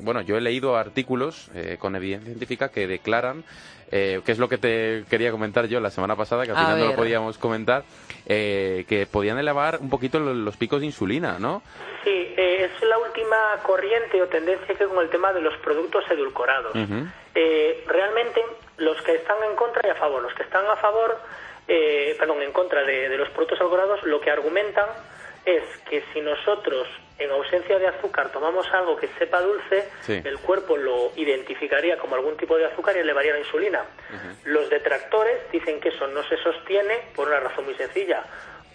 bueno, 0.02 0.22
yo 0.22 0.37
he 0.37 0.40
leído 0.40 0.76
artículos 0.76 1.50
con 1.78 1.96
evidencia 1.96 2.26
científica 2.26 2.68
que 2.68 2.87
declaran 2.87 3.44
eh, 3.90 4.20
que 4.25 4.33
es 4.33 4.38
lo 4.38 4.49
que 4.49 4.59
te 4.59 5.05
quería 5.09 5.31
comentar 5.31 5.66
yo 5.66 5.81
la 5.81 5.90
semana 5.90 6.16
pasada, 6.16 6.44
que 6.44 6.53
al 6.53 6.57
final 6.57 6.79
no 6.79 6.87
lo 6.87 6.97
podíamos 6.97 7.38
comentar, 7.38 7.85
eh, 8.27 8.85
que 8.88 9.07
podían 9.07 9.38
elevar 9.38 9.79
un 9.81 9.90
poquito 9.90 10.18
los, 10.18 10.57
picos 10.57 10.81
de 10.81 10.87
insulina, 10.87 11.38
¿no? 11.38 11.62
Sí, 12.03 12.35
eh, 12.37 12.70
es 12.70 12.88
la 12.88 12.99
última 12.99 13.37
corriente 13.62 14.20
o 14.23 14.27
tendencia 14.27 14.75
que 14.75 14.85
con 14.85 15.03
el 15.03 15.11
tema 15.11 15.33
de 15.33 15.40
los 15.40 15.57
productos 15.59 16.05
edulcorados. 16.11 16.73
realmente 17.87 18.42
los 18.77 19.01
que 19.03 19.14
están 19.14 19.37
en 19.49 19.57
contra 19.57 19.87
y 19.87 19.90
a 19.90 19.94
favor, 19.94 20.23
los 20.23 20.35
que 20.35 20.42
están 20.42 20.66
a 20.66 20.77
favor 20.77 21.18
eh, 21.66 22.14
perdón, 22.18 22.42
en 22.42 22.53
contra 22.53 22.83
de, 22.85 23.09
de 23.09 23.16
los 23.16 23.31
productos 23.31 23.59
edulcorados, 23.59 24.03
lo 24.05 24.20
que 24.20 24.31
argumentan 24.31 24.87
es 25.47 25.62
que 25.88 26.05
si 26.12 26.20
nosotros 26.20 26.87
en 27.18 27.31
ausencia 27.31 27.79
de 27.79 27.87
azúcar 27.87 28.31
tomamos 28.33 28.66
algo 28.72 28.96
que 28.96 29.09
sepa 29.18 29.40
dulce, 29.40 29.88
Sí. 30.03 30.20
el 30.24 30.38
cuerpo 30.38 30.77
lo 30.77 31.12
identificaría 31.16 31.96
como 31.96 32.16
algún 32.16 32.37
tipo 32.37 32.57
de 32.57 32.66
azúcar 32.66 32.96
y 32.96 33.00
elevaría 33.00 33.33
la 33.33 33.38
insulina. 33.38 33.85
Los 34.44 34.68
detractores 34.68 35.50
dicen 35.53 35.81
que 35.81 35.90
eso 35.90 36.07
no 36.09 36.22
se 36.24 36.37
sostiene 36.38 37.03
por 37.14 37.29
una 37.29 37.40
razón 37.40 37.64
muy 37.66 37.74
sencilla, 37.74 38.24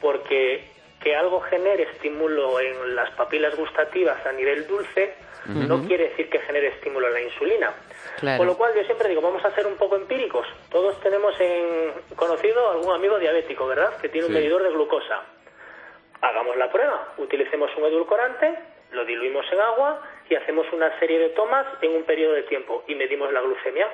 porque 0.02 0.63
que 1.02 1.15
algo 1.15 1.39
genere 1.41 1.84
estímulo 1.84 2.60
en 2.60 2.95
las 2.95 3.10
papilas 3.12 3.56
gustativas 3.56 4.25
a 4.25 4.32
nivel 4.34 4.67
dulce 4.67 5.13
no 5.45 5.82
quiere 5.88 6.10
decir 6.10 6.30
que 6.30 6.39
genere 6.39 6.67
estímulo 6.67 7.08
en 7.08 7.13
la 7.13 7.21
insulina. 7.21 7.73
Claro. 8.19 8.38
Con 8.38 8.47
lo 8.47 8.58
cual 8.58 8.73
yo 8.75 8.84
siempre 8.84 9.10
digo, 9.10 9.21
vamos 9.21 9.43
a 9.43 9.56
ser 9.56 9.65
un 9.65 9.78
poco 9.78 9.95
empíricos. 9.95 10.45
Todos 10.69 10.99
tenemos 10.99 11.34
en 11.39 11.91
conocido 12.15 12.69
algún 12.71 12.93
amigo 12.93 13.17
diabético, 13.17 13.65
¿verdad? 13.65 13.97
Que 13.97 14.10
tiene 14.10 14.28
un 14.28 14.34
medidor 14.34 14.62
de 14.62 14.69
glucosa. 14.69 15.21
Hagamos 16.21 16.58
la 16.58 16.71
prueba, 16.71 17.13
utilicemos 17.17 17.71
un 17.77 17.86
edulcorante, 17.86 18.60
lo 18.91 19.05
diluimos 19.05 19.45
en 19.51 19.60
agua 19.60 20.01
y 20.29 20.36
hacemos 20.36 20.65
una 20.73 20.97
serie 20.99 21.19
de 21.19 21.29
tomas 21.29 21.65
en 21.82 21.95
un 21.95 22.03
periodo 22.03 22.34
de 22.34 22.43
tiempo 22.43 22.84
y 22.88 22.95
medimos 22.95 23.32
la 23.32 23.41
glucemia. 23.41 23.88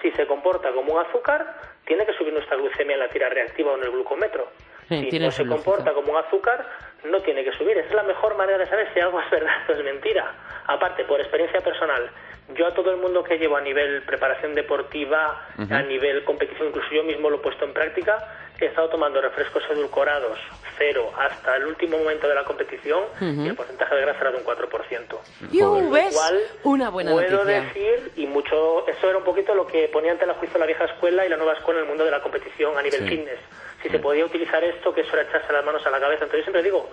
Si 0.00 0.10
se 0.12 0.26
comporta 0.26 0.72
como 0.72 0.94
un 0.94 1.00
azúcar, 1.00 1.54
tiene 1.86 2.06
que 2.06 2.12
subir 2.14 2.32
nuestra 2.32 2.56
glucemia 2.56 2.94
en 2.94 3.00
la 3.00 3.08
tira 3.08 3.28
reactiva 3.28 3.72
o 3.72 3.76
en 3.76 3.84
el 3.84 3.90
glucómetro. 3.90 4.48
Sí, 4.88 5.08
si 5.10 5.18
no 5.18 5.30
se 5.30 5.46
comporta 5.46 5.92
como 5.92 6.12
un 6.12 6.18
azúcar, 6.18 6.66
no 7.04 7.20
tiene 7.20 7.44
que 7.44 7.52
subir. 7.52 7.76
Esa 7.78 7.88
es 7.88 7.94
la 7.94 8.02
mejor 8.02 8.36
manera 8.36 8.58
de 8.58 8.66
saber 8.66 8.88
si 8.92 9.00
algo 9.00 9.20
es 9.20 9.30
verdad 9.30 9.54
o 9.68 9.72
es 9.72 9.84
mentira. 9.84 10.32
Aparte, 10.66 11.04
por 11.04 11.20
experiencia 11.20 11.60
personal, 11.60 12.10
yo 12.54 12.66
a 12.66 12.74
todo 12.74 12.90
el 12.90 12.98
mundo 12.98 13.22
que 13.22 13.38
llevo 13.38 13.56
a 13.56 13.60
nivel 13.60 14.02
preparación 14.02 14.54
deportiva, 14.54 15.48
a 15.70 15.82
nivel 15.82 16.24
competición, 16.24 16.68
incluso 16.68 16.90
yo 16.92 17.04
mismo 17.04 17.30
lo 17.30 17.36
he 17.36 17.40
puesto 17.40 17.64
en 17.64 17.72
práctica, 17.72 18.18
he 18.66 18.68
estado 18.68 18.88
tomando 18.90 19.20
refrescos 19.20 19.62
edulcorados 19.70 20.38
cero 20.78 21.10
hasta 21.18 21.56
el 21.56 21.66
último 21.66 21.98
momento 21.98 22.26
de 22.28 22.34
la 22.34 22.44
competición 22.44 23.04
y 23.20 23.46
el 23.48 23.54
porcentaje 23.54 23.94
de 23.94 24.00
grasa 24.02 24.20
era 24.20 24.30
de 24.32 24.38
un 24.38 24.44
4%. 24.44 25.18
Yu, 25.52 25.64
Joder. 25.64 25.90
¿ves? 25.90 26.12
Igual 26.12 26.40
Una 26.64 26.90
buena 26.90 27.12
puedo 27.12 27.30
noticia. 27.44 27.60
decir, 27.62 28.12
y 28.16 28.26
mucho, 28.26 28.86
eso 28.88 29.08
era 29.08 29.18
un 29.18 29.24
poquito 29.24 29.54
lo 29.54 29.66
que 29.66 29.88
ponía 29.88 30.12
ante 30.12 30.26
la 30.26 30.34
juicio 30.34 30.58
la 30.58 30.66
vieja 30.66 30.84
escuela 30.86 31.24
y 31.26 31.28
la 31.28 31.36
nueva 31.36 31.52
escuela 31.54 31.80
en 31.80 31.84
el 31.84 31.88
mundo 31.88 32.04
de 32.04 32.10
la 32.10 32.20
competición 32.20 32.76
a 32.78 32.82
nivel 32.82 33.00
Sí. 33.00 33.08
fitness. 33.08 33.38
Si 33.82 33.88
se 33.88 33.98
podía 33.98 34.24
utilizar 34.24 34.62
esto, 34.64 34.94
que 34.94 35.00
eso 35.02 35.12
era 35.14 35.22
echarse 35.28 35.52
las 35.52 35.64
manos 35.64 35.84
a 35.86 35.90
la 35.90 35.98
cabeza. 36.00 36.24
Entonces 36.24 36.40
yo 36.40 36.44
siempre 36.52 36.62
digo, 36.62 36.88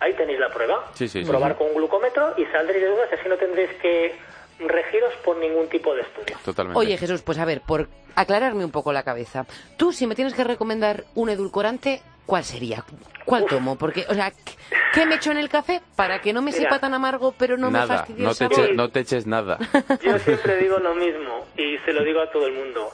ahí 0.00 0.12
tenéis 0.14 0.38
la 0.38 0.50
prueba. 0.50 0.88
Sí, 0.94 1.08
sí, 1.08 1.22
sí, 1.24 1.28
Probar 1.30 1.52
sí. 1.52 1.58
con 1.58 1.66
un 1.68 1.74
glucómetro 1.74 2.34
y 2.36 2.46
saldréis 2.46 2.82
de 2.84 2.88
dudas 2.90 3.08
así 3.12 3.28
no 3.28 3.36
tendréis 3.36 3.70
que 3.74 4.14
regiros 4.60 5.12
por 5.24 5.36
ningún 5.36 5.68
tipo 5.68 5.94
de 5.94 6.02
estudio. 6.02 6.36
Totalmente. 6.44 6.78
Oye, 6.78 6.96
Jesús, 6.96 7.22
pues 7.22 7.38
a 7.38 7.44
ver, 7.44 7.60
por 7.62 7.88
aclararme 8.16 8.64
un 8.64 8.70
poco 8.70 8.92
la 8.92 9.02
cabeza. 9.02 9.46
Tú, 9.76 9.92
si 9.92 10.06
me 10.06 10.14
tienes 10.14 10.34
que 10.34 10.44
recomendar 10.44 11.04
un 11.14 11.28
edulcorante, 11.30 12.02
¿cuál 12.26 12.44
sería? 12.44 12.84
¿Cuál 13.24 13.46
tomo? 13.46 13.76
Porque, 13.76 14.04
o 14.08 14.14
sea, 14.14 14.30
¿qué- 14.30 14.52
¿qué 14.94 15.06
me 15.06 15.16
echo 15.16 15.30
en 15.30 15.38
el 15.38 15.48
café 15.48 15.80
para 15.96 16.20
que 16.20 16.32
no 16.32 16.42
me 16.42 16.50
Mira. 16.50 16.64
sepa 16.64 16.78
tan 16.80 16.94
amargo, 16.94 17.34
pero 17.38 17.56
no 17.56 17.68
me 17.70 17.78
nada, 17.78 17.98
fastidie 17.98 18.22
no 18.24 18.34
te, 18.34 18.44
eches, 18.46 18.70
no 18.74 18.88
te 18.90 19.00
eches 19.00 19.26
nada. 19.26 19.58
Yo 20.02 20.18
siempre 20.18 20.56
digo 20.58 20.78
lo 20.78 20.94
mismo 20.94 21.46
y 21.56 21.78
se 21.84 21.92
lo 21.92 22.02
digo 22.04 22.20
a 22.20 22.30
todo 22.30 22.46
el 22.46 22.52
mundo. 22.54 22.90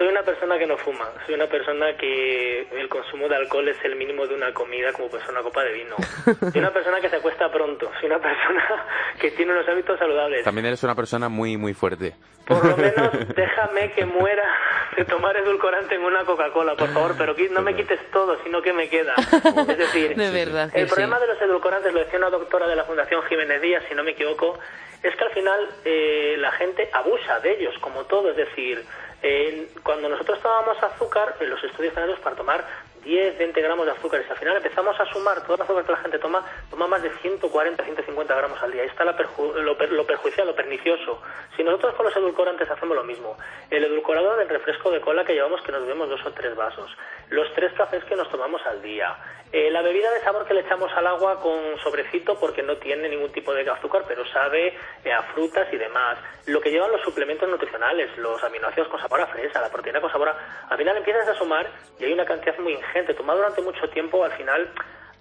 Soy 0.00 0.08
una 0.08 0.22
persona 0.22 0.58
que 0.58 0.66
no 0.66 0.78
fuma, 0.78 1.12
soy 1.26 1.34
una 1.34 1.46
persona 1.46 1.94
que 1.94 2.62
el 2.72 2.88
consumo 2.88 3.28
de 3.28 3.36
alcohol 3.36 3.68
es 3.68 3.76
el 3.84 3.96
mínimo 3.96 4.26
de 4.26 4.34
una 4.34 4.50
comida 4.54 4.94
como 4.94 5.10
pues 5.10 5.22
una 5.28 5.42
copa 5.42 5.62
de 5.62 5.74
vino. 5.74 5.94
Soy 6.52 6.58
una 6.58 6.72
persona 6.72 7.02
que 7.02 7.10
se 7.10 7.16
acuesta 7.16 7.52
pronto, 7.52 7.90
soy 8.00 8.06
una 8.06 8.18
persona 8.18 8.86
que 9.20 9.30
tiene 9.32 9.52
unos 9.52 9.68
hábitos 9.68 9.98
saludables. 9.98 10.42
También 10.42 10.64
eres 10.64 10.82
una 10.84 10.94
persona 10.94 11.28
muy, 11.28 11.58
muy 11.58 11.74
fuerte. 11.74 12.14
Por 12.46 12.64
lo 12.64 12.78
menos 12.78 13.10
déjame 13.36 13.92
que 13.92 14.06
muera 14.06 14.48
de 14.96 15.04
tomar 15.04 15.36
edulcorante 15.36 15.96
en 15.96 16.02
una 16.02 16.24
Coca-Cola, 16.24 16.76
por 16.76 16.88
favor, 16.88 17.14
pero 17.18 17.34
no 17.50 17.60
me 17.60 17.76
quites 17.76 18.00
todo, 18.10 18.42
sino 18.42 18.62
que 18.62 18.72
me 18.72 18.88
queda. 18.88 19.14
Es 19.16 19.76
decir, 19.76 20.16
De 20.16 20.30
verdad 20.30 20.72
que 20.72 20.80
el 20.80 20.86
problema 20.86 21.16
sí. 21.16 21.26
de 21.26 21.34
los 21.34 21.42
edulcorantes, 21.42 21.92
lo 21.92 22.00
decía 22.00 22.18
una 22.18 22.30
doctora 22.30 22.66
de 22.66 22.74
la 22.74 22.84
Fundación 22.84 23.22
Jiménez 23.24 23.60
Díaz, 23.60 23.84
si 23.86 23.94
no 23.94 24.02
me 24.02 24.12
equivoco, 24.12 24.58
es 25.02 25.14
que 25.14 25.24
al 25.24 25.30
final 25.32 25.68
eh, 25.84 26.36
la 26.38 26.52
gente 26.52 26.88
abusa 26.90 27.38
de 27.40 27.52
ellos, 27.52 27.74
como 27.80 28.04
todo. 28.04 28.30
Es 28.30 28.36
decir, 28.36 28.82
eh, 29.22 29.70
cuando 29.82 30.08
nosotros 30.08 30.40
tomábamos 30.40 30.82
azúcar, 30.82 31.36
los 31.40 31.62
estudios 31.62 31.92
hechos 31.96 32.20
para 32.20 32.36
tomar 32.36 32.64
10, 33.02 33.38
20 33.38 33.60
gramos 33.62 33.86
de 33.86 33.92
azúcar, 33.92 34.22
y 34.26 34.30
al 34.30 34.36
final 34.36 34.56
empezamos 34.56 34.98
a 35.00 35.04
sumar 35.06 35.42
todo 35.42 35.54
el 35.56 35.62
azúcar 35.62 35.84
que 35.84 35.92
la 35.92 35.98
gente 35.98 36.18
toma, 36.18 36.44
toma 36.70 36.86
más 36.86 37.02
de 37.02 37.10
140, 37.10 37.82
150 37.84 38.34
gramos 38.34 38.62
al 38.62 38.72
día. 38.72 38.82
Ahí 38.82 38.88
está 38.88 39.04
la 39.04 39.16
perju- 39.16 39.54
lo, 39.54 39.76
per- 39.78 39.92
lo 39.92 40.04
perjudicial, 40.06 40.46
lo 40.46 40.54
pernicioso. 40.54 41.22
Si 41.56 41.64
nosotros 41.64 41.94
con 41.94 42.06
los 42.06 42.16
edulcorantes 42.16 42.70
hacemos 42.70 42.94
lo 42.96 43.04
mismo, 43.04 43.36
el 43.70 43.84
edulcorado 43.84 44.36
del 44.36 44.48
refresco 44.48 44.90
de 44.90 45.00
cola 45.00 45.24
que 45.24 45.32
llevamos, 45.34 45.62
que 45.62 45.72
nos 45.72 45.82
bebemos 45.82 46.08
dos 46.10 46.24
o 46.26 46.32
tres 46.32 46.54
vasos, 46.54 46.90
los 47.30 47.52
tres 47.54 47.72
cafés 47.72 48.04
que 48.04 48.16
nos 48.16 48.28
tomamos 48.30 48.60
al 48.66 48.82
día, 48.82 49.16
eh, 49.52 49.70
la 49.70 49.82
bebida 49.82 50.10
de 50.12 50.20
sabor 50.20 50.44
que 50.46 50.54
le 50.54 50.60
echamos 50.60 50.92
al 50.92 51.06
agua 51.06 51.40
con 51.40 51.76
sobrecito 51.82 52.38
porque 52.38 52.62
no 52.62 52.76
tiene 52.76 53.08
ningún 53.08 53.32
tipo 53.32 53.52
de 53.52 53.68
azúcar, 53.68 54.04
pero 54.06 54.24
sabe 54.26 54.76
eh, 55.04 55.12
a 55.12 55.22
frutas 55.34 55.66
y 55.72 55.76
demás, 55.76 56.18
lo 56.46 56.60
que 56.60 56.70
llevan 56.70 56.92
los 56.92 57.00
suplementos 57.02 57.48
nutricionales, 57.48 58.16
los 58.18 58.42
aminoácidos 58.44 58.88
con 58.88 59.00
sabor 59.00 59.20
a 59.22 59.26
fresa, 59.26 59.60
la 59.60 59.70
proteína 59.70 60.00
con 60.00 60.10
sabor 60.12 60.28
a... 60.28 60.66
Al 60.68 60.78
final 60.78 60.96
empiezas 60.96 61.26
a 61.28 61.34
sumar 61.34 61.68
y 61.98 62.04
hay 62.04 62.12
una 62.12 62.24
cantidad 62.24 62.56
muy 62.58 62.72
ingente. 62.74 62.89
Tomado 63.16 63.38
durante 63.38 63.62
mucho 63.62 63.88
tiempo, 63.90 64.24
al 64.24 64.32
final 64.32 64.68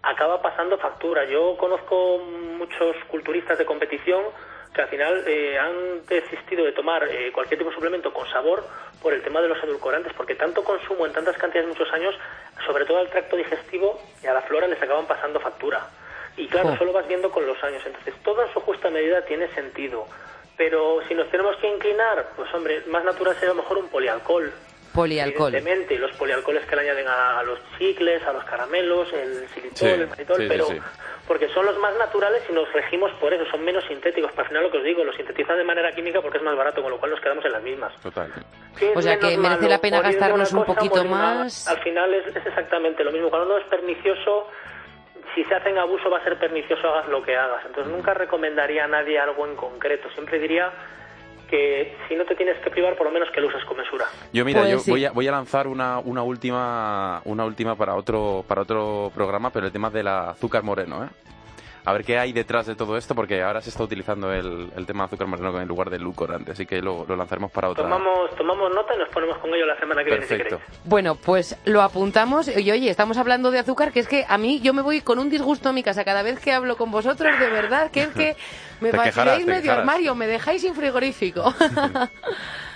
acaba 0.02 0.42
pasando 0.42 0.78
factura. 0.78 1.26
Yo 1.26 1.56
conozco 1.58 2.18
muchos 2.58 2.96
culturistas 3.08 3.58
de 3.58 3.66
competición 3.66 4.24
que 4.74 4.82
al 4.82 4.88
final 4.88 5.24
eh, 5.28 5.58
han 5.58 6.06
desistido 6.06 6.66
de 6.66 6.72
tomar 6.72 7.04
eh, 7.08 7.32
cualquier 7.32 7.58
tipo 7.58 7.70
de 7.70 7.76
suplemento 7.76 8.14
con 8.14 8.28
sabor 8.30 8.64
por 9.02 9.14
el 9.14 9.22
tema 9.22 9.42
de 9.42 9.48
los 9.48 9.64
edulcorantes, 9.64 10.14
porque 10.14 10.36
tanto 10.36 10.64
consumo 10.64 11.06
en 11.06 11.14
tantas 11.14 11.38
cantidades 11.38 11.70
muchos 11.70 11.92
años, 11.94 12.16
sobre 12.66 12.86
todo 12.86 13.00
al 13.00 13.10
tracto 13.10 13.36
digestivo 13.36 14.00
y 14.24 14.28
a 14.28 14.34
la 14.34 14.42
flora 14.42 14.68
les 14.68 14.82
acaban 14.82 15.06
pasando 15.08 15.40
factura. 15.40 15.88
Y 16.38 16.48
claro, 16.48 16.70
Jo. 16.70 16.76
eso 16.76 16.86
lo 16.86 16.94
vas 16.94 17.08
viendo 17.08 17.30
con 17.32 17.46
los 17.46 17.62
años. 17.64 17.84
Entonces, 17.86 18.14
todo 18.24 18.44
en 18.44 18.54
su 18.54 18.60
justa 18.62 18.90
medida 18.90 19.24
tiene 19.26 19.48
sentido. 19.50 20.06
Pero 20.58 21.00
si 21.08 21.14
nos 21.14 21.30
tenemos 21.30 21.56
que 21.58 21.68
inclinar, 21.68 22.30
pues 22.36 22.54
hombre, 22.54 22.84
más 22.88 23.04
natural 23.04 23.34
sería 23.36 23.52
a 23.52 23.56
lo 23.56 23.62
mejor 23.62 23.78
un 23.78 23.90
polialcohol. 23.90 24.52
Polialcohol. 24.94 25.54
Evidentemente, 25.56 25.98
los 26.00 26.12
polialcoholes 26.18 26.66
que 26.66 26.76
le 26.76 26.82
añaden 26.84 27.08
a, 27.08 27.40
a 27.40 27.44
los 27.44 27.60
chicles, 27.78 28.22
a 28.26 28.34
los 28.34 28.44
caramelos, 28.46 29.12
el 29.14 29.48
xilitol, 29.50 29.78
Sí, 29.78 29.86
el 29.88 30.08
manitol, 30.08 30.38
sí, 30.38 30.46
pero 30.48 30.66
sí. 30.66 30.78
porque 31.28 31.48
son 31.50 31.66
los 31.66 31.78
más 31.80 31.96
naturales 31.98 32.44
y 32.50 32.54
nos 32.54 32.72
regimos 32.74 33.12
por 33.20 33.34
eso, 33.34 33.46
son 33.52 33.64
menos 33.64 33.84
sintéticos. 33.88 34.32
Para 34.32 34.44
al 34.44 34.48
final 34.50 34.64
lo 34.64 34.72
que 34.72 34.78
os 34.80 34.84
digo, 34.84 35.04
los 35.04 35.16
sintetizan 35.16 35.58
de 35.58 35.64
manera 35.64 35.92
química 35.94 36.22
porque 36.22 36.38
es 36.40 36.44
más 36.44 36.56
barato, 36.58 36.82
con 36.82 36.92
lo 36.92 36.98
cual 37.00 37.12
nos 37.12 37.22
quedamos 37.22 37.46
en 37.46 37.52
las 37.52 37.64
mismas. 37.64 37.94
Total. 38.02 38.32
¿Qué 38.78 38.92
es 38.92 38.98
O 38.98 39.02
sea 39.02 39.18
que 39.20 39.38
merece 39.38 39.62
malo? 39.62 39.68
la 39.70 39.78
pena 39.80 39.98
Morir 39.98 40.12
gastarnos 40.14 40.54
un 40.54 40.66
poquito 40.66 41.06
más. 41.06 41.68
Al 41.68 41.80
final 41.84 42.14
es, 42.14 42.28
es 42.36 42.46
exactamente 42.46 43.04
lo 43.04 43.12
mismo. 43.12 43.30
Cuando 43.30 43.48
uno 43.48 43.58
es 43.58 43.66
pernicioso, 43.70 44.48
si 45.36 45.44
se 45.44 45.54
hace 45.56 45.70
en 45.70 45.78
abuso 45.78 46.10
va 46.10 46.18
a 46.18 46.24
ser 46.24 46.38
pernicioso, 46.40 46.88
hagas 46.88 47.08
lo 47.10 47.22
que 47.22 47.36
hagas. 47.38 47.64
Entonces 47.66 47.94
nunca 47.94 48.14
recomendaría 48.14 48.86
a 48.86 48.88
nadie 48.88 49.20
algo 49.20 49.46
en 49.46 49.56
concreto. 49.56 50.10
Siempre 50.12 50.40
diría 50.40 50.72
que 51.50 51.96
si 52.08 52.16
no 52.16 52.26
te 52.26 52.36
tienes 52.36 52.58
que 52.60 52.70
privar, 52.70 52.96
por 52.96 53.06
lo 53.08 53.12
menos 53.12 53.30
que 53.32 53.42
lo 53.42 53.48
uses 53.48 53.64
con 53.66 53.78
mesura. 53.78 54.06
Yo 54.34 54.46
mira, 54.46 54.62
Pues 54.62 54.72
yo 54.72 54.80
sí. 54.80 54.92
voy, 54.92 55.06
a, 55.06 55.12
voy 55.12 55.28
a 55.28 55.32
lanzar 55.32 55.68
una, 55.68 56.00
una 56.00 56.22
última 56.24 57.22
una 57.26 57.46
última 57.46 57.76
para 57.76 57.96
otro 57.96 58.44
para 58.48 58.62
otro 58.62 59.12
programa, 59.14 59.50
pero 59.52 59.66
el 59.66 59.72
tema 59.72 59.90
del 59.90 60.08
azúcar 60.08 60.64
moreno, 60.64 61.04
¿eh? 61.06 61.08
A 61.86 61.94
ver 61.94 62.04
qué 62.04 62.20
hay 62.20 62.34
detrás 62.34 62.66
de 62.68 62.76
todo 62.76 62.98
esto, 62.98 63.16
porque 63.16 63.42
ahora 63.42 63.62
se 63.62 63.70
está 63.70 63.84
utilizando 63.84 64.32
el, 64.34 64.72
el 64.76 64.86
tema 64.86 65.04
de 65.04 65.06
azúcar 65.08 65.28
moreno 65.28 65.60
en 65.60 65.68
lugar 65.68 65.90
del 65.90 66.02
edulcorante, 66.02 66.52
así 66.52 66.66
que 66.66 66.82
lo, 66.82 67.06
lo 67.08 67.16
lanzaremos 67.16 67.52
para 67.52 67.70
otra. 67.70 67.84
Tomamos, 67.84 68.36
tomamos 68.36 68.70
nota 68.74 68.94
y 68.96 68.98
nos 69.00 69.10
ponemos 69.10 69.38
con 69.40 69.54
ello 69.54 69.66
la 69.66 69.80
semana 69.80 70.04
que 70.04 70.10
viene, 70.12 70.26
Perfecto. 70.26 70.60
si. 70.68 70.80
Bueno, 70.84 71.16
pues 71.16 71.58
lo 71.66 71.82
apuntamos. 71.82 72.48
Y 72.56 72.70
oye, 72.72 72.90
estamos 72.90 73.18
hablando 73.18 73.50
de 73.50 73.60
azúcar, 73.60 73.92
que 73.92 74.02
es 74.02 74.08
que 74.08 74.26
a 74.28 74.38
mí 74.38 74.60
yo 74.60 74.74
me 74.74 74.82
voy 74.82 75.02
con 75.02 75.20
un 75.20 75.30
disgusto 75.30 75.70
a 75.70 75.74
mi 75.74 75.82
casa 75.84 76.04
cada 76.04 76.22
vez 76.22 76.40
que 76.40 76.52
hablo 76.52 76.76
con 76.78 76.92
vosotros, 76.92 77.40
de 77.40 77.50
verdad, 77.50 77.92
que 77.92 78.04
es 78.04 78.10
que 78.10 78.36
me 78.82 78.92
te 78.92 78.98
medio 78.98 79.04
quejarás. 79.04 79.68
armario, 79.70 80.16
me 80.16 80.28
dejáis 80.28 80.62
sin 80.62 80.76
frigorífico. 80.76 81.54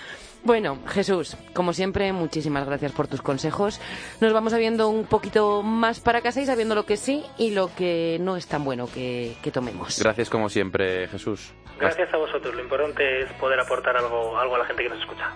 Bueno, 0.44 0.78
Jesús, 0.88 1.38
como 1.54 1.72
siempre, 1.72 2.12
muchísimas 2.12 2.66
gracias 2.66 2.92
por 2.92 3.08
tus 3.08 3.22
consejos. 3.22 3.80
Nos 4.20 4.34
vamos 4.34 4.52
sabiendo 4.52 4.90
un 4.90 5.06
poquito 5.06 5.64
más 5.64 6.02
para 6.02 6.22
casa 6.22 6.42
y 6.42 6.46
sabiendo 6.46 6.76
lo 6.76 6.86
que 6.86 6.98
sí 6.98 7.24
y 7.38 7.52
lo 7.52 7.74
que 7.74 8.18
no 8.20 8.36
es 8.36 8.48
tan 8.48 8.66
bueno 8.66 8.88
que, 8.94 9.36
que 9.42 9.52
tomemos. 9.52 10.00
Gracias 10.00 10.30
como 10.30 10.50
siempre, 10.50 11.08
Jesús. 11.08 11.54
Gracias 11.80 12.14
a 12.14 12.18
vosotros. 12.18 12.54
Lo 12.56 12.62
importante 12.62 13.22
es 13.22 13.32
poder 13.34 13.60
aportar 13.60 13.96
algo, 13.96 14.38
algo 14.38 14.56
a 14.56 14.60
la 14.60 14.66
gente 14.66 14.84
que 14.84 14.90
nos 14.90 15.00
escucha. 15.00 15.34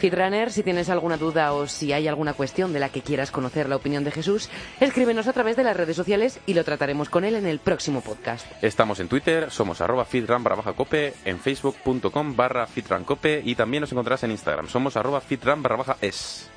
Fitrunner, 0.00 0.50
si 0.50 0.62
tienes 0.62 0.88
alguna 0.88 1.18
duda 1.18 1.52
o 1.52 1.66
si 1.66 1.92
hay 1.92 2.08
alguna 2.08 2.32
cuestión 2.32 2.72
de 2.72 2.80
la 2.80 2.88
que 2.88 3.02
quieras 3.02 3.30
conocer 3.30 3.68
la 3.68 3.76
opinión 3.76 4.02
de 4.02 4.10
Jesús, 4.10 4.48
escríbenos 4.80 5.28
a 5.28 5.34
través 5.34 5.56
de 5.56 5.62
las 5.62 5.76
redes 5.76 5.94
sociales 5.94 6.40
y 6.46 6.54
lo 6.54 6.64
trataremos 6.64 7.10
con 7.10 7.24
él 7.24 7.34
en 7.34 7.46
el 7.46 7.58
próximo 7.58 8.00
podcast. 8.00 8.46
Estamos 8.62 8.98
en 9.00 9.08
Twitter, 9.08 9.50
somos 9.50 9.82
arroba 9.82 10.06
fitran 10.06 10.42
barra 10.42 10.72
cope, 10.72 11.12
en 11.26 11.38
facebook.com 11.38 12.34
barra 12.34 12.66
fitrancope 12.66 13.42
y 13.44 13.54
también 13.54 13.82
nos 13.82 13.92
encontrarás 13.92 14.24
en 14.24 14.30
Instagram, 14.30 14.68
somos 14.68 14.96
arroba 14.96 15.20
fitran 15.20 15.62
barra 15.62 15.76
baja 15.76 15.96
es. 16.00 16.50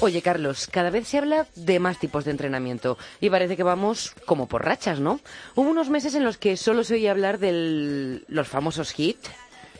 Oye, 0.00 0.22
Carlos, 0.22 0.68
cada 0.70 0.90
vez 0.90 1.08
se 1.08 1.18
habla 1.18 1.46
de 1.54 1.78
más 1.78 1.98
tipos 1.98 2.24
de 2.24 2.30
entrenamiento 2.30 2.98
y 3.20 3.30
parece 3.30 3.56
que 3.56 3.62
vamos 3.62 4.12
como 4.26 4.46
por 4.46 4.64
rachas, 4.64 5.00
¿no? 5.00 5.20
Hubo 5.54 5.70
unos 5.70 5.88
meses 5.88 6.14
en 6.14 6.24
los 6.24 6.38
que 6.38 6.56
solo 6.56 6.84
se 6.84 6.94
oía 6.94 7.10
hablar 7.10 7.38
de 7.38 8.22
los 8.28 8.48
famosos 8.48 8.92
HIT, 8.98 9.18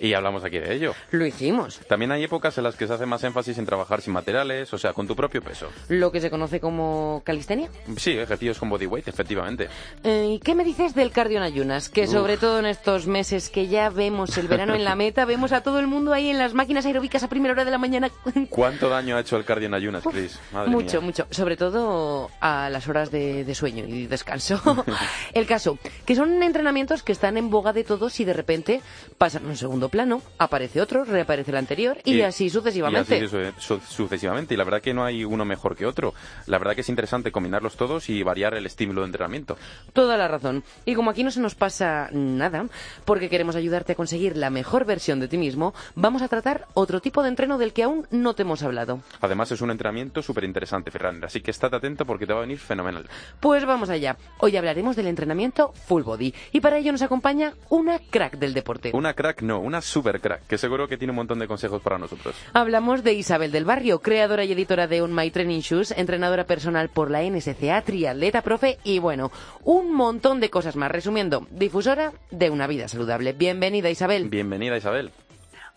Y 0.00 0.14
hablamos 0.14 0.44
aquí 0.44 0.58
de 0.58 0.74
ello. 0.74 0.94
lo 1.10 1.26
hicimos. 1.26 1.80
También 1.88 2.12
hay 2.12 2.24
épocas 2.24 2.56
en 2.58 2.64
las 2.64 2.76
que 2.76 2.86
se 2.86 2.92
hace 2.94 3.06
más 3.06 3.22
énfasis 3.24 3.58
en 3.58 3.66
trabajar 3.66 4.00
sin 4.00 4.12
materiales, 4.12 4.72
o 4.72 4.78
sea, 4.78 4.92
con 4.92 5.06
tu 5.06 5.16
propio 5.16 5.42
peso. 5.42 5.68
Lo 5.88 6.12
que 6.12 6.20
se 6.20 6.30
conoce 6.30 6.60
como 6.60 7.22
calistenia. 7.24 7.68
Sí, 7.96 8.12
ejercicios 8.12 8.58
con 8.58 8.68
bodyweight, 8.70 9.08
efectivamente. 9.08 9.68
Eh, 10.04 10.32
¿Y 10.34 10.38
qué 10.40 10.54
me 10.54 10.64
dices 10.64 10.94
del 10.94 11.10
cardio 11.10 11.38
en 11.38 11.44
ayunas? 11.44 11.88
Que 11.88 12.06
sobre 12.06 12.36
todo 12.36 12.58
en 12.58 12.66
estos 12.66 13.06
meses 13.06 13.50
que 13.50 13.68
ya 13.68 13.90
vemos 13.90 14.36
el 14.38 14.48
verano 14.48 14.74
en 14.74 14.84
la 14.84 14.94
meta, 14.96 15.24
vemos 15.24 15.52
a 15.52 15.62
todo 15.62 15.78
el 15.78 15.86
mundo 15.86 16.12
ahí 16.12 16.30
en 16.30 16.38
las 16.38 16.54
máquinas 16.54 16.86
aeróbicas 16.86 17.22
a 17.22 17.28
primera 17.28 17.52
hora 17.52 17.64
de 17.64 17.70
la 17.70 17.78
mañana. 17.78 18.10
¿Cuánto 18.50 18.88
daño 18.88 19.16
ha 19.16 19.20
hecho 19.20 19.36
el 19.36 19.44
cardio 19.44 19.66
en 19.66 19.74
ayunas, 19.74 20.04
Chris? 20.04 20.38
Madre 20.52 20.70
mucho, 20.70 20.98
mía. 20.98 21.06
mucho. 21.06 21.26
Sobre 21.30 21.56
todo 21.56 22.30
a 22.40 22.70
las 22.70 22.88
horas 22.88 23.10
de, 23.10 23.44
de 23.44 23.54
sueño 23.54 23.84
y 23.86 24.06
descanso. 24.06 24.60
el 25.34 25.46
caso, 25.46 25.78
que 26.04 26.14
son 26.14 26.42
entrenamientos 26.42 27.02
que 27.02 27.12
están 27.12 27.36
en 27.36 27.50
boga 27.50 27.72
de 27.72 27.84
todos 27.84 28.18
y 28.20 28.24
de 28.24 28.32
repente 28.32 28.80
pasan 29.18 29.46
un 29.46 29.56
segundo 29.56 29.85
plano, 29.88 30.22
aparece 30.38 30.80
otro, 30.80 31.04
reaparece 31.04 31.50
el 31.50 31.56
anterior 31.56 31.98
y, 32.04 32.20
así 32.22 32.50
sucesivamente. 32.50 33.18
Y 33.18 33.24
así 33.24 33.28
su- 33.58 33.78
su- 33.78 33.80
sucesivamente. 33.80 34.54
Y 34.54 34.56
la 34.56 34.64
verdad 34.64 34.80
que 34.82 34.94
no 34.94 35.04
hay 35.04 35.24
uno 35.24 35.44
mejor 35.44 35.76
que 35.76 35.86
otro. 35.86 36.14
La 36.46 36.58
verdad 36.58 36.74
que 36.74 36.80
es 36.82 36.88
interesante 36.88 37.32
combinarlos 37.32 37.76
todos 37.76 38.08
y 38.08 38.22
variar 38.22 38.54
el 38.54 38.66
estímulo 38.66 39.02
de 39.02 39.06
entrenamiento. 39.06 39.56
Toda 39.92 40.16
la 40.16 40.28
razón. 40.28 40.64
Y 40.84 40.94
como 40.94 41.10
aquí 41.10 41.24
no 41.24 41.30
se 41.30 41.40
nos 41.40 41.54
pasa 41.54 42.08
nada, 42.12 42.66
porque 43.04 43.28
queremos 43.28 43.56
ayudarte 43.56 43.92
a 43.92 43.94
conseguir 43.94 44.36
la 44.36 44.50
mejor 44.50 44.84
versión 44.84 45.20
de 45.20 45.28
ti 45.28 45.38
mismo, 45.38 45.74
vamos 45.94 46.22
a 46.22 46.28
tratar 46.28 46.66
otro 46.74 47.00
tipo 47.00 47.22
de 47.22 47.28
entreno 47.28 47.58
del 47.58 47.72
que 47.72 47.82
aún 47.82 48.06
no 48.10 48.34
te 48.34 48.42
hemos 48.42 48.62
hablado. 48.62 49.00
Además 49.20 49.50
es 49.52 49.60
un 49.60 49.70
entrenamiento 49.70 50.22
súper 50.22 50.44
interesante, 50.44 50.90
Ferran. 50.90 51.22
Así 51.24 51.40
que 51.40 51.50
estate 51.50 51.76
atento 51.76 52.04
porque 52.06 52.26
te 52.26 52.32
va 52.32 52.40
a 52.40 52.42
venir 52.42 52.58
fenomenal. 52.58 53.08
Pues 53.40 53.64
vamos 53.64 53.90
allá. 53.90 54.16
Hoy 54.38 54.56
hablaremos 54.56 54.96
del 54.96 55.06
entrenamiento 55.06 55.72
full 55.86 56.02
body. 56.02 56.34
Y 56.52 56.60
para 56.60 56.78
ello 56.78 56.92
nos 56.92 57.02
acompaña 57.02 57.54
una 57.70 57.98
crack 57.98 58.38
del 58.38 58.54
deporte. 58.54 58.90
Una 58.94 59.14
crack, 59.14 59.42
no, 59.42 59.58
una 59.60 59.75
super 59.80 60.20
crack, 60.20 60.46
que 60.46 60.58
seguro 60.58 60.88
que 60.88 60.96
tiene 60.96 61.10
un 61.12 61.16
montón 61.16 61.38
de 61.38 61.46
consejos 61.46 61.82
para 61.82 61.98
nosotros. 61.98 62.34
Hablamos 62.52 63.02
de 63.04 63.12
Isabel 63.14 63.52
del 63.52 63.64
Barrio, 63.64 64.00
creadora 64.00 64.44
y 64.44 64.52
editora 64.52 64.86
de 64.86 65.02
On 65.02 65.14
My 65.14 65.30
Training 65.30 65.60
Shoes, 65.60 65.92
entrenadora 65.92 66.44
personal 66.44 66.88
por 66.88 67.10
la 67.10 67.22
NSCA, 67.22 67.82
triatleta, 67.82 68.42
profe 68.42 68.78
y 68.84 68.98
bueno, 68.98 69.30
un 69.64 69.92
montón 69.92 70.40
de 70.40 70.50
cosas 70.50 70.76
más. 70.76 70.90
Resumiendo, 70.90 71.46
difusora 71.50 72.12
de 72.30 72.50
una 72.50 72.66
vida 72.66 72.88
saludable. 72.88 73.32
Bienvenida 73.32 73.90
Isabel. 73.90 74.28
Bienvenida, 74.28 74.76
Isabel. 74.76 75.10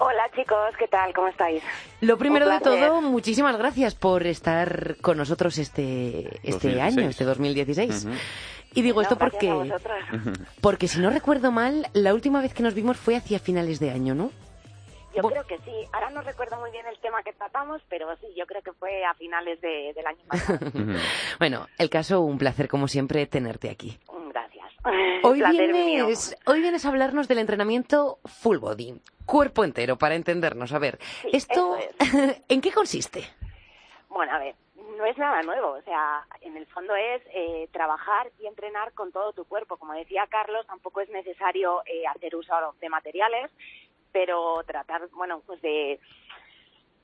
Hola 0.01 0.23
chicos, 0.33 0.57
¿qué 0.77 0.87
tal? 0.87 1.13
¿Cómo 1.13 1.27
estáis? 1.27 1.61
Lo 1.99 2.17
primero 2.17 2.45
Un 2.45 2.53
de 2.53 2.59
todo, 2.61 3.01
muchísimas 3.01 3.57
gracias 3.57 3.95
por 3.95 4.25
estar 4.27 4.95
con 5.01 5.17
nosotros 5.17 5.57
este, 5.57 6.37
este 6.41 6.69
2016. 6.69 6.97
año, 6.97 7.09
este 7.09 7.25
2016. 7.25 8.05
Ujú. 8.05 8.15
Y 8.73 8.81
digo 8.81 9.01
esto 9.01 9.15
No, 9.15 9.19
porque, 9.19 9.73
porque 10.61 10.87
si 10.87 10.99
no 10.99 11.09
recuerdo 11.09 11.51
mal, 11.51 11.87
la 11.93 12.13
última 12.13 12.41
vez 12.41 12.53
que 12.53 12.63
nos 12.63 12.73
vimos 12.73 12.97
fue 12.97 13.15
hacia 13.15 13.39
finales 13.39 13.79
de 13.79 13.91
año, 13.91 14.13
¿no? 14.15 14.31
Yo 15.15 15.23
Bo- 15.23 15.29
creo 15.31 15.45
que 15.47 15.57
sí. 15.65 15.71
Ahora 15.91 16.11
no 16.11 16.21
recuerdo 16.21 16.57
muy 16.59 16.69
bien 16.71 16.85
el 16.85 16.97
tema 16.99 17.23
que 17.23 17.33
tratamos, 17.33 17.81
pero 17.89 18.15
sí, 18.17 18.27
yo 18.37 18.45
creo 18.45 18.61
que 18.61 18.71
fue 18.73 19.03
a 19.03 19.13
finales 19.15 19.59
de- 19.61 19.91
del 19.95 20.05
año 20.05 20.19
pasado. 20.27 20.59
Bueno, 21.39 21.67
el 21.77 21.89
caso, 21.89 22.21
un 22.21 22.37
placer 22.37 22.67
como 22.67 22.87
siempre 22.87 23.25
tenerte 23.25 23.69
aquí. 23.71 23.97
Gracias. 24.31 24.71
Hoy 25.23 25.41
vienes, 25.51 26.35
hoy 26.45 26.61
vienes 26.61 26.85
a 26.85 26.89
hablarnos 26.89 27.27
del 27.27 27.39
entrenamiento 27.39 28.19
full 28.25 28.57
body, 28.59 29.01
cuerpo 29.25 29.63
entero, 29.65 29.97
para 29.97 30.15
entendernos. 30.15 30.71
A 30.73 30.79
ver, 30.79 30.99
Sí, 31.23 31.29
¿esto 31.33 31.75
en 32.47 32.61
qué 32.61 32.71
consiste? 32.71 33.23
Bueno, 34.09 34.31
a 34.33 34.39
ver, 34.39 34.55
no 34.99 35.05
es 35.05 35.17
nada 35.17 35.41
nuevo. 35.41 35.69
O 35.71 35.81
sea, 35.81 36.25
en 36.41 36.55
el 36.57 36.67
fondo 36.67 36.93
es 36.95 37.21
eh, 37.33 37.67
trabajar 37.71 38.29
y 38.39 38.45
entrenar 38.47 38.93
con 38.93 39.11
todo 39.11 39.33
tu 39.33 39.45
cuerpo. 39.45 39.77
Como 39.77 39.93
decía 39.93 40.27
Carlos, 40.29 40.67
tampoco 40.67 41.01
es 41.01 41.09
necesario 41.09 41.81
eh, 41.85 42.05
hacer 42.05 42.35
uso 42.35 42.53
de 42.81 42.89
materiales, 42.89 43.49
pero 44.11 44.61
tratar, 44.67 45.07
bueno, 45.13 45.41
pues 45.45 45.61
de, 45.61 45.99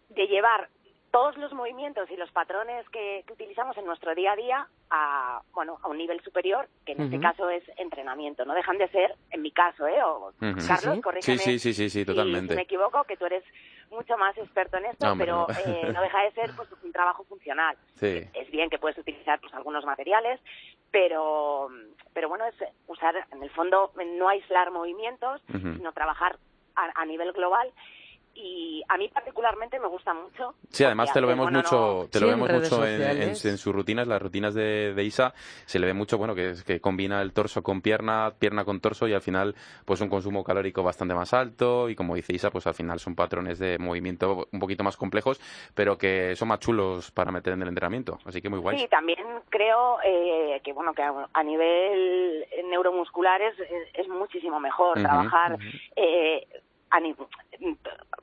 de 0.09 0.27
llevar 0.27 0.69
todos 1.11 1.37
los 1.37 1.53
movimientos 1.53 2.09
y 2.11 2.17
los 2.17 2.29
patrones 2.31 2.87
que, 2.89 3.23
que 3.25 3.31
utilizamos 3.33 3.77
en 3.77 3.85
nuestro 3.85 4.13
día 4.13 4.33
a 4.33 4.35
día 4.35 4.67
a, 4.89 5.41
bueno, 5.53 5.79
a 5.81 5.87
un 5.87 5.97
nivel 5.97 6.21
superior, 6.21 6.67
que 6.85 6.91
en 6.91 7.03
este 7.03 7.19
caso 7.21 7.49
es 7.49 7.63
entrenamiento. 7.77 8.43
No 8.43 8.53
dejan 8.53 8.77
de 8.77 8.89
ser, 8.89 9.15
en 9.31 9.41
mi 9.41 9.51
caso, 9.51 9.87
¿eh? 9.87 10.03
O, 10.03 10.33
Ujú. 10.41 10.59
Sí, 10.59 10.67
Carlos, 10.67 10.95
sí. 10.95 11.01
corrígeme 11.01 11.37
Sí, 11.37 11.59
sí, 11.59 11.59
sí, 11.59 11.73
sí, 11.73 11.89
sí, 11.89 11.99
si- 12.01 12.05
totalmente. 12.05 12.53
Si 12.53 12.55
me 12.57 12.63
equivoco, 12.63 13.03
que 13.05 13.15
tú 13.15 13.25
eres 13.25 13.43
mucho 13.91 14.17
más 14.17 14.37
experto 14.37 14.77
en 14.77 14.85
esto, 14.85 15.15
pero 15.17 15.47
no. 15.47 15.55
eh, 15.65 15.91
no 15.93 16.01
deja 16.01 16.21
de 16.23 16.31
ser 16.31 16.51
pues, 16.55 16.69
un 16.83 16.91
trabajo 16.91 17.23
funcional. 17.25 17.77
Sí. 17.95 18.23
Es 18.33 18.49
bien 18.51 18.69
que 18.69 18.77
puedes 18.79 18.97
utilizar 18.97 19.39
pues, 19.39 19.53
algunos 19.53 19.85
materiales, 19.85 20.39
pero, 20.91 21.69
pero 22.13 22.29
bueno, 22.29 22.45
es 22.45 22.55
usar, 22.87 23.15
en 23.31 23.43
el 23.43 23.49
fondo, 23.51 23.91
no 24.17 24.29
aislar 24.29 24.71
movimientos, 24.71 25.41
sino 25.51 25.91
trabajar 25.93 26.37
a, 26.75 27.01
a 27.01 27.05
nivel 27.05 27.31
global. 27.33 27.71
Y 28.37 28.83
a 28.89 28.97
mí 28.97 29.07
particularmente 29.07 29.79
me 29.79 29.87
gusta 29.87 30.13
mucho. 30.13 30.55
Sí, 30.69 30.83
además 30.83 31.13
te 31.13 31.21
lo 31.21 31.27
vemos 31.27 31.45
bueno, 31.45 31.59
mucho, 31.59 31.75
no- 32.03 32.07
te 32.09 32.19
lo 32.19 32.25
Sí, 32.27 32.31
en 32.31 32.35
vemos 32.35 32.47
redes 32.49 32.71
mucho 32.71 32.85
en, 32.85 33.01
en- 33.01 33.29
en 33.29 33.57
sus 33.57 33.73
rutinas, 33.73 34.07
las 34.07 34.21
rutinas 34.21 34.53
de, 34.53 34.93
de 34.93 35.03
Isa, 35.05 35.33
se 35.65 35.79
le 35.79 35.87
ve 35.87 35.93
mucho, 35.93 36.17
bueno, 36.17 36.35
que, 36.35 36.49
es- 36.49 36.63
que 36.65 36.81
combina 36.81 37.21
el 37.21 37.31
torso 37.31 37.63
con 37.63 37.81
pierna, 37.81 38.33
pierna 38.37 38.65
con 38.65 38.81
torso 38.81 39.07
y 39.07 39.13
al 39.13 39.21
final, 39.21 39.55
pues 39.85 40.01
un 40.01 40.09
consumo 40.09 40.43
calórico 40.43 40.83
bastante 40.83 41.13
más 41.13 41.33
alto 41.33 41.89
y 41.89 41.95
como 41.95 42.13
dice 42.15 42.33
Isa, 42.33 42.51
pues 42.51 42.67
al 42.67 42.73
final 42.73 42.99
son 42.99 43.15
patrones 43.15 43.57
de 43.57 43.77
movimiento 43.79 44.47
un 44.51 44.59
poquito 44.59 44.83
más 44.83 44.97
complejos, 44.97 45.39
pero 45.73 45.97
que 45.97 46.35
son 46.35 46.49
más 46.49 46.59
chulos 46.59 47.11
para 47.11 47.31
meter 47.31 47.53
en 47.53 47.61
el 47.61 47.69
entrenamiento, 47.69 48.19
así 48.25 48.41
que 48.41 48.49
muy 48.49 48.59
guay. 48.59 48.77
Sí, 48.79 48.87
también 48.89 49.19
creo 49.49 49.99
eh, 50.03 50.59
que 50.61 50.73
bueno 50.73 50.93
que 50.93 51.03
a, 51.03 51.43
nivel 51.43 52.45
neuromuscular 52.65 53.41
es, 53.41 53.57
es, 53.61 53.87
es 53.93 54.07
muchísimo 54.09 54.59
mejor 54.59 55.01
trabajar 55.01 55.53
ujú. 55.53 55.63
eh, 55.95 56.45
a 56.89 56.99
ni- 56.99 57.15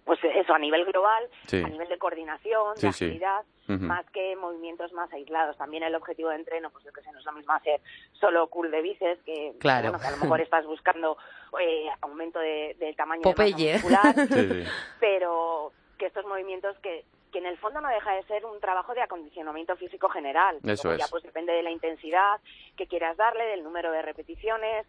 pues 0.04 0.18
eso 0.24 0.52
a 0.54 0.58
nivel 0.58 0.84
global, 0.84 1.28
Sí. 1.46 1.62
a 1.62 1.68
nivel 1.68 1.88
de 1.88 1.98
coordinación, 1.98 2.76
Sí, 2.76 2.86
de 2.88 2.92
sí. 2.92 3.20
Ujú. 3.68 3.84
más 3.84 4.04
que 4.10 4.34
movimientos 4.36 4.92
más 4.92 5.12
aislados. 5.12 5.56
También 5.56 5.84
el 5.84 5.94
objetivo 5.94 6.30
de 6.30 6.36
entreno, 6.36 6.70
pues 6.70 6.84
yo 6.84 6.92
que 6.92 7.00
sé, 7.02 7.12
no 7.12 7.20
es 7.20 7.24
lo 7.24 7.32
mismo 7.32 7.52
hacer 7.52 7.80
solo 8.12 8.48
curl 8.48 8.70
de 8.70 8.82
bíceps 8.82 9.22
que, 9.22 9.52
Claro. 9.60 9.90
bueno, 9.90 10.00
que 10.00 10.06
a 10.08 10.10
lo 10.10 10.16
mejor 10.16 10.40
estás 10.40 10.66
buscando 10.66 11.16
eh, 11.60 11.86
aumento 12.00 12.40
de, 12.40 12.74
del 12.80 12.96
tamaño 12.96 13.22
de 13.22 13.28
masa 13.30 13.36
Popeye. 13.36 13.72
muscular, 13.74 14.14
Sí, 14.28 14.48
sí. 14.64 14.70
pero 14.98 15.72
que 15.98 16.06
estos 16.06 16.24
movimientos 16.26 16.76
que, 16.78 17.04
que 17.30 17.38
en 17.38 17.46
el 17.46 17.56
fondo 17.58 17.80
no 17.80 17.88
deja 17.88 18.12
de 18.14 18.24
ser 18.24 18.44
un 18.44 18.58
trabajo 18.60 18.94
de 18.94 19.02
acondicionamiento 19.02 19.76
físico 19.76 20.08
general. 20.08 20.58
Eso 20.64 20.88
Luego 20.88 20.98
ya 20.98 21.04
es. 21.04 21.10
pues 21.10 21.22
depende 21.22 21.52
de 21.52 21.62
la 21.62 21.70
intensidad 21.70 22.40
que 22.76 22.88
quieras 22.88 23.16
darle, 23.16 23.44
del 23.44 23.62
número 23.62 23.92
de 23.92 24.02
repeticiones. 24.02 24.86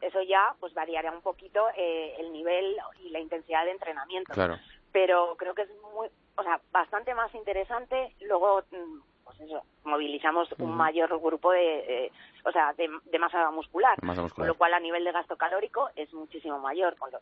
Eso 0.00 0.22
ya 0.22 0.54
pues 0.60 0.74
variará 0.74 1.10
un 1.10 1.22
poquito 1.22 1.66
eh, 1.76 2.14
el 2.18 2.32
nivel 2.32 2.76
y 3.04 3.10
la 3.10 3.20
intensidad 3.20 3.64
de 3.64 3.72
entrenamiento. 3.72 4.32
Claro. 4.32 4.58
Pero 4.92 5.36
creo 5.36 5.54
que 5.54 5.62
es 5.62 5.70
muy, 5.94 6.08
o 6.36 6.42
sea, 6.42 6.60
bastante 6.70 7.14
más 7.14 7.34
interesante. 7.34 8.14
Luego, 8.20 8.62
mm, 8.70 9.00
pues 9.24 9.40
eso, 9.40 9.62
movilizamos 9.84 10.48
un 10.58 10.76
mayor 10.76 11.08
grupo 11.20 11.52
de, 11.52 12.06
eh, 12.06 12.12
o 12.44 12.52
sea, 12.52 12.72
de, 12.74 12.88
de 13.04 13.18
masa 13.18 13.50
muscular. 13.50 13.96
Masa 14.02 14.16
Con 14.16 14.24
muscular. 14.24 14.48
lo 14.48 14.54
cual 14.56 14.74
a 14.74 14.80
nivel 14.80 15.04
de 15.04 15.12
gasto 15.12 15.36
calórico 15.36 15.90
es 15.96 16.12
muchísimo 16.14 16.58
mayor. 16.58 16.96
Con 16.96 17.10
lo, 17.10 17.20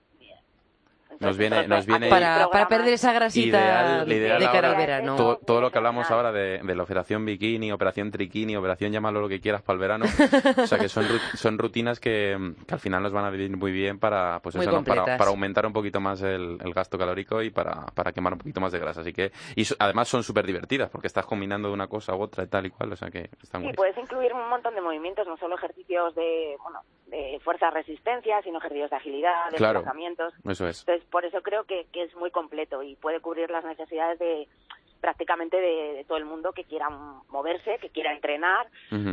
Nos 1.21 1.39
viene- 1.39 1.69
nos 1.69 1.87
viene- 1.87 2.11
Para, 2.11 2.49
para 2.51 2.67
perder 2.67 2.95
esa 2.95 3.13
grasita 3.13 4.05
Ideal- 4.05 4.41
de 4.41 4.49
cara 4.51 4.71
al 4.73 4.77
verano. 4.77 5.15
Todo, 5.17 5.37
todo 5.39 5.61
lo 5.61 5.71
que 5.71 5.79
hablamos 5.79 6.11
ahora 6.11 6.33
de, 6.33 6.59
de 6.59 6.75
la 6.75 6.83
operación 6.83 7.25
bikini, 7.25 7.71
operación 7.71 8.11
triquini, 8.11 8.57
operación 8.57 8.91
llámalo 8.91 9.21
lo 9.21 9.29
que 9.29 9.41
quieras 9.41 9.63
para 9.63 9.75
el 9.75 9.81
verano. 9.81 10.05
O 10.59 10.67
sea 10.67 10.77
que 10.79 10.89
son, 10.89 11.05
ru- 11.07 11.21
son 11.37 11.57
rutinas 11.57 12.01
que, 12.01 12.37
que 12.67 12.75
al 12.75 12.81
final 12.81 13.03
nos 13.03 13.13
van 13.13 13.25
a 13.25 13.31
venir 13.31 13.57
muy 13.57 13.71
bien 13.71 13.99
para, 14.01 14.41
pues 14.41 14.57
Muy 14.57 14.65
eso, 14.67 14.73
¿no? 14.77 14.83
para, 14.85 15.17
aumentar 15.29 15.65
un 15.67 15.73
poquito 15.73 16.01
más 16.01 16.21
el, 16.23 16.59
el 16.63 16.75
gasto 16.75 16.99
calórico 16.99 17.41
y 17.43 17.51
para, 17.51 17.87
para 17.95 18.11
quemar 18.13 18.33
un 18.33 18.41
poquito 18.41 18.61
más 18.61 18.73
de 18.73 18.81
grasa. 18.81 19.03
Así 19.03 19.13
que, 19.13 19.31
y 19.55 19.65
so- 19.65 19.77
además 19.79 20.09
son 20.09 20.25
súper 20.25 20.45
divertidas 20.47 20.91
porque 20.91 21.07
estás 21.07 21.27
combinando 21.27 21.69
de 21.69 21.75
una 21.75 21.87
cosa 21.87 22.15
u 22.17 22.23
otra 22.23 22.43
y 22.43 22.49
tal 22.49 22.67
y 22.67 22.71
cual. 22.71 22.93
O 22.93 22.97
sea 22.97 23.09
que 23.11 23.31
están 23.41 23.61
Sí, 23.61 23.67
guays. 23.69 23.77
puedes 23.77 23.99
incluir 23.99 24.33
un 24.35 24.49
montón 24.49 24.75
de 24.75 24.81
movimientos, 24.81 25.27
no 25.29 25.37
solo 25.37 25.55
ejercicios 25.55 26.13
de, 26.17 26.57
bueno, 26.63 26.81
de 27.33 27.41
fuerza-resistencia, 27.41 28.43
sino 28.43 28.59
ejercicios 28.59 28.91
de 28.91 28.97
agilidad, 28.97 29.51
de 29.51 29.57
Claro. 29.57 29.81
desplazamientos. 29.81 30.35
Eso 30.49 30.67
es. 30.67 30.81
Entonces, 30.81 31.05
por 31.11 31.25
eso 31.25 31.43
creo 31.43 31.65
que, 31.65 31.87
que 31.93 32.03
es 32.05 32.15
muy 32.17 32.31
completo 32.31 32.83
y 32.83 32.97
puede 32.97 33.21
cubrir 33.21 33.51
las 33.51 33.65
necesidades 33.65 34.19
de 34.19 34.49
prácticamente 35.01 35.59
de, 35.61 35.93
de 35.97 36.05
todo 36.05 36.17
el 36.17 36.25
mundo 36.25 36.53
que 36.53 36.65
quiera 36.65 36.89
moverse, 37.29 37.77
que 37.79 37.91
quiera 37.91 38.15
entrenar, 38.15 38.69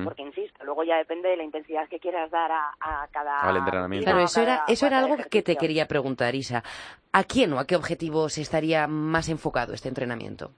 porque 0.06 0.22
insisto, 0.22 0.64
luego 0.64 0.86
ya 0.86 0.96
depende 0.96 1.28
de 1.28 1.36
la 1.36 1.44
intensidad 1.44 1.90
que 1.90 2.00
quieras 2.00 2.32
dar 2.32 2.50
a, 2.50 2.72
a 2.80 3.08
cada 3.12 3.42
Al 3.42 3.58
entrenamiento. 3.58 4.06
Claro, 4.06 4.24
eso 4.24 4.42
era, 4.42 4.64
eso 4.70 4.88
era 4.88 5.00
algo 5.00 5.18
que 5.30 5.42
te 5.42 5.58
quería 5.58 5.88
preguntar, 5.90 6.34
Isa. 6.34 6.64
¿A 7.12 7.26
quién 7.26 7.52
o 7.52 7.60
a 7.60 7.68
qué 7.68 7.76
objetivos 7.76 8.38
estaría 8.38 8.88
más 8.88 9.28
enfocado 9.28 9.74
este 9.74 9.90
entrenamiento? 9.90 10.52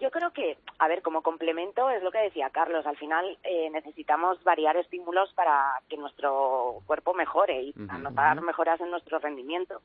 Yo 0.00 0.10
creo 0.10 0.30
que, 0.32 0.56
a 0.82 0.88
ver, 0.88 1.02
como 1.02 1.20
complemento 1.22 1.90
es 1.90 2.02
lo 2.02 2.10
que 2.10 2.18
decía 2.18 2.48
Carlos, 2.48 2.86
al 2.86 2.96
final 2.96 3.36
eh, 3.42 3.68
necesitamos 3.68 4.42
variar 4.44 4.78
estímulos 4.78 5.30
para 5.34 5.74
que 5.90 5.98
nuestro 5.98 6.80
cuerpo 6.86 7.12
mejore 7.12 7.62
y 7.64 7.70
Ujú. 7.76 7.86
anotar 7.90 8.40
mejoras 8.40 8.80
en 8.80 8.90
nuestro 8.90 9.18
rendimiento. 9.18 9.82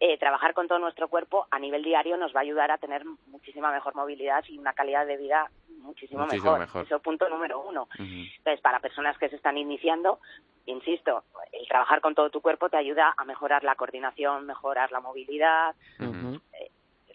Eh, 0.00 0.18
trabajar 0.18 0.52
con 0.52 0.68
todo 0.68 0.78
nuestro 0.78 1.08
cuerpo 1.08 1.46
a 1.50 1.58
nivel 1.58 1.82
diario 1.82 2.18
nos 2.18 2.34
va 2.36 2.40
a 2.40 2.42
ayudar 2.42 2.70
a 2.70 2.76
tener 2.76 3.06
muchísima 3.26 3.72
mejor 3.72 3.94
movilidad 3.94 4.44
y 4.48 4.58
una 4.58 4.74
calidad 4.74 5.06
de 5.06 5.16
vida 5.16 5.50
muchísimo, 5.78 6.26
Muchísimo 6.26 6.52
mejor. 6.52 6.60
mejor. 6.60 6.84
Eso 6.84 6.96
es 6.96 7.02
punto 7.02 7.26
número 7.30 7.60
uno. 7.60 7.88
Entonces, 7.98 8.60
para 8.60 8.80
personas 8.80 9.16
que 9.16 9.30
se 9.30 9.36
están 9.36 9.56
iniciando, 9.56 10.20
insisto, 10.66 11.24
el 11.52 11.66
trabajar 11.66 12.02
con 12.02 12.14
todo 12.14 12.28
tu 12.28 12.42
cuerpo 12.42 12.68
te 12.68 12.76
ayuda 12.76 13.14
a 13.16 13.24
mejorar 13.24 13.64
la 13.64 13.76
coordinación, 13.76 14.44
mejorar 14.44 14.92
la 14.92 15.00
movilidad. 15.00 15.74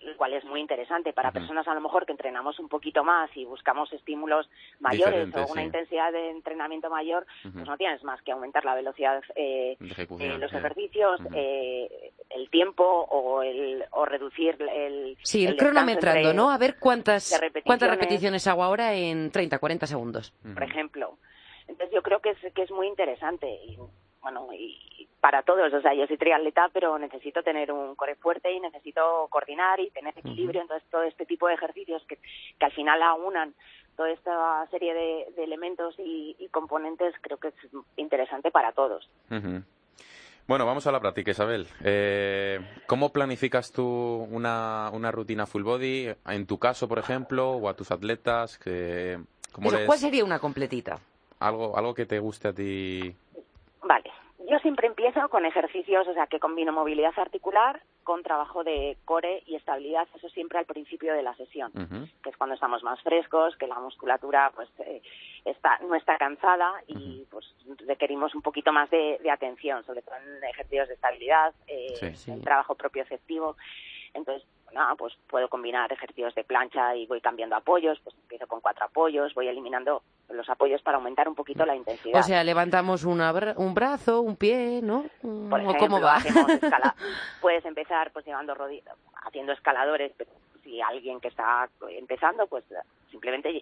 Lo 0.05 0.15
cual 0.17 0.33
es 0.33 0.43
muy 0.45 0.59
interesante 0.59 1.13
para 1.13 1.31
personas 1.31 1.67
a 1.67 1.73
lo 1.73 1.81
mejor 1.81 2.05
que 2.05 2.11
entrenamos 2.11 2.59
un 2.59 2.67
poquito 2.69 3.03
más 3.03 3.29
y 3.35 3.45
buscamos 3.45 3.91
estímulos 3.93 4.49
mayores 4.79 5.33
o 5.35 5.51
una 5.51 5.61
sí. 5.61 5.65
intensidad 5.67 6.11
de 6.11 6.29
entrenamiento 6.31 6.89
mayor, 6.89 7.25
pues 7.41 7.65
no 7.67 7.77
tienes 7.77 8.03
más 8.03 8.21
que 8.21 8.31
aumentar 8.31 8.65
la 8.65 8.75
velocidad 8.75 9.21
eh, 9.35 9.77
De 9.79 10.27
eh, 10.27 10.37
los 10.37 10.51
ejercicios, 10.53 11.19
eh, 11.33 12.11
el 12.29 12.49
tiempo 12.49 12.83
o 12.83 13.41
el 13.43 13.83
o 13.91 14.05
reducir 14.05 14.57
el 14.61 15.17
Sí, 15.23 15.45
el, 15.45 15.55
cronometrando, 15.57 16.19
entre- 16.29 16.33
¿no? 16.33 16.51
A 16.51 16.57
ver 16.57 16.77
cuántas, 16.79 17.31
repeticiones. 17.31 17.63
cuántas 17.65 17.89
repeticiones 17.89 18.47
hago 18.47 18.63
ahora 18.63 18.93
en 18.93 19.31
30, 19.31 19.59
40 19.59 19.87
segundos. 19.87 20.33
Por 20.53 20.63
ejemplo. 20.63 21.17
Entonces 21.67 21.93
yo 21.95 22.01
creo 22.01 22.19
que 22.19 22.31
es, 22.31 22.53
que 22.53 22.63
es 22.63 22.71
muy 22.71 22.87
interesante 22.87 23.47
y 23.65 23.77
bueno, 24.21 24.47
y 24.53 25.07
para 25.23 25.41
todos, 25.43 25.71
o 25.73 25.81
sea, 25.81 25.93
yo 25.93 26.05
soy 26.05 26.17
triatleta, 26.17 26.69
pero 26.73 26.99
necesito 26.99 27.43
tener 27.43 27.71
un 27.71 27.95
core 27.95 28.15
fuerte 28.15 28.51
y 28.51 28.59
necesito 28.59 29.27
coordinar 29.29 29.79
y 29.79 29.89
tener 29.91 30.13
equilibrio, 30.17 30.61
entonces 30.61 30.85
todo 30.91 31.03
este 31.03 31.25
tipo 31.25 31.47
de 31.47 31.53
ejercicios 31.53 32.03
que, 32.09 32.17
que 32.59 32.65
al 32.65 32.73
final 32.73 33.01
aunan 33.01 33.53
toda 33.95 34.11
esta 34.11 34.67
serie 34.69 34.93
de, 34.93 35.27
de 35.33 35.43
elementos 35.45 35.95
y, 35.97 36.35
y 36.37 36.49
componentes 36.49 37.13
creo 37.21 37.37
que 37.37 37.47
es 37.47 37.53
interesante 37.95 38.51
para 38.51 38.73
todos. 38.73 39.07
Ujú. 39.31 39.63
Bueno, 40.45 40.65
vamos 40.65 40.85
a 40.87 40.91
la 40.91 40.99
práctica, 40.99 41.31
Isabel. 41.31 41.67
Eh, 41.85 42.59
¿Cómo 42.85 43.13
planificas 43.13 43.71
tú 43.71 44.27
una, 44.29 44.89
una 44.91 45.09
rutina 45.09 45.45
full 45.45 45.63
body? 45.63 46.09
En 46.27 46.45
tu 46.47 46.59
caso, 46.59 46.89
por 46.89 46.99
ejemplo, 46.99 47.51
o 47.51 47.69
a 47.69 47.75
tus 47.77 47.91
atletas, 47.91 48.57
que, 48.57 49.19
¿cómo 49.53 49.69
Eso, 49.69 49.77
les- 49.77 49.85
¿Cuál 49.87 49.99
sería 49.99 50.25
una 50.25 50.39
completita? 50.39 50.99
algo, 51.39 51.77
algo 51.77 51.93
que 51.93 52.05
te 52.05 52.19
guste 52.19 52.49
a 52.49 52.53
ti? 52.53 53.15
Vale, 53.83 54.11
yo 54.49 54.59
siempre 54.59 54.87
empiezo 54.87 55.29
con 55.29 55.45
ejercicios, 55.45 56.07
o 56.07 56.13
sea, 56.13 56.27
que 56.27 56.39
combino 56.39 56.71
movilidad 56.71 57.13
articular 57.17 57.81
con 58.03 58.21
trabajo 58.23 58.63
de 58.63 58.97
core 59.05 59.43
y 59.45 59.55
estabilidad, 59.55 60.07
eso 60.15 60.27
siempre 60.29 60.59
al 60.59 60.65
principio 60.65 61.13
de 61.13 61.23
la 61.23 61.33
sesión. 61.35 61.71
Que 62.21 62.29
es 62.29 62.37
cuando 62.37 62.55
estamos 62.55 62.83
más 62.83 63.01
frescos, 63.01 63.55
que 63.57 63.67
la 63.67 63.79
musculatura 63.79 64.51
pues 64.55 64.69
eh, 64.79 65.01
está 65.45 65.79
no 65.87 65.95
está 65.95 66.17
cansada 66.17 66.73
y 66.87 67.25
pues 67.31 67.45
requerimos 67.87 68.35
un 68.35 68.41
poquito 68.41 68.73
más 68.73 68.89
de, 68.89 69.19
de 69.23 69.31
atención, 69.31 69.83
sobre 69.85 70.01
todo 70.01 70.15
en 70.17 70.43
ejercicios 70.43 70.87
de 70.89 70.93
estabilidad, 70.95 71.53
eh, 71.67 71.95
Sí. 71.95 72.15
Sí. 72.15 72.31
en 72.31 72.41
trabajo 72.41 72.75
propioceptivo. 72.75 73.55
Entonces, 74.13 74.47
nada, 74.71 74.95
pues 74.95 75.13
puedo 75.29 75.47
combinar 75.49 75.91
ejercicios 75.91 76.33
de 76.35 76.43
plancha 76.43 76.95
y 76.95 77.05
voy 77.05 77.21
cambiando 77.21 77.55
apoyos, 77.55 77.99
pues 78.03 78.15
empiezo 78.21 78.47
con 78.47 78.59
cuatro 78.61 78.85
apoyos, 78.85 79.33
voy 79.33 79.47
eliminando 79.47 80.01
los 80.29 80.47
apoyos 80.49 80.81
para 80.81 80.97
aumentar 80.97 81.27
un 81.29 81.35
poquito 81.35 81.65
la 81.65 81.75
intensidad. 81.75 82.19
O 82.19 82.23
sea, 82.23 82.43
levantamos 82.43 83.03
una 83.03 83.31
bra- 83.33 83.53
un 83.57 83.73
brazo, 83.73 84.21
un 84.21 84.35
pie, 84.35 84.81
¿no? 84.81 85.05
Por 85.21 85.59
¿O 85.59 85.63
ejemplo, 85.63 85.79
cómo 85.79 86.01
va? 86.01 86.17
puedes 87.41 87.63
empezar 87.65 88.11
pues 88.11 88.25
llevando 88.25 88.55
rodi- 88.55 88.83
haciendo 89.25 89.51
escaladores, 89.53 90.11
pero 90.17 90.31
si 90.63 90.81
alguien 90.81 91.19
que 91.19 91.27
está 91.27 91.69
empezando, 91.89 92.47
pues 92.47 92.63
simplemente 93.11 93.61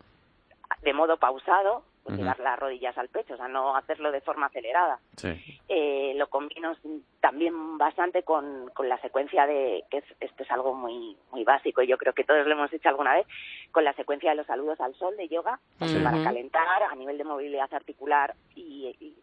de 0.81 0.93
modo 0.93 1.17
pausado, 1.17 1.83
pues 2.03 2.17
llevar 2.17 2.39
las 2.39 2.57
rodillas 2.59 2.97
al 2.97 3.09
pecho, 3.09 3.35
o 3.35 3.37
sea, 3.37 3.47
no 3.47 3.75
hacerlo 3.75 4.11
de 4.11 4.21
forma 4.21 4.47
acelerada. 4.47 4.99
Sí. 5.17 5.29
Eh, 5.69 6.13
lo 6.15 6.27
combino 6.29 6.73
también 7.19 7.77
bastante 7.77 8.23
con, 8.23 8.69
con 8.73 8.89
la 8.89 8.99
secuencia 9.01 9.45
de, 9.45 9.83
que 9.89 9.97
es, 9.99 10.05
esto 10.19 10.43
es 10.43 10.51
algo 10.51 10.73
muy 10.73 11.15
muy 11.31 11.43
básico 11.43 11.81
y 11.81 11.87
yo 11.87 11.97
creo 11.97 12.13
que 12.13 12.23
todos 12.23 12.45
lo 12.45 12.53
hemos 12.53 12.73
hecho 12.73 12.89
alguna 12.89 13.13
vez, 13.15 13.27
con 13.71 13.83
la 13.83 13.93
secuencia 13.93 14.31
de 14.31 14.37
los 14.37 14.47
saludos 14.47 14.79
al 14.81 14.95
sol 14.95 15.15
de 15.17 15.27
yoga, 15.27 15.59
Sí. 15.85 15.99
para 16.03 16.23
calentar 16.23 16.83
a 16.83 16.95
nivel 16.95 17.17
de 17.17 17.23
movilidad 17.23 17.71
articular 17.73 18.33
y, 18.55 18.95
y- 18.99 19.17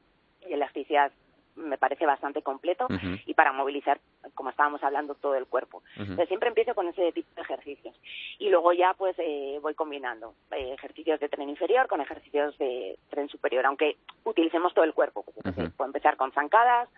y 0.49 0.53
elasticidad 0.53 1.11
me 1.59 1.79
parece 1.79 2.07
bastante 2.07 2.43
completo 2.43 2.87
y 3.27 3.35
para 3.35 3.53
movilizar, 3.53 4.01
como 4.35 4.51
estábamos 4.51 4.83
hablando, 4.83 5.15
todo 5.15 5.35
el 5.35 5.47
cuerpo. 5.47 5.83
Entonces 5.97 6.29
siempre 6.29 6.49
empiezo 6.49 6.75
con 6.75 6.89
ese 6.89 7.13
tipo 7.13 7.29
de 7.35 7.43
ejercicios 7.43 7.95
y 8.39 8.49
luego 8.49 8.73
ya 8.73 8.95
pues 8.95 9.17
eh, 9.19 9.59
voy 9.61 9.75
combinando 9.75 10.35
eh, 10.53 10.73
ejercicios 10.75 11.21
de 11.21 11.29
tren 11.29 11.49
inferior 11.49 11.87
con 11.89 12.01
ejercicios 12.01 12.57
de 12.59 12.99
tren 13.11 13.29
superior, 13.29 13.67
aunque 13.67 13.97
utilicemos 14.25 14.73
todo 14.75 14.85
el 14.85 14.95
cuerpo. 14.95 15.25
Pues, 15.43 15.55
puedo 15.73 15.89
empezar 15.89 16.17
con 16.17 16.33
zancadas, 16.33 16.89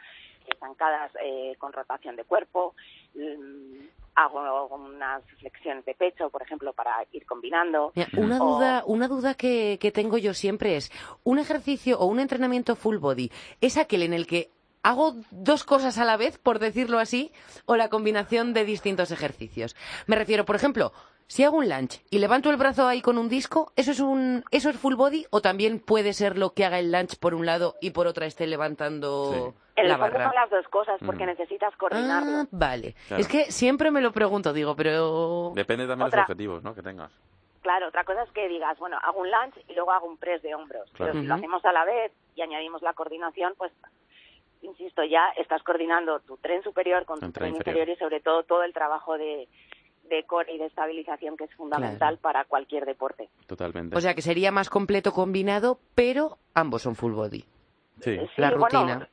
zancadas 0.58 1.12
eh, 1.22 1.54
con 1.58 1.72
rotación 1.72 2.16
de 2.16 2.24
cuerpo, 2.24 2.74
mm, 3.14 3.86
hago 4.14 4.66
unas 4.74 5.22
flexiones 5.38 5.84
de 5.84 5.94
pecho, 5.94 6.30
por 6.30 6.42
ejemplo, 6.42 6.72
para 6.72 6.94
ir 7.12 7.24
combinando. 7.26 7.92
Mira, 7.94 8.08
una 8.16 8.38
O- 8.38 8.56
duda, 8.56 8.82
una 8.86 9.08
duda 9.08 9.34
que, 9.34 9.78
que 9.80 9.92
tengo 9.92 10.18
yo 10.18 10.34
siempre 10.34 10.76
es, 10.76 10.90
¿un 11.24 11.38
ejercicio 11.38 11.98
o 11.98 12.06
un 12.06 12.20
entrenamiento 12.20 12.76
full 12.76 12.96
body 12.98 13.30
es 13.60 13.76
aquel 13.78 14.02
en 14.02 14.12
el 14.12 14.26
que 14.26 14.50
hago 14.82 15.14
dos 15.30 15.64
cosas 15.64 15.98
a 15.98 16.04
la 16.04 16.16
vez, 16.16 16.38
por 16.38 16.58
decirlo 16.58 16.98
así, 16.98 17.32
o 17.66 17.76
la 17.76 17.88
combinación 17.88 18.52
de 18.52 18.64
distintos 18.64 19.10
ejercicios? 19.10 19.76
Me 20.06 20.16
refiero, 20.16 20.44
por 20.44 20.56
ejemplo, 20.56 20.92
si 21.26 21.44
hago 21.44 21.58
un 21.58 21.68
lunge 21.68 22.00
y 22.10 22.18
levanto 22.18 22.50
el 22.50 22.56
brazo 22.56 22.88
ahí 22.88 23.00
con 23.00 23.16
un 23.16 23.28
disco, 23.28 23.72
¿eso 23.76 23.92
es 23.92 24.00
un 24.00 24.42
eso 24.50 24.68
es 24.68 24.76
full 24.76 24.96
body 24.96 25.26
o 25.30 25.40
también 25.40 25.78
puede 25.78 26.12
ser 26.12 26.36
lo 26.36 26.54
que 26.54 26.64
haga 26.64 26.80
el 26.80 26.90
lunge 26.90 27.16
por 27.20 27.34
un 27.34 27.46
lado 27.46 27.76
y 27.80 27.90
por 27.90 28.08
otra 28.08 28.26
esté 28.26 28.46
levantando 28.48 29.54
En 29.80 29.88
la 29.88 29.94
el 29.94 30.00
fondo 30.00 30.12
barra? 30.18 30.26
son 30.26 30.34
las 30.34 30.50
dos 30.50 30.68
cosas 30.68 31.00
porque 31.04 31.24
Mm. 31.24 31.28
necesitas 31.28 31.74
coordinarlo. 31.76 32.30
Ah, 32.42 32.46
vale. 32.50 32.94
Claro. 33.08 33.20
Es 33.20 33.28
que 33.28 33.50
siempre 33.52 33.90
me 33.90 34.00
lo 34.00 34.12
pregunto, 34.12 34.52
digo, 34.52 34.74
pero 34.76 35.52
Depende 35.54 35.86
también 35.86 36.10
de 36.10 36.16
los 36.16 36.22
objetivos 36.24 36.62
¿no? 36.62 36.74
que 36.74 36.82
tengas. 36.82 37.10
Claro, 37.62 37.88
otra 37.88 38.04
cosa 38.04 38.22
es 38.22 38.30
que 38.32 38.48
digas, 38.48 38.78
bueno, 38.78 38.96
hago 39.02 39.20
un 39.20 39.30
lunge 39.30 39.62
y 39.68 39.74
luego 39.74 39.92
hago 39.92 40.06
un 40.06 40.16
press 40.16 40.40
de 40.42 40.54
hombros. 40.54 40.90
Claro. 40.92 41.12
Pero 41.12 41.22
si 41.22 41.28
lo 41.28 41.34
hacemos 41.34 41.64
a 41.64 41.72
la 41.72 41.84
vez 41.84 42.10
y 42.34 42.40
añadimos 42.42 42.80
la 42.80 42.94
coordinación, 42.94 43.52
pues, 43.58 43.70
insisto, 44.62 45.02
ya 45.04 45.28
estás 45.36 45.62
coordinando 45.62 46.20
tu 46.20 46.36
tren 46.38 46.62
superior 46.62 47.04
con 47.04 47.18
tu 47.20 47.26
El 47.26 47.32
tren 47.32 47.44
tren 47.52 47.56
inferior. 47.56 47.88
inferior. 47.88 47.96
y 47.96 47.98
sobre 48.00 48.20
todo 48.20 48.42
todo 48.44 48.62
el 48.62 48.72
trabajo 48.72 49.16
de, 49.18 49.46
de 50.08 50.24
core 50.24 50.52
y 50.54 50.58
de 50.58 50.66
estabilización 50.66 51.36
que 51.36 51.44
es 51.44 51.54
fundamental 51.54 51.98
Claro. 52.18 52.22
para 52.22 52.44
cualquier 52.44 52.84
deporte. 52.86 53.28
Totalmente. 53.46 53.96
o 53.96 54.00
sea 54.00 54.14
que 54.14 54.22
sería 54.22 54.50
más 54.50 54.68
completo 54.70 55.12
combinado, 55.12 55.78
pero 55.94 56.38
ambos 56.54 56.82
son 56.82 56.94
full 56.96 57.12
body. 57.12 57.44
sí. 58.00 58.18
Sí, 58.18 58.26
la 58.36 58.50
bueno, 58.52 58.64
rutina. 58.64 59.08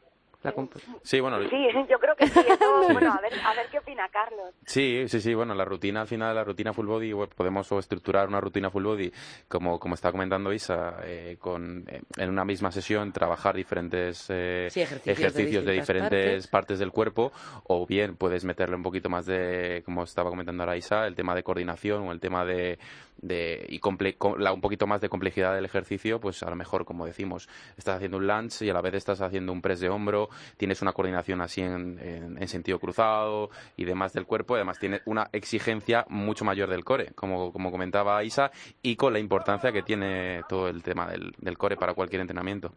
La 0.48 0.68
Sí, 1.04 1.20
bueno, 1.20 1.40
Sí, 1.50 1.68
yo 1.90 2.00
creo 2.00 2.16
que 2.16 2.28
sí. 2.28 2.40
Eso, 2.40 2.84
Sí. 2.88 2.94
Bueno, 2.94 3.14
a 3.14 3.22
ver, 3.22 3.34
a 3.44 3.54
ver 3.54 3.68
qué 3.72 3.80
opina 3.80 4.08
Carlos. 4.10 4.54
Sí, 4.66 5.06
sí, 5.08 5.20
sí, 5.22 5.34
bueno, 5.34 5.54
la 5.54 5.66
rutina 5.66 6.02
al 6.02 6.08
final, 6.08 6.36
la 6.36 6.44
rutina 6.44 6.74
full 6.74 6.86
body, 6.88 7.14
podemos 7.36 7.72
o 7.72 7.80
estructurar 7.80 8.28
una 8.28 8.40
rutina 8.40 8.70
full 8.70 8.84
body, 8.84 9.12
como, 9.48 9.80
como 9.80 9.96
está 9.96 10.12
comentando 10.12 10.54
Isa, 10.54 10.98
eh, 11.04 11.38
con, 11.40 11.86
eh, 11.88 12.02
en 12.18 12.30
una 12.30 12.46
misma 12.46 12.72
sesión 12.72 13.12
trabajar 13.12 13.56
diferentes 13.56 14.26
eh, 14.30 14.68
Sí, 14.72 14.82
ejercicios 14.82 15.66
de 15.66 15.74
diferentes 15.74 16.48
partes. 16.48 16.80
del 16.80 16.92
cuerpo, 16.92 17.32
o 17.66 17.86
bien 17.86 18.16
puedes 18.16 18.46
meterle 18.46 18.76
un 18.76 18.84
poquito 18.84 19.10
más 19.10 19.26
de, 19.26 19.82
como 19.86 20.04
estaba 20.04 20.30
comentando 20.30 20.64
ahora 20.64 20.78
Isa, 20.78 21.08
el 21.08 21.16
tema 21.16 21.36
de 21.36 21.44
coordinación 21.44 22.08
o 22.08 22.12
el 22.12 22.20
tema 22.20 22.46
de, 22.46 22.78
de 23.20 23.66
y 23.70 23.80
comple- 23.80 24.18
con- 24.18 24.44
la, 24.44 24.54
un 24.54 24.62
poquito 24.62 24.88
más 24.88 25.02
de 25.02 25.10
complejidad 25.10 25.56
del 25.56 25.66
ejercicio, 25.66 26.20
pues 26.20 26.44
a 26.44 26.50
lo 26.50 26.56
mejor, 26.56 26.86
como 26.86 27.06
decimos, 27.06 27.50
estás 27.78 27.96
haciendo 27.98 28.18
un 28.18 28.28
lunge 28.28 28.66
y 28.66 28.70
a 28.70 28.74
la 28.74 28.82
vez 28.82 28.94
estás 28.94 29.22
haciendo 29.22 29.52
un 29.52 29.62
press 29.62 29.80
de 29.80 29.90
hombro, 29.90 30.30
tienes 30.58 30.82
una 30.82 30.94
coordinación 30.94 31.42
así 31.42 31.62
en, 31.62 32.00
en- 32.00 32.42
en 32.42 32.48
sentido 32.48 32.80
cruzado 32.80 33.50
y 33.76 33.86
demás 33.86 34.14
del 34.14 34.26
cuerpo, 34.26 34.54
y 34.56 34.58
además 34.58 34.80
tiene 34.80 35.02
una 35.06 35.30
exigencia 35.32 36.06
mucho 36.10 36.46
mayor 36.46 36.70
del 36.70 36.84
core, 36.84 37.12
como, 37.16 37.52
como 37.52 37.72
comentaba 37.72 38.24
Isa, 38.24 38.52
y 38.82 38.96
con 38.96 39.14
la 39.14 39.20
importancia 39.20 39.72
que 39.72 39.82
tiene 39.84 40.42
todo 40.48 40.68
el 40.68 40.84
tema 40.84 41.08
del, 41.08 41.34
del 41.38 41.58
core 41.58 41.78
para 41.78 41.94
cualquier 41.94 42.22
entrenamiento. 42.22 42.72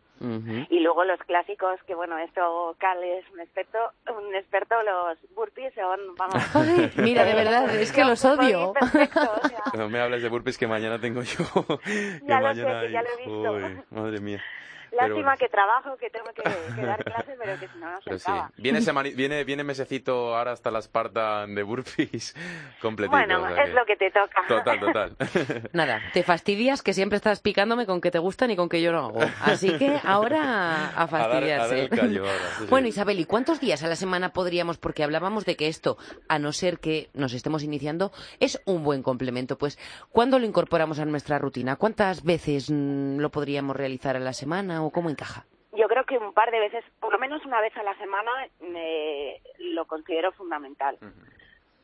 Y 0.68 0.80
luego 0.80 1.04
los 1.04 1.18
clásicos, 1.20 1.80
que 1.86 1.94
bueno, 1.94 2.18
esto 2.18 2.76
Cal 2.78 3.02
es 3.02 3.24
un 3.32 3.40
experto, 3.40 3.78
un 4.08 4.34
experto, 4.34 4.74
los 4.82 5.18
burpees 5.34 5.72
son, 5.74 5.98
vamos... 6.16 6.42
Ay, 6.54 6.90
mira, 6.96 7.24
de 7.24 7.34
verdad, 7.34 7.74
es 7.74 7.90
que 7.90 8.04
los 8.04 8.22
odio. 8.24 8.72
Perfecto, 8.74 9.20
o 9.42 9.48
sea, 9.48 9.62
No 9.76 9.88
me 9.88 9.98
hables 10.00 10.22
de 10.22 10.29
burpees 10.30 10.56
que 10.56 10.66
mañana 10.66 10.98
tengo 10.98 11.22
yo. 11.22 11.44
que 11.84 12.20
Ya 12.26 12.40
lo 12.40 12.54
sé, 12.54 12.62
mañana 12.62 12.80
que 12.80 12.92
ya 12.92 13.02
lo 13.02 13.08
he 13.08 13.16
visto. 13.16 13.52
Uy, 13.52 13.82
madre 13.90 14.20
mía. 14.20 14.42
Lástima 14.92 15.36
que 15.36 15.48
trabajo, 15.48 15.96
que 15.96 16.10
tengo 16.10 16.26
que, 16.34 16.42
que 16.74 16.84
dar 16.86 17.02
clases, 17.04 17.36
pero 17.38 17.58
que 17.58 17.68
si 17.68 17.78
no, 17.78 17.90
no 17.92 17.98
Pero 18.04 18.18
sí. 18.18 18.32
Viene, 18.56 18.80
semani- 18.80 19.14
viene, 19.14 19.44
viene 19.44 19.64
mesecito 19.64 20.36
ahora 20.36 20.52
hasta 20.52 20.70
la 20.70 20.82
Spartan 20.82 21.54
de 21.54 21.62
burpees 21.62 22.34
completito. 22.80 23.16
Bueno, 23.16 23.42
o 23.44 23.54
sea 23.54 23.64
es 23.64 23.74
lo 23.74 23.84
que 23.86 23.96
te 23.96 24.10
toca. 24.10 24.42
Total, 24.48 24.80
total. 24.80 25.16
Nada, 25.72 26.00
te 26.12 26.22
fastidias 26.22 26.82
que 26.82 26.92
siempre 26.92 27.16
estás 27.16 27.40
picándome 27.40 27.86
con 27.86 28.00
que 28.00 28.10
te 28.10 28.18
gustan 28.18 28.50
y 28.50 28.56
con 28.56 28.68
que 28.68 28.82
yo 28.82 28.92
no 28.92 29.06
hago. 29.06 29.20
Así 29.42 29.76
que 29.78 29.98
ahora 30.04 30.40
a 30.42 30.88
A 30.88 30.88
dar- 30.88 30.92
a 30.94 30.96
dar 30.96 31.08
fastidiarse. 31.08 31.80
el 31.82 31.88
callo 31.90 32.22
ahora, 32.22 32.44
sí, 32.58 32.64
sí. 32.64 32.66
Bueno, 32.70 32.88
Isabel, 32.88 33.20
¿y 33.20 33.24
cuántos 33.24 33.60
días 33.60 33.82
a 33.82 33.88
la 33.88 33.96
semana 33.96 34.32
podríamos? 34.32 34.78
Porque 34.78 35.02
hablábamos 35.04 35.44
de 35.44 35.56
que 35.56 35.68
esto, 35.68 35.96
a 36.28 36.38
no 36.38 36.52
ser 36.52 36.78
que 36.78 37.10
nos 37.14 37.32
estemos 37.32 37.62
iniciando, 37.62 38.12
es 38.40 38.60
un 38.64 38.82
buen 38.82 39.02
complemento. 39.02 39.58
Pues, 39.58 39.78
¿cuándo 40.10 40.38
lo 40.38 40.46
incorporamos 40.46 40.98
a 40.98 41.04
nuestra 41.04 41.38
rutina? 41.38 41.76
¿Cuántas 41.76 42.22
veces 42.24 42.70
mm, 42.70 43.18
lo 43.18 43.30
podríamos 43.30 43.76
realizar 43.76 44.16
a 44.16 44.20
la 44.20 44.32
semana 44.32 44.79
o 44.84 44.90
cómo 44.90 45.10
encaja? 45.10 45.44
Yo 45.72 45.86
creo 45.88 46.04
que 46.04 46.18
un 46.18 46.32
par 46.32 46.50
de 46.50 46.58
veces, 46.58 46.84
por 47.00 47.12
lo 47.12 47.18
menos 47.18 47.44
una 47.46 47.60
vez 47.60 47.76
a 47.76 47.82
la 47.82 47.96
semana, 47.98 48.30
me- 48.60 49.40
lo 49.58 49.84
considero 49.86 50.32
fundamental. 50.32 50.98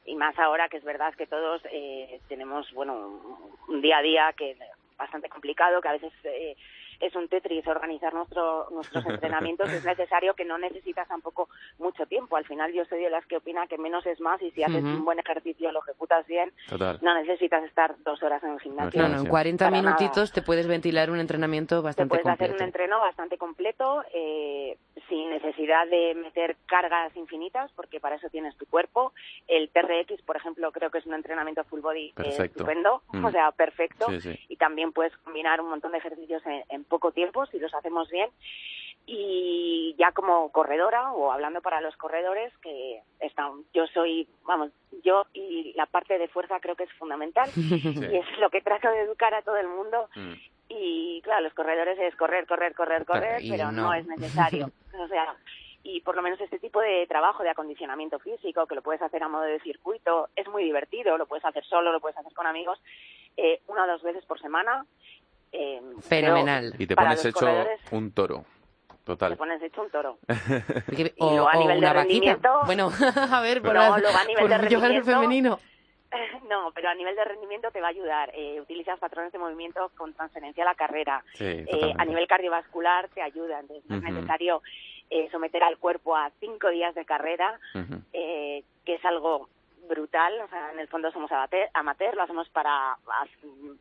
Y 0.04 0.14
más 0.16 0.38
ahora 0.38 0.68
que 0.68 0.76
es 0.76 0.84
verdad 0.84 1.14
que 1.14 1.26
todos 1.26 1.60
eh, 1.70 2.20
tenemos, 2.28 2.72
bueno, 2.72 3.20
un 3.68 3.80
día 3.80 3.98
a 3.98 4.02
día 4.02 4.32
que 4.36 4.52
es 4.52 4.58
bastante 4.96 5.28
complicado, 5.28 5.80
que 5.80 5.88
a 5.88 5.92
veces 5.92 6.12
eh, 6.24 6.56
es 7.00 7.14
un 7.14 7.28
tetris 7.28 7.66
organizar 7.66 8.14
nuestro, 8.14 8.68
nuestros 8.70 9.04
entrenamientos. 9.06 9.70
es 9.72 9.84
necesario 9.84 10.34
que 10.34 10.44
no 10.44 10.58
necesitas 10.58 11.08
tampoco 11.08 11.48
mucho 11.78 12.06
tiempo. 12.06 12.36
Al 12.36 12.44
final 12.46 12.72
yo 12.72 12.84
soy 12.86 13.00
de 13.02 13.10
las 13.10 13.24
que 13.26 13.36
opina 13.36 13.66
que 13.66 13.78
menos 13.78 14.04
es 14.06 14.20
más 14.20 14.40
y 14.42 14.50
si 14.52 14.62
haces 14.62 14.82
Ujú. 14.82 14.92
un 14.94 15.04
buen 15.04 15.18
ejercicio, 15.18 15.70
lo 15.72 15.80
ejecutas 15.80 16.26
bien, 16.26 16.52
Total. 16.68 16.98
no 17.02 17.14
necesitas 17.14 17.64
estar 17.64 17.94
dos 18.04 18.22
horas 18.22 18.42
en 18.42 18.50
el 18.52 18.60
gimnasio. 18.60 19.02
No, 19.02 19.08
no, 19.08 19.14
en 19.16 19.22
sí. 19.24 19.28
40 19.28 19.64
Para 19.64 19.70
nada. 19.76 19.82
minutitos 19.96 20.32
te 20.32 20.42
puedes 20.42 20.66
ventilar 20.66 21.10
un 21.10 21.20
entrenamiento 21.20 21.76
Te 21.80 21.82
bastante 21.84 22.08
puedes 22.10 22.26
hacer 22.26 22.48
completo. 22.48 22.62
un 22.62 22.66
entreno 22.68 23.00
bastante 23.00 23.38
completo, 23.38 24.04
eh, 24.14 24.76
sin 25.08 25.30
necesidad 25.30 25.86
de 25.86 26.14
meter 26.14 26.56
cargas 26.66 27.14
infinitas, 27.16 27.70
porque 27.72 28.00
para 28.00 28.16
eso 28.16 28.28
tienes 28.30 28.56
tu 28.56 28.66
cuerpo. 28.66 29.12
El 29.46 29.68
TRX, 29.70 30.22
por 30.22 30.36
ejemplo, 30.36 30.72
creo 30.72 30.90
que 30.90 30.98
es 30.98 31.06
un 31.06 31.14
entrenamiento 31.14 31.62
full 31.64 31.80
body 31.80 32.06
eh, 32.08 32.12
Perfecto. 32.14 32.44
estupendo, 32.60 33.02
Mm. 33.16 33.24
o 33.24 33.30
sea, 33.30 33.52
perfecto. 33.52 34.06
Sí, 34.10 34.20
sí. 34.20 34.38
Y 34.48 34.56
también 34.56 34.92
puedes 34.92 35.16
combinar 35.18 35.60
un 35.60 35.68
montón 35.70 35.92
de 35.92 35.98
ejercicios 35.98 36.44
en, 36.46 36.64
en 36.68 36.84
poco 36.86 37.12
tiempo, 37.12 37.46
si 37.46 37.58
los 37.58 37.72
hacemos 37.74 38.08
bien. 38.10 38.30
Y 39.08 39.94
ya 39.98 40.10
como 40.10 40.50
corredora, 40.50 41.12
o 41.12 41.30
hablando 41.30 41.60
para 41.62 41.80
los 41.80 41.96
corredores, 41.96 42.52
que 42.58 43.02
están, 43.20 43.62
yo 43.72 43.86
soy, 43.88 44.26
vamos, 44.44 44.72
yo 45.04 45.26
y 45.32 45.72
la 45.74 45.86
parte 45.86 46.18
de 46.18 46.26
fuerza 46.26 46.58
creo 46.58 46.74
que 46.74 46.84
es 46.84 46.92
fundamental. 46.94 47.48
Y 47.56 48.16
es 48.16 48.38
lo 48.38 48.50
que 48.50 48.62
trato 48.62 48.90
de 48.90 49.02
educar 49.02 49.32
a 49.34 49.42
todo 49.42 49.56
el 49.56 49.68
mundo. 49.68 50.08
Mm. 50.16 50.32
Y 50.68 51.20
claro, 51.22 51.42
los 51.42 51.54
corredores 51.54 51.96
es 52.00 52.16
correr, 52.16 52.46
correr, 52.46 52.74
correr, 52.74 53.04
correr, 53.04 53.44
y 53.44 53.50
pero 53.50 53.70
no. 53.70 53.82
no. 53.82 53.94
es 53.94 54.06
necesario. 54.06 54.70
o 54.98 55.06
sea, 55.06 55.36
y 55.86 56.00
por 56.00 56.16
lo 56.16 56.22
menos 56.22 56.40
este 56.40 56.58
tipo 56.58 56.80
de 56.80 57.06
trabajo 57.06 57.44
de 57.44 57.50
acondicionamiento 57.50 58.18
físico, 58.18 58.66
que 58.66 58.74
lo 58.74 58.82
puedes 58.82 59.02
hacer 59.02 59.22
a 59.22 59.28
modo 59.28 59.44
de 59.44 59.60
circuito, 59.60 60.28
es 60.34 60.48
muy 60.48 60.64
divertido, 60.64 61.16
lo 61.16 61.26
puedes 61.26 61.44
hacer 61.44 61.64
solo, 61.64 61.92
lo 61.92 62.00
puedes 62.00 62.18
hacer 62.18 62.34
con 62.34 62.46
amigos, 62.46 62.80
eh, 63.36 63.60
una 63.68 63.84
o 63.84 63.86
dos 63.86 64.02
veces 64.02 64.24
por 64.24 64.40
semana. 64.40 64.84
Eh, 65.52 65.80
Fenomenal. 66.00 66.70
creo, 66.70 66.82
Y 66.82 66.86
te 66.86 66.96
pones 66.96 67.24
hecho 67.24 67.46
un 67.92 68.12
toro. 68.12 68.44
te 68.88 68.96
Total. 69.04 69.36
pones 69.36 69.62
hecho 69.62 69.82
un 69.82 69.90
toro. 69.90 70.18
Porque- 70.86 71.14
Y 71.16 71.24
luego 71.24 71.48
a 71.48 71.54
nivel 71.56 71.80
de 71.80 71.86
una 71.86 71.92
vaquita. 71.92 72.32
rendimiento- 72.34 72.60
Bueno, 72.66 72.90
a 73.32 73.40
ver, 73.40 73.62
por, 73.62 73.74
No, 73.74 73.80
la- 73.80 73.94
a 73.94 74.24
nivel 74.24 74.40
por 74.42 74.48
de 74.48 74.54
el 74.56 74.60
rendimiento- 74.62 75.04
femenino. 75.04 75.58
No, 76.48 76.70
pero 76.72 76.88
a 76.88 76.94
nivel 76.94 77.14
de 77.16 77.24
rendimiento 77.24 77.70
te 77.72 77.80
va 77.80 77.88
a 77.88 77.90
ayudar. 77.90 78.30
Eh, 78.34 78.58
utilizas 78.60 78.98
patrones 78.98 79.32
de 79.32 79.38
movimiento 79.38 79.90
con 79.98 80.14
transferencia 80.14 80.62
a 80.62 80.66
la 80.66 80.74
carrera. 80.74 81.22
Sí, 81.34 81.44
Eh, 81.44 81.92
a 81.98 82.04
nivel 82.06 82.26
cardiovascular 82.26 83.08
te 83.08 83.20
ayuda. 83.20 83.60
Entonces, 83.60 83.84
no 83.90 83.96
es 83.96 84.02
necesario 84.02 84.62
eh, 85.10 85.28
someter 85.30 85.62
al 85.62 85.76
cuerpo 85.78 86.16
a 86.16 86.30
cinco 86.40 86.70
días 86.70 86.94
de 86.94 87.04
carrera, 87.04 87.58
eh, 88.12 88.62
que 88.84 88.94
es 88.94 89.04
algo 89.04 89.48
brutal. 89.88 90.40
O 90.42 90.48
sea, 90.48 90.72
en 90.72 90.78
el 90.78 90.88
fondo 90.88 91.10
somos 91.12 91.30
amateur, 91.32 91.68
amateur 91.74 92.14
lo 92.14 92.22
hacemos 92.22 92.48
para 92.50 92.96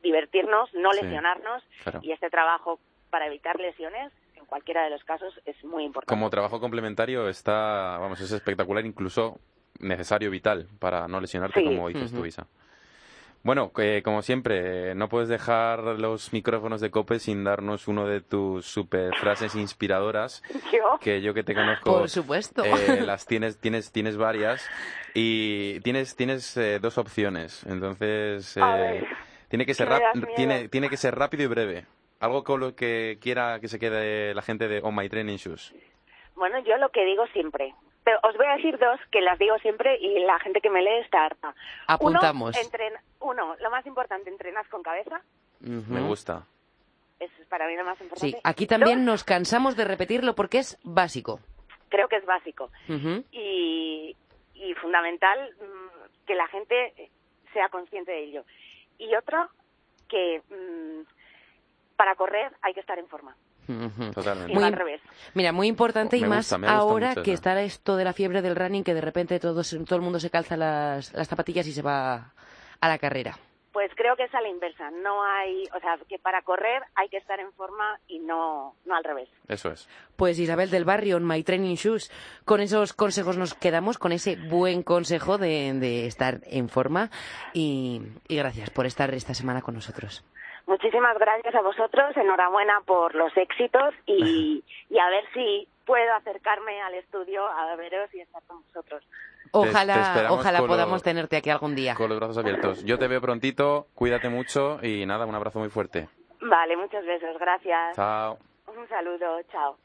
divertirnos, 0.03 0.73
no 0.73 0.91
Sí, 0.93 1.01
lesionarnos. 1.03 1.63
claro. 1.83 1.99
Y 2.01 2.11
este 2.11 2.29
trabajo 2.29 2.79
para 3.09 3.27
evitar 3.27 3.59
lesiones, 3.59 4.11
en 4.35 4.45
cualquiera 4.45 4.83
de 4.83 4.89
los 4.89 5.03
casos, 5.03 5.33
es 5.45 5.63
muy 5.63 5.83
importante. 5.85 6.09
Como 6.13 6.29
trabajo 6.29 6.59
complementario 6.59 7.29
está, 7.29 7.97
vamos, 7.99 8.19
es 8.19 8.31
espectacular, 8.31 8.85
incluso 8.85 9.39
necesario, 9.79 10.29
vital, 10.31 10.67
para 10.79 11.07
no 11.07 11.19
lesionarte, 11.21 11.59
Sí. 11.59 11.65
como 11.65 11.87
dices 11.87 12.11
tú, 12.11 12.17
Ujú. 12.19 12.25
Isa. 12.27 12.47
Bueno, 13.45 13.71
eh, 13.77 14.01
como 14.03 14.23
siempre, 14.23 14.89
eh, 14.91 14.95
no 14.95 15.07
puedes 15.07 15.29
dejar 15.29 15.79
los 15.83 16.33
micrófonos 16.33 16.81
de 16.81 16.89
Cope 16.89 17.19
sin 17.19 17.43
darnos 17.43 17.87
uno 17.87 18.07
de 18.07 18.19
tus 18.21 18.65
super 18.65 19.13
frases 19.19 19.53
inspiradoras, 19.55 20.41
Yo, 20.73 20.97
que 20.99 21.21
yo 21.21 21.35
que 21.35 21.43
te 21.43 21.53
conozco, 21.53 21.99
Por 21.99 22.09
supuesto. 22.09 22.63
eh, 22.65 23.01
las 23.05 23.27
tienes, 23.27 23.59
tienes, 23.59 23.91
tienes 23.91 24.17
varias 24.17 24.67
y 25.13 25.79
tienes, 25.81 26.15
tienes 26.15 26.57
eh, 26.57 26.79
dos 26.81 26.97
opciones. 26.97 27.63
Entonces, 27.67 28.57
eh, 28.57 29.05
tiene 29.47 29.67
que 29.67 29.75
ser 29.75 29.89
rap- 29.89 30.15
tiene, 30.35 30.67
tiene 30.67 30.89
que 30.89 30.97
ser 30.97 31.13
rápido 31.13 31.43
y 31.43 31.47
breve. 31.47 31.85
Algo 32.19 32.43
con 32.43 32.59
lo 32.59 32.75
que 32.75 33.19
quiera 33.21 33.59
que 33.59 33.67
se 33.67 33.77
quede 33.77 34.33
la 34.33 34.41
gente 34.41 34.67
de 34.67 34.79
On 34.81 34.95
My 34.95 35.07
Training 35.07 35.37
Shoes. 35.37 35.71
Bueno, 36.35 36.57
yo 36.65 36.77
lo 36.77 36.89
que 36.89 37.05
digo 37.05 37.27
siempre. 37.27 37.75
Pero 38.05 38.19
os 38.23 38.37
voy 38.37 38.45
a 38.45 38.55
decir 38.55 38.77
dos 38.77 38.99
que 39.11 39.19
las 39.19 39.37
digo 39.39 39.57
siempre 39.57 39.97
y 39.99 40.19
la 40.19 40.39
gente 40.39 40.61
que 40.61 40.69
me 40.69 40.81
lee 40.81 40.99
está 41.03 41.25
harta. 41.25 41.53
Apuntamos. 41.87 42.55
Uno, 42.55 42.65
entren- 42.69 42.99
uno, 43.19 43.55
lo 43.59 43.69
más 43.71 43.85
importante, 43.85 44.29
entrenas 44.29 44.65
con 44.69 44.81
cabeza. 44.83 45.21
Me 45.59 46.01
gusta. 46.01 46.45
Eso 47.19 47.33
es 47.41 47.47
para 47.47 47.67
mí 47.67 47.75
lo 47.75 47.83
más 47.83 47.99
importante. 47.99 48.37
Sí, 48.37 48.41
aquí 48.43 48.67
también 48.67 48.99
Dos, 48.99 49.05
nos 49.05 49.23
cansamos 49.23 49.75
de 49.75 49.85
repetirlo 49.85 50.35
porque 50.35 50.59
es 50.59 50.77
básico. 50.83 51.39
Creo 51.89 52.07
que 52.07 52.17
es 52.17 52.25
básico. 52.25 52.69
Y, 53.31 54.15
y 54.53 54.73
fundamental 54.75 55.51
mm, 55.59 56.25
que 56.27 56.35
la 56.35 56.47
gente 56.47 57.09
sea 57.53 57.69
consciente 57.69 58.11
de 58.11 58.23
ello. 58.23 58.43
Y 58.99 59.15
otro, 59.15 59.49
que 60.07 60.41
mm, 60.49 61.95
para 61.95 62.15
correr 62.15 62.51
hay 62.61 62.73
que 62.73 62.81
estar 62.81 62.99
en 62.99 63.07
forma. 63.07 63.35
Totalmente. 64.13 64.53
Muy 64.53 64.63
al 64.63 64.73
revés. 64.73 65.01
Mira, 65.33 65.51
muy 65.51 65.67
importante 65.67 66.17
y 66.17 66.21
Me 66.21 66.27
más 66.27 66.51
gusta, 66.51 66.71
ahora 66.71 67.09
mucho 67.09 67.23
que 67.23 67.33
está 67.33 67.61
esto 67.61 67.95
de 67.95 68.03
la 68.03 68.13
fiebre 68.13 68.41
del 68.41 68.55
running, 68.55 68.83
que 68.83 68.93
de 68.93 69.01
repente 69.01 69.39
todos, 69.39 69.75
todo 69.85 69.95
el 69.95 70.01
mundo 70.01 70.19
se 70.19 70.29
calza 70.29 70.55
las, 70.57 71.13
las 71.13 71.27
zapatillas 71.27 71.67
y 71.67 71.73
se 71.73 71.81
va 71.81 72.33
a 72.81 72.87
la 72.87 72.97
carrera. 72.97 73.37
Pues 73.73 73.91
creo 73.93 74.15
que 74.15 74.23
es 74.23 74.33
a 74.33 74.39
la 74.39 74.47
inversa. 74.47 74.89
No 74.89 75.21
hay, 75.21 75.65
o 75.75 75.79
sea, 75.81 75.97
que 76.07 76.17
para 76.17 76.41
correr 76.43 76.81
hay 76.95 77.09
que 77.09 77.17
estar 77.17 77.41
en 77.41 77.51
forma 77.51 77.99
y 78.07 78.19
no, 78.19 78.73
no 78.85 78.95
al 78.95 79.03
revés. 79.03 79.27
Eso 79.49 79.69
es. 79.69 79.89
Pues 80.15 80.39
Isabel 80.39 80.69
del 80.69 80.85
Barrio, 80.85 81.17
en 81.17 81.27
My 81.27 81.43
Training 81.43 81.75
Shoes, 81.75 82.09
con 82.45 82.61
esos 82.61 82.93
consejos 82.93 83.35
nos 83.35 83.53
quedamos, 83.53 83.97
con 83.97 84.13
ese 84.13 84.37
buen 84.37 84.81
consejo 84.81 85.37
de, 85.37 85.73
de 85.73 86.05
estar 86.05 86.39
en 86.45 86.69
forma 86.69 87.11
y, 87.53 88.01
y 88.29 88.37
gracias 88.37 88.69
por 88.69 88.85
estar 88.85 89.13
esta 89.13 89.33
semana 89.33 89.61
con 89.61 89.75
nosotros. 89.75 90.23
Muchísimas 90.67 91.17
gracias 91.19 91.53
a 91.53 91.61
vosotros, 91.61 92.15
enhorabuena 92.17 92.81
por 92.85 93.13
los 93.15 93.35
éxitos 93.37 93.93
y, 94.05 94.63
y 94.89 94.99
a 94.99 95.09
ver 95.09 95.23
si 95.33 95.67
puedo 95.85 96.13
acercarme 96.15 96.81
al 96.81 96.95
estudio 96.95 97.45
a 97.47 97.75
veros 97.75 98.13
y 98.13 98.21
estar 98.21 98.41
con 98.47 98.61
vosotros. 98.63 99.03
te 99.03 99.49
Ojalá, 99.51 100.27
ojalá 100.31 100.59
podamos 100.65 100.93
los- 100.93 101.03
tenerte 101.03 101.37
aquí 101.37 101.49
algún 101.51 101.75
día. 101.75 101.93
Con 101.95 102.09
los 102.09 102.17
brazos 102.19 102.37
abiertos. 102.39 102.83
Yo 102.83 102.97
te 102.97 103.07
veo 103.07 103.21
prontito, 103.21 103.87
cuídate 103.93 104.29
mucho 104.29 104.79
y 104.83 105.05
nada, 105.05 105.25
un 105.25 105.35
abrazo 105.35 105.59
muy 105.59 105.69
fuerte. 105.69 106.09
Vale, 106.41 106.75
muchos 106.77 107.05
besos, 107.05 107.37
gracias. 107.39 107.95
Chao. 107.95 108.37
Un 108.67 108.87
saludo, 108.89 109.41
chao. 109.51 109.77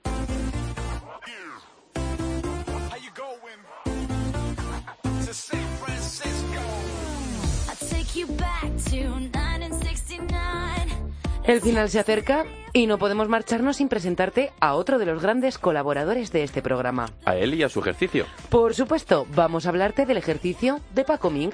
El 11.44 11.60
final 11.60 11.88
se 11.88 11.98
acerca 11.98 12.44
y 12.72 12.86
no 12.86 12.98
podemos 12.98 13.28
marcharnos 13.28 13.76
sin 13.76 13.88
presentarte 13.88 14.52
a 14.60 14.74
otro 14.74 14.98
de 14.98 15.06
los 15.06 15.22
grandes 15.22 15.58
colaboradores 15.58 16.30
de 16.32 16.44
este 16.44 16.62
programa. 16.62 17.10
A 17.24 17.36
él 17.36 17.54
y 17.54 17.62
a 17.62 17.68
su 17.68 17.80
ejercicio. 17.80 18.26
Por 18.48 18.74
supuesto, 18.74 19.26
vamos 19.34 19.66
a 19.66 19.70
hablarte 19.70 20.06
del 20.06 20.16
ejercicio 20.16 20.80
de 20.94 21.04
Paco 21.04 21.30
Ming. 21.30 21.52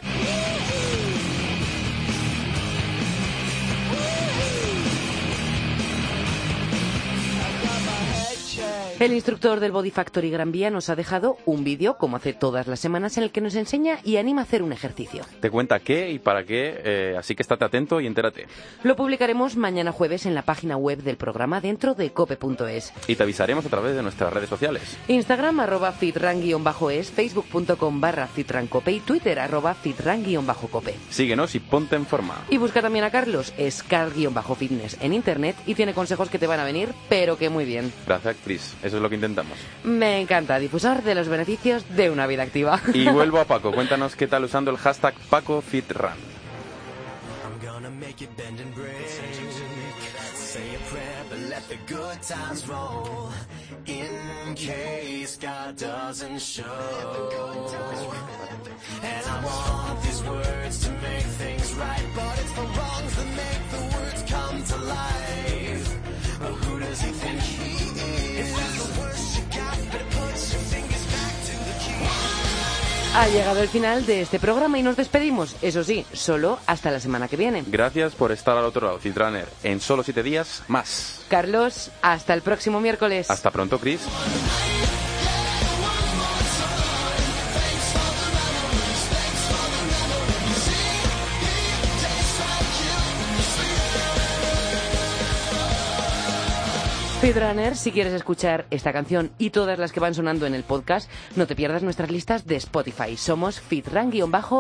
El 8.98 9.12
instructor 9.12 9.60
del 9.60 9.72
Body 9.72 9.90
Factory 9.90 10.30
Gran 10.30 10.52
Vía 10.52 10.70
nos 10.70 10.88
ha 10.88 10.96
dejado 10.96 11.36
un 11.44 11.64
vídeo, 11.64 11.98
como 11.98 12.16
hace 12.16 12.32
todas 12.32 12.66
las 12.66 12.80
semanas, 12.80 13.18
en 13.18 13.24
el 13.24 13.30
que 13.30 13.42
nos 13.42 13.54
enseña 13.54 13.98
y 14.02 14.16
anima 14.16 14.40
a 14.40 14.44
hacer 14.44 14.62
un 14.62 14.72
ejercicio. 14.72 15.22
Te 15.38 15.50
cuenta 15.50 15.80
qué 15.80 16.10
y 16.10 16.18
para 16.18 16.44
qué, 16.44 16.80
eh, 16.82 17.14
así 17.18 17.34
que 17.34 17.42
estate 17.42 17.66
atento 17.66 18.00
y 18.00 18.06
entérate. 18.06 18.46
Lo 18.84 18.96
publicaremos 18.96 19.54
mañana 19.56 19.92
jueves 19.92 20.24
en 20.24 20.34
la 20.34 20.46
página 20.46 20.78
web 20.78 21.02
del 21.02 21.18
programa 21.18 21.60
dentro 21.60 21.94
de 21.94 22.10
cope.es. 22.10 22.94
Y 23.06 23.16
te 23.16 23.22
avisaremos 23.22 23.66
a 23.66 23.68
través 23.68 23.94
de 23.96 24.02
nuestras 24.02 24.32
redes 24.32 24.48
sociales. 24.48 24.96
Instagram 25.08 25.60
arroba 25.60 25.92
fitran-es, 25.92 27.10
facebook.com 27.10 28.00
barra 28.00 28.26
fitrancope 28.28 28.92
y 28.92 29.00
twitter 29.00 29.40
arroba 29.40 29.74
fitran-cope. 29.74 30.94
Síguenos 31.10 31.54
y 31.54 31.60
ponte 31.60 31.96
en 31.96 32.06
forma. 32.06 32.46
Y 32.48 32.56
busca 32.56 32.80
también 32.80 33.04
a 33.04 33.10
Carlos, 33.10 33.52
es 33.58 33.82
car-fitness 33.82 34.96
en 35.02 35.12
internet 35.12 35.54
y 35.66 35.74
tiene 35.74 35.92
consejos 35.92 36.30
que 36.30 36.38
te 36.38 36.46
van 36.46 36.60
a 36.60 36.64
venir, 36.64 36.94
pero 37.10 37.36
que 37.36 37.50
muy 37.50 37.66
bien. 37.66 37.92
Gracias, 38.06 38.36
Chris. 38.42 38.74
Eso 38.86 38.98
es 38.98 39.02
lo 39.02 39.08
que 39.08 39.16
intentamos. 39.16 39.58
Me 39.82 40.20
encanta 40.20 40.60
difusar 40.60 41.02
de 41.02 41.16
los 41.16 41.26
beneficios 41.26 41.84
de 41.96 42.08
una 42.08 42.28
vida 42.28 42.44
activa. 42.44 42.80
Y 42.94 43.08
vuelvo 43.10 43.40
a 43.40 43.44
Paco. 43.44 43.72
Cuéntanos 43.72 44.14
qué 44.14 44.28
tal 44.28 44.44
usando 44.44 44.70
el 44.70 44.76
hashtag 44.76 45.14
PacoFitRun. 45.28 46.36
Ha 73.16 73.28
llegado 73.28 73.62
el 73.62 73.68
final 73.68 74.04
de 74.04 74.20
este 74.20 74.38
programa 74.38 74.78
y 74.78 74.82
nos 74.82 74.94
despedimos, 74.94 75.56
eso 75.62 75.82
sí, 75.82 76.04
solo 76.12 76.58
hasta 76.66 76.90
la 76.90 77.00
semana 77.00 77.28
que 77.28 77.38
viene. 77.38 77.64
Gracias 77.66 78.14
por 78.14 78.30
estar 78.30 78.58
al 78.58 78.64
otro 78.66 78.88
lado, 78.88 78.98
Fitrunner. 78.98 79.48
En 79.62 79.80
solo 79.80 80.02
siete 80.02 80.22
días, 80.22 80.62
más. 80.68 81.24
Carlos, 81.28 81.90
hasta 82.02 82.34
el 82.34 82.42
próximo 82.42 82.78
miércoles. 82.78 83.30
Hasta 83.30 83.50
pronto, 83.50 83.78
Chris. 83.78 84.02
Speedrunner, 97.26 97.74
si 97.76 97.90
quieres 97.90 98.12
escuchar 98.12 98.66
esta 98.70 98.92
canción 98.92 99.32
y 99.36 99.50
todas 99.50 99.80
las 99.80 99.90
que 99.90 99.98
van 99.98 100.14
sonando 100.14 100.46
en 100.46 100.54
el 100.54 100.62
podcast, 100.62 101.10
no 101.34 101.48
te 101.48 101.56
pierdas 101.56 101.82
nuestras 101.82 102.08
listas 102.08 102.46
de 102.46 102.54
Spotify. 102.54 103.16
Somos 103.16 103.60
balls. 104.28 104.54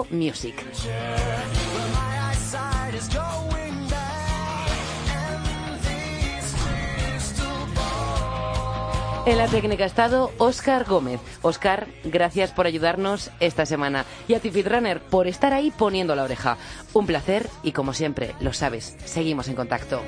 En 9.26 9.38
la 9.38 9.46
técnica 9.46 9.84
ha 9.84 9.86
estado 9.86 10.32
Oscar 10.38 10.84
Gómez. 10.86 11.20
Oscar, 11.42 11.86
gracias 12.02 12.50
por 12.50 12.66
ayudarnos 12.66 13.30
esta 13.38 13.64
semana. 13.64 14.04
Y 14.26 14.34
a 14.34 14.40
ti, 14.40 14.50
Fitrunner, 14.50 15.00
por 15.00 15.28
estar 15.28 15.52
ahí 15.52 15.70
poniendo 15.70 16.16
la 16.16 16.24
oreja. 16.24 16.58
Un 16.94 17.06
placer 17.06 17.48
y 17.62 17.70
como 17.70 17.92
siempre, 17.92 18.34
lo 18.40 18.52
sabes, 18.52 18.96
seguimos 19.04 19.46
en 19.46 19.54
contacto. 19.54 20.02